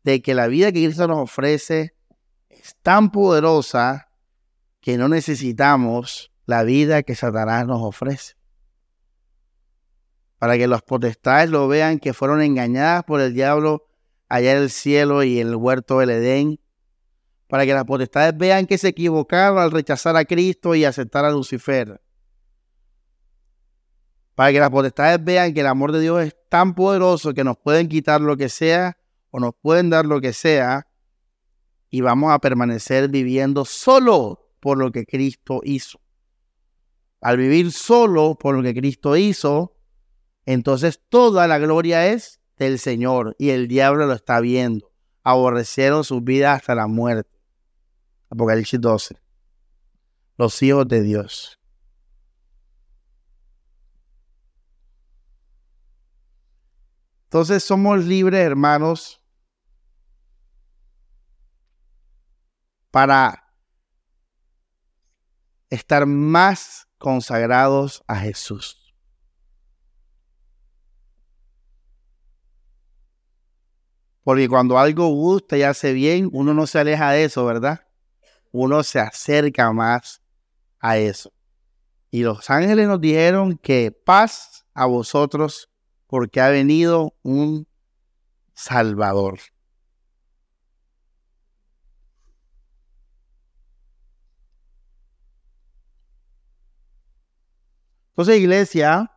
de 0.02 0.20
que 0.22 0.34
la 0.34 0.48
vida 0.48 0.72
que 0.72 0.82
Cristo 0.84 1.06
nos 1.06 1.18
ofrece 1.18 1.94
es 2.48 2.74
tan 2.82 3.12
poderosa 3.12 4.09
que 4.80 4.96
no 4.96 5.08
necesitamos 5.08 6.32
la 6.46 6.62
vida 6.62 7.02
que 7.02 7.14
Satanás 7.14 7.66
nos 7.66 7.80
ofrece. 7.82 8.34
Para 10.38 10.56
que 10.56 10.66
los 10.66 10.82
potestades 10.82 11.50
lo 11.50 11.68
vean 11.68 11.98
que 11.98 12.14
fueron 12.14 12.40
engañadas 12.40 13.04
por 13.04 13.20
el 13.20 13.34
diablo 13.34 13.86
allá 14.28 14.52
en 14.52 14.58
el 14.58 14.70
cielo 14.70 15.22
y 15.22 15.40
en 15.40 15.48
el 15.48 15.56
huerto 15.56 15.98
del 15.98 16.10
Edén 16.10 16.60
para 17.50 17.66
que 17.66 17.74
las 17.74 17.84
potestades 17.84 18.38
vean 18.38 18.64
que 18.64 18.78
se 18.78 18.88
equivocaron 18.88 19.58
al 19.58 19.72
rechazar 19.72 20.16
a 20.16 20.24
Cristo 20.24 20.76
y 20.76 20.84
aceptar 20.84 21.24
a 21.24 21.32
Lucifer. 21.32 22.00
Para 24.36 24.52
que 24.52 24.60
las 24.60 24.70
potestades 24.70 25.22
vean 25.22 25.52
que 25.52 25.60
el 25.60 25.66
amor 25.66 25.90
de 25.90 26.00
Dios 26.00 26.22
es 26.22 26.36
tan 26.48 26.74
poderoso 26.74 27.34
que 27.34 27.42
nos 27.42 27.58
pueden 27.58 27.88
quitar 27.88 28.20
lo 28.20 28.36
que 28.36 28.48
sea 28.48 28.96
o 29.30 29.40
nos 29.40 29.52
pueden 29.60 29.90
dar 29.90 30.06
lo 30.06 30.20
que 30.20 30.32
sea 30.32 30.86
y 31.90 32.00
vamos 32.02 32.32
a 32.32 32.38
permanecer 32.38 33.08
viviendo 33.08 33.64
solo 33.64 34.49
por 34.60 34.78
lo 34.78 34.92
que 34.92 35.06
Cristo 35.06 35.60
hizo. 35.64 36.00
Al 37.20 37.36
vivir 37.36 37.72
solo 37.72 38.36
por 38.36 38.54
lo 38.54 38.62
que 38.62 38.74
Cristo 38.74 39.16
hizo, 39.16 39.76
entonces 40.46 41.00
toda 41.08 41.46
la 41.46 41.58
gloria 41.58 42.06
es 42.06 42.40
del 42.56 42.78
Señor 42.78 43.34
y 43.38 43.50
el 43.50 43.68
diablo 43.68 44.06
lo 44.06 44.14
está 44.14 44.40
viendo. 44.40 44.92
Aborrecieron 45.22 46.04
sus 46.04 46.22
vidas 46.22 46.60
hasta 46.60 46.74
la 46.74 46.86
muerte. 46.86 47.40
Apocalipsis 48.30 48.80
12. 48.80 49.16
Los 50.36 50.62
hijos 50.62 50.88
de 50.88 51.02
Dios. 51.02 51.60
Entonces 57.24 57.62
somos 57.62 58.04
libres, 58.04 58.40
hermanos, 58.40 59.22
para 62.90 63.39
estar 65.70 66.06
más 66.06 66.88
consagrados 66.98 68.02
a 68.06 68.16
Jesús. 68.16 68.76
Porque 74.22 74.48
cuando 74.48 74.78
algo 74.78 75.08
gusta 75.08 75.56
y 75.56 75.62
hace 75.62 75.92
bien, 75.92 76.28
uno 76.32 76.52
no 76.52 76.66
se 76.66 76.78
aleja 76.78 77.10
de 77.12 77.24
eso, 77.24 77.44
¿verdad? 77.46 77.86
uno 78.52 78.82
se 78.82 79.00
acerca 79.00 79.72
más 79.72 80.22
a 80.78 80.98
eso. 80.98 81.32
Y 82.10 82.22
los 82.22 82.50
ángeles 82.50 82.88
nos 82.88 83.00
dijeron 83.00 83.56
que 83.56 83.92
paz 83.92 84.66
a 84.74 84.86
vosotros 84.86 85.70
porque 86.06 86.40
ha 86.40 86.48
venido 86.48 87.14
un 87.22 87.68
Salvador. 88.54 89.38
Entonces, 98.20 98.42
iglesia, 98.42 99.10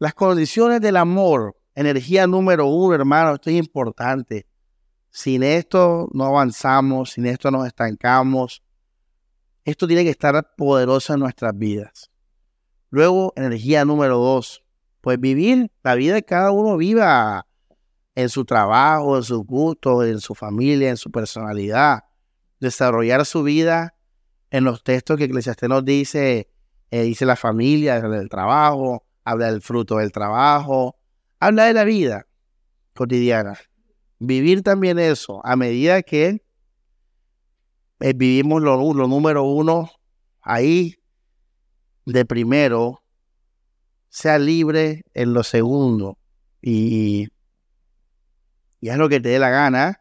las 0.00 0.12
condiciones 0.12 0.80
del 0.80 0.96
amor, 0.96 1.56
energía 1.76 2.26
número 2.26 2.66
uno, 2.66 2.92
hermano, 2.92 3.36
esto 3.36 3.50
es 3.50 3.56
importante. 3.56 4.48
Sin 5.10 5.44
esto 5.44 6.08
no 6.12 6.24
avanzamos, 6.24 7.12
sin 7.12 7.26
esto 7.26 7.52
nos 7.52 7.68
estancamos. 7.68 8.64
Esto 9.64 9.86
tiene 9.86 10.02
que 10.02 10.10
estar 10.10 10.56
poderoso 10.56 11.14
en 11.14 11.20
nuestras 11.20 11.56
vidas. 11.56 12.10
Luego, 12.90 13.32
energía 13.36 13.84
número 13.84 14.18
dos, 14.18 14.64
pues 15.00 15.20
vivir 15.20 15.70
la 15.84 15.94
vida 15.94 16.14
de 16.14 16.24
cada 16.24 16.50
uno 16.50 16.76
viva 16.76 17.46
en 18.16 18.28
su 18.28 18.44
trabajo, 18.44 19.18
en 19.18 19.22
sus 19.22 19.46
gustos, 19.46 20.04
en 20.04 20.18
su 20.18 20.34
familia, 20.34 20.90
en 20.90 20.96
su 20.96 21.12
personalidad. 21.12 22.06
Desarrollar 22.58 23.24
su 23.24 23.44
vida 23.44 23.94
en 24.50 24.64
los 24.64 24.82
textos 24.82 25.16
que 25.16 25.26
Eclesiastes 25.26 25.68
nos 25.68 25.84
dice, 25.84 26.48
eh, 26.90 27.02
dice 27.02 27.26
la 27.26 27.36
familia, 27.36 27.96
habla 27.96 28.18
del 28.18 28.28
trabajo, 28.28 29.04
habla 29.24 29.50
del 29.50 29.62
fruto 29.62 29.96
del 29.98 30.12
trabajo, 30.12 30.96
habla 31.38 31.64
de 31.66 31.74
la 31.74 31.84
vida 31.84 32.26
cotidiana 32.94 33.58
vivir 34.18 34.62
también 34.62 34.98
eso 34.98 35.40
a 35.44 35.56
medida 35.56 36.02
que 36.02 36.42
eh, 38.00 38.12
vivimos 38.14 38.62
lo, 38.62 38.78
número 39.08 39.44
uno 39.44 39.90
ahí 40.40 40.96
de 42.04 42.24
primero, 42.24 43.02
sea 44.08 44.38
libre 44.38 45.04
en 45.14 45.34
lo 45.34 45.42
segundo 45.42 46.18
y, 46.62 47.28
y 48.80 48.88
haz 48.88 48.96
lo 48.96 49.08
que 49.08 49.20
te 49.20 49.30
dé 49.30 49.38
la 49.38 49.50
gana. 49.50 50.00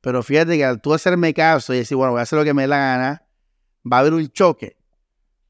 Pero 0.00 0.22
fíjate 0.22 0.56
que 0.56 0.64
al 0.64 0.80
tú 0.80 0.94
hacerme 0.94 1.34
caso 1.34 1.74
y 1.74 1.78
decir, 1.78 1.96
bueno, 1.96 2.12
voy 2.12 2.20
a 2.20 2.22
hacer 2.22 2.38
lo 2.38 2.44
que 2.44 2.54
me 2.54 2.62
dé 2.62 2.68
la 2.68 2.78
gana, 2.78 3.26
va 3.90 3.96
a 3.96 4.00
haber 4.00 4.14
un 4.14 4.28
choque, 4.28 4.76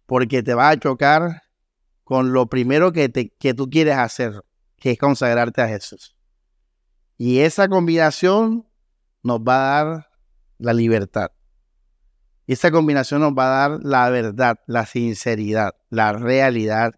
porque 0.06 0.42
te 0.42 0.54
va 0.54 0.70
a 0.70 0.78
chocar 0.78 1.42
con 2.04 2.32
lo 2.32 2.46
primero 2.46 2.92
que, 2.92 3.08
te, 3.08 3.30
que 3.30 3.52
tú 3.52 3.68
quieres 3.68 3.96
hacer, 3.96 4.44
que 4.76 4.92
es 4.92 4.98
consagrarte 4.98 5.60
a 5.62 5.68
Jesús. 5.68 6.16
Y 7.18 7.40
esa 7.40 7.68
combinación 7.68 8.66
nos 9.22 9.40
va 9.40 9.56
a 9.56 9.84
dar 9.84 10.08
la 10.58 10.72
libertad. 10.72 11.32
Y 12.46 12.52
esa 12.52 12.70
combinación 12.70 13.20
nos 13.20 13.32
va 13.32 13.46
a 13.46 13.68
dar 13.68 13.80
la 13.82 14.08
verdad, 14.10 14.60
la 14.66 14.86
sinceridad, 14.86 15.74
la 15.90 16.12
realidad 16.12 16.94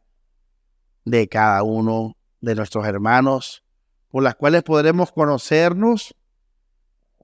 de 1.06 1.26
cada 1.28 1.62
uno 1.62 2.16
de 2.40 2.54
nuestros 2.54 2.86
hermanos, 2.86 3.64
por 4.08 4.22
las 4.22 4.34
cuales 4.34 4.62
podremos 4.62 5.10
conocernos 5.10 6.14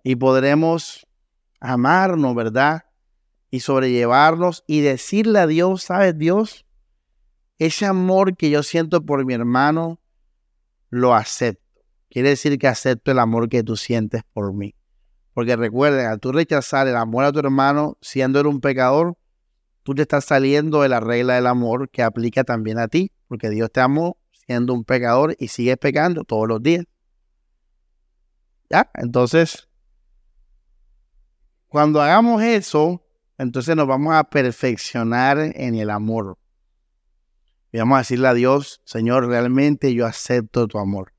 y 0.02 0.16
podremos 0.16 1.06
amarnos, 1.60 2.34
¿verdad? 2.34 2.84
Y 3.54 3.60
sobrellevarnos 3.60 4.64
y 4.66 4.80
decirle 4.80 5.38
a 5.38 5.46
Dios, 5.46 5.84
¿sabes 5.84 6.18
Dios? 6.18 6.66
Ese 7.58 7.86
amor 7.86 8.36
que 8.36 8.50
yo 8.50 8.62
siento 8.62 9.04
por 9.04 9.24
mi 9.24 9.34
hermano, 9.34 10.00
lo 10.90 11.14
acepto 11.14 11.64
quiere 12.14 12.28
decir 12.28 12.56
que 12.60 12.68
acepto 12.68 13.10
el 13.10 13.18
amor 13.18 13.48
que 13.48 13.64
tú 13.64 13.76
sientes 13.76 14.22
por 14.32 14.54
mí. 14.54 14.76
Porque 15.32 15.56
recuerden, 15.56 16.06
al 16.06 16.20
tú 16.20 16.30
rechazar 16.30 16.86
el 16.86 16.94
amor 16.94 17.24
a 17.24 17.32
tu 17.32 17.40
hermano 17.40 17.98
siendo 18.00 18.38
él 18.38 18.46
un 18.46 18.60
pecador, 18.60 19.18
tú 19.82 19.96
te 19.96 20.02
estás 20.02 20.24
saliendo 20.24 20.82
de 20.82 20.88
la 20.88 21.00
regla 21.00 21.34
del 21.34 21.48
amor 21.48 21.90
que 21.90 22.04
aplica 22.04 22.44
también 22.44 22.78
a 22.78 22.86
ti, 22.86 23.10
porque 23.26 23.50
Dios 23.50 23.68
te 23.72 23.80
amó 23.80 24.16
siendo 24.46 24.74
un 24.74 24.84
pecador 24.84 25.34
y 25.40 25.48
sigues 25.48 25.76
pecando 25.76 26.22
todos 26.22 26.46
los 26.46 26.62
días. 26.62 26.84
¿Ya? 28.70 28.88
Entonces, 28.94 29.68
cuando 31.66 32.00
hagamos 32.00 32.44
eso, 32.44 33.03
entonces 33.38 33.74
nos 33.76 33.86
vamos 33.86 34.14
a 34.14 34.24
perfeccionar 34.24 35.38
en 35.38 35.74
el 35.74 35.90
amor. 35.90 36.38
Y 37.72 37.78
vamos 37.78 37.96
a 37.96 37.98
decirle 37.98 38.28
a 38.28 38.34
Dios, 38.34 38.80
Señor, 38.84 39.26
realmente 39.26 39.94
yo 39.94 40.06
acepto 40.06 40.68
tu 40.68 40.78
amor. 40.78 41.12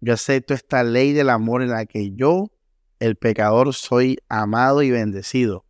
Yo 0.00 0.14
acepto 0.14 0.54
esta 0.54 0.82
ley 0.82 1.12
del 1.12 1.30
amor 1.30 1.62
en 1.62 1.70
la 1.70 1.86
que 1.86 2.12
yo, 2.12 2.50
el 2.98 3.16
pecador, 3.16 3.72
soy 3.74 4.18
amado 4.28 4.82
y 4.82 4.90
bendecido. 4.90 5.64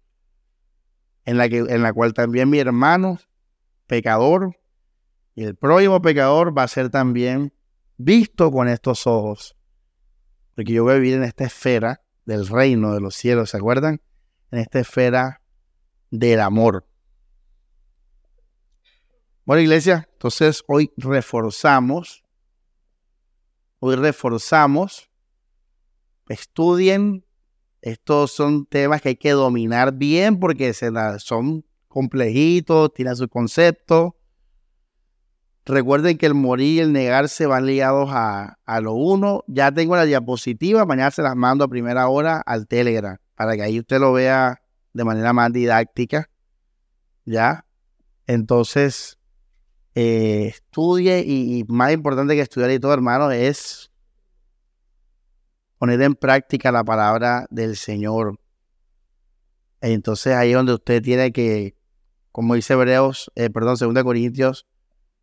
En 1.25 1.37
la, 1.37 1.49
que, 1.49 1.59
en 1.59 1.83
la 1.83 1.93
cual 1.93 2.15
también 2.15 2.49
mi 2.49 2.59
hermano, 2.59 3.19
pecador, 3.87 4.57
y 5.35 5.45
el 5.45 5.55
próximo 5.55 6.01
pecador 6.01 6.57
va 6.57 6.63
a 6.63 6.69
ser 6.69 6.89
también 6.89 7.53
visto 7.99 8.51
con 8.51 8.69
estos 8.69 9.07
ojos. 9.07 9.57
Porque 10.55 10.73
yo 10.73 10.85
voy 10.85 10.95
a 10.95 10.97
vivir 10.97 11.15
en 11.15 11.25
esta 11.25 11.45
esfera 11.45 12.01
del 12.25 12.47
reino 12.47 12.95
de 12.95 13.01
los 13.01 13.15
cielos, 13.15 13.51
¿se 13.51 13.59
acuerdan? 13.59 14.01
en 14.51 14.59
esta 14.59 14.81
esfera 14.81 15.41
del 16.11 16.41
amor. 16.41 16.87
Bueno, 19.45 19.63
iglesia, 19.63 20.09
entonces 20.13 20.63
hoy 20.69 20.93
reforzamos, 20.97 22.25
hoy 23.81 23.97
reforzamos, 23.97 25.11
estudien, 26.29 27.25
estos 27.83 28.33
son 28.33 28.67
temas 28.67 29.01
que 29.01 29.11
hay 29.11 29.17
que 29.17 29.31
dominar 29.31 29.93
bien 29.93 30.39
porque 30.39 30.73
son 31.19 31.65
complejitos, 31.89 32.93
tienen 32.93 33.17
su 33.17 33.29
concepto. 33.29 34.17
Recuerden 35.65 36.19
que 36.19 36.27
el 36.27 36.35
morir 36.35 36.77
y 36.77 36.81
el 36.81 36.93
negarse 36.93 37.47
van 37.47 37.67
ligados 37.67 38.11
a, 38.13 38.59
a 38.65 38.81
lo 38.81 38.93
uno. 38.93 39.45
Ya 39.47 39.73
tengo 39.73 39.97
la 39.97 40.05
diapositiva, 40.05 40.85
mañana 40.85 41.11
se 41.11 41.23
las 41.23 41.37
mando 41.37 41.65
a 41.65 41.69
primera 41.69 42.09
hora 42.09 42.41
al 42.45 42.67
Telegram 42.67 43.17
para 43.35 43.57
que 43.57 43.63
ahí 43.63 43.79
usted 43.79 43.99
lo 43.99 44.13
vea 44.13 44.61
de 44.93 45.05
manera 45.05 45.33
más 45.33 45.53
didáctica. 45.53 46.31
¿Ya? 47.25 47.65
Entonces, 48.27 49.19
eh, 49.95 50.47
estudie 50.47 51.25
y, 51.27 51.65
más 51.69 51.93
importante 51.93 52.35
que 52.35 52.43
estudiar 52.43 52.71
y 52.71 52.79
todo, 52.79 52.95
hermano, 52.95 53.31
es 53.31 53.91
poner 55.79 56.01
en 56.03 56.15
práctica 56.15 56.71
la 56.71 56.85
palabra 56.85 57.47
del 57.51 57.77
Señor. 57.77 58.39
Entonces 59.81 60.35
ahí 60.35 60.51
es 60.51 60.57
donde 60.57 60.75
usted 60.75 61.03
tiene 61.03 61.33
que, 61.33 61.75
como 62.33 62.55
dice 62.55 62.75
Hebreos, 62.75 63.33
eh, 63.35 63.51
perdón, 63.51 63.77
2 63.79 64.05
Corintios, 64.05 64.67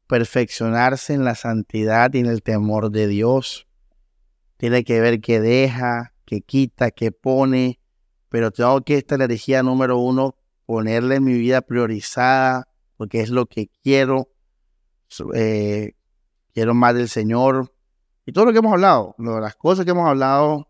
perfeccionarse 0.07 1.13
en 1.13 1.24
la 1.24 1.36
santidad 1.36 2.13
y 2.13 2.20
en 2.20 2.26
el 2.26 2.41
temor 2.41 2.91
de 2.91 3.07
Dios. 3.07 3.68
Tiene 4.57 4.84
que 4.84 4.99
ver 4.99 5.22
qué 5.22 5.39
deja, 5.39 6.13
qué 6.26 6.41
quita, 6.41 6.91
qué 6.91 7.11
pone, 7.11 7.80
pero 8.30 8.51
tengo 8.51 8.82
que 8.82 8.97
esta 8.97 9.15
energía 9.15 9.63
número 9.63 9.97
uno, 9.97 10.36
ponerle 10.65 11.19
mi 11.19 11.34
vida 11.34 11.61
priorizada, 11.61 12.67
porque 12.97 13.21
es 13.21 13.30
lo 13.30 13.45
que 13.45 13.69
quiero, 13.84 14.30
eh, 15.34 15.93
quiero 16.53 16.73
más 16.73 16.95
del 16.95 17.09
Señor. 17.09 17.73
Y 18.25 18.34
todo 18.34 18.45
lo 18.45 18.51
que 18.51 18.59
hemos 18.59 18.73
hablado, 18.73 19.15
las 19.17 19.55
cosas 19.55 19.86
que 19.86 19.91
hemos 19.91 20.07
hablado, 20.07 20.67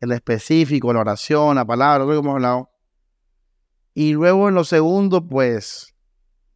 en 0.00 0.12
específico, 0.12 0.92
la 0.92 1.00
oración, 1.00 1.56
la 1.56 1.64
palabra, 1.64 2.04
todo 2.04 2.14
lo 2.14 2.20
que 2.20 2.26
hemos 2.26 2.34
hablado. 2.36 2.70
Y 3.94 4.12
luego 4.12 4.48
en 4.48 4.54
lo 4.54 4.64
segundo, 4.64 5.26
pues 5.26 5.94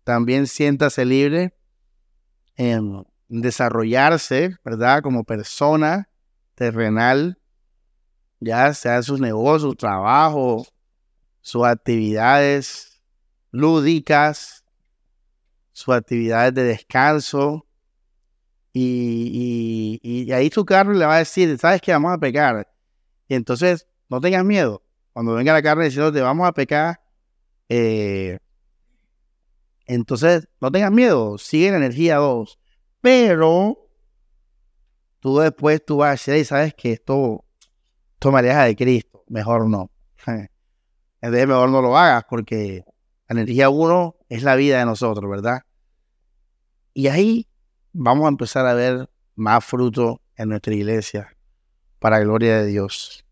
también 0.04 0.46
siéntase 0.46 1.04
libre 1.04 1.54
en 2.56 3.06
desarrollarse, 3.28 4.56
¿verdad? 4.64 5.02
Como 5.02 5.24
persona 5.24 6.08
terrenal, 6.54 7.39
ya 8.40 8.72
sea 8.74 9.02
sus 9.02 9.20
negocios, 9.20 9.70
su 9.70 9.76
trabajo, 9.76 10.66
sus 11.40 11.64
actividades 11.64 13.00
lúdicas, 13.50 14.64
sus 15.72 15.94
actividades 15.94 16.54
de 16.54 16.64
descanso. 16.64 17.66
Y, 18.72 20.30
ahí 20.32 20.50
su 20.50 20.64
carne 20.64 20.96
le 20.96 21.06
va 21.06 21.16
a 21.16 21.18
decir, 21.18 21.58
¿sabes 21.58 21.80
qué? 21.80 21.92
Vamos 21.92 22.12
a 22.12 22.18
pecar. 22.18 22.68
Y 23.28 23.34
entonces, 23.34 23.86
no 24.08 24.20
tengas 24.20 24.44
miedo. 24.44 24.82
Cuando 25.12 25.34
venga 25.34 25.52
la 25.52 25.62
carne 25.62 25.84
diciendo, 25.84 26.12
te 26.12 26.20
vamos 26.20 26.46
a 26.46 26.52
pecar, 26.52 27.00
eh, 27.68 28.38
entonces, 29.86 30.48
no 30.60 30.70
tengas 30.70 30.92
miedo, 30.92 31.36
sigue 31.36 31.72
la 31.72 31.78
energía 31.78 32.16
2. 32.16 32.60
Pero 33.00 33.88
tú 35.18 35.38
después 35.38 35.84
tú 35.84 35.96
vas 35.96 36.28
a 36.28 36.32
decir, 36.32 36.46
sabes 36.46 36.74
que 36.74 36.92
esto, 36.92 37.44
esto 38.20 38.32
me 38.32 38.42
de 38.42 38.76
Cristo. 38.76 39.24
Mejor 39.28 39.66
no. 39.66 39.90
Entonces, 41.22 41.48
mejor 41.48 41.70
no 41.70 41.80
lo 41.80 41.96
hagas 41.96 42.24
porque 42.28 42.84
la 43.26 43.32
energía 43.32 43.70
1 43.70 44.16
es 44.28 44.42
la 44.42 44.56
vida 44.56 44.78
de 44.78 44.84
nosotros, 44.84 45.30
¿verdad? 45.30 45.62
Y 46.92 47.06
ahí 47.06 47.48
vamos 47.94 48.26
a 48.26 48.28
empezar 48.28 48.66
a 48.66 48.74
ver 48.74 49.08
más 49.36 49.64
fruto 49.64 50.20
en 50.36 50.50
nuestra 50.50 50.74
iglesia 50.74 51.34
para 51.98 52.18
la 52.18 52.24
gloria 52.24 52.60
de 52.60 52.66
Dios. 52.66 53.24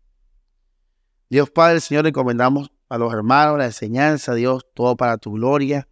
Dios 1.29 1.51
Padre, 1.51 1.81
Señor, 1.81 2.07
encomendamos 2.07 2.71
a 2.89 2.97
los 2.97 3.13
hermanos 3.13 3.59
la 3.59 3.65
enseñanza, 3.65 4.33
Dios, 4.33 4.65
todo 4.73 4.97
para 4.97 5.19
tu 5.19 5.33
gloria. 5.33 5.87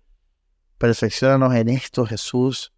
Perfeccionanos 0.80 1.54
en 1.54 1.70
esto, 1.70 2.04
Jesús. 2.04 2.74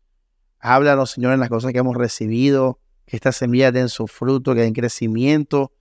Háblanos, 0.59 1.11
Señor, 1.11 1.31
en 1.31 1.39
las 1.39 1.47
cosas 1.47 1.71
que 1.71 1.79
hemos 1.79 1.95
recibido, 1.95 2.77
que 3.05 3.15
estas 3.15 3.37
semillas 3.37 3.71
den 3.71 3.87
su 3.87 4.05
fruto, 4.07 4.53
que 4.53 4.63
den 4.63 4.73
crecimiento. 4.73 5.71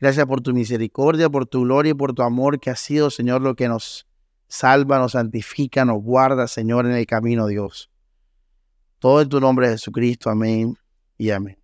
Gracias 0.00 0.24
por 0.26 0.40
tu 0.40 0.54
misericordia, 0.54 1.28
por 1.28 1.46
tu 1.46 1.62
gloria 1.62 1.90
y 1.90 1.94
por 1.94 2.14
tu 2.14 2.22
amor 2.22 2.58
que 2.58 2.70
ha 2.70 2.76
sido, 2.76 3.10
Señor, 3.10 3.42
lo 3.42 3.54
que 3.54 3.68
nos 3.68 4.06
salva, 4.48 4.98
nos 4.98 5.12
santifica, 5.12 5.84
nos 5.84 6.02
guarda, 6.02 6.48
Señor, 6.48 6.86
en 6.86 6.92
el 6.92 7.06
camino, 7.06 7.46
Dios. 7.46 7.90
Todo 8.98 9.20
en 9.20 9.28
tu 9.28 9.40
nombre, 9.40 9.68
Jesucristo. 9.68 10.30
Amén 10.30 10.74
y 11.18 11.30
amén. 11.30 11.59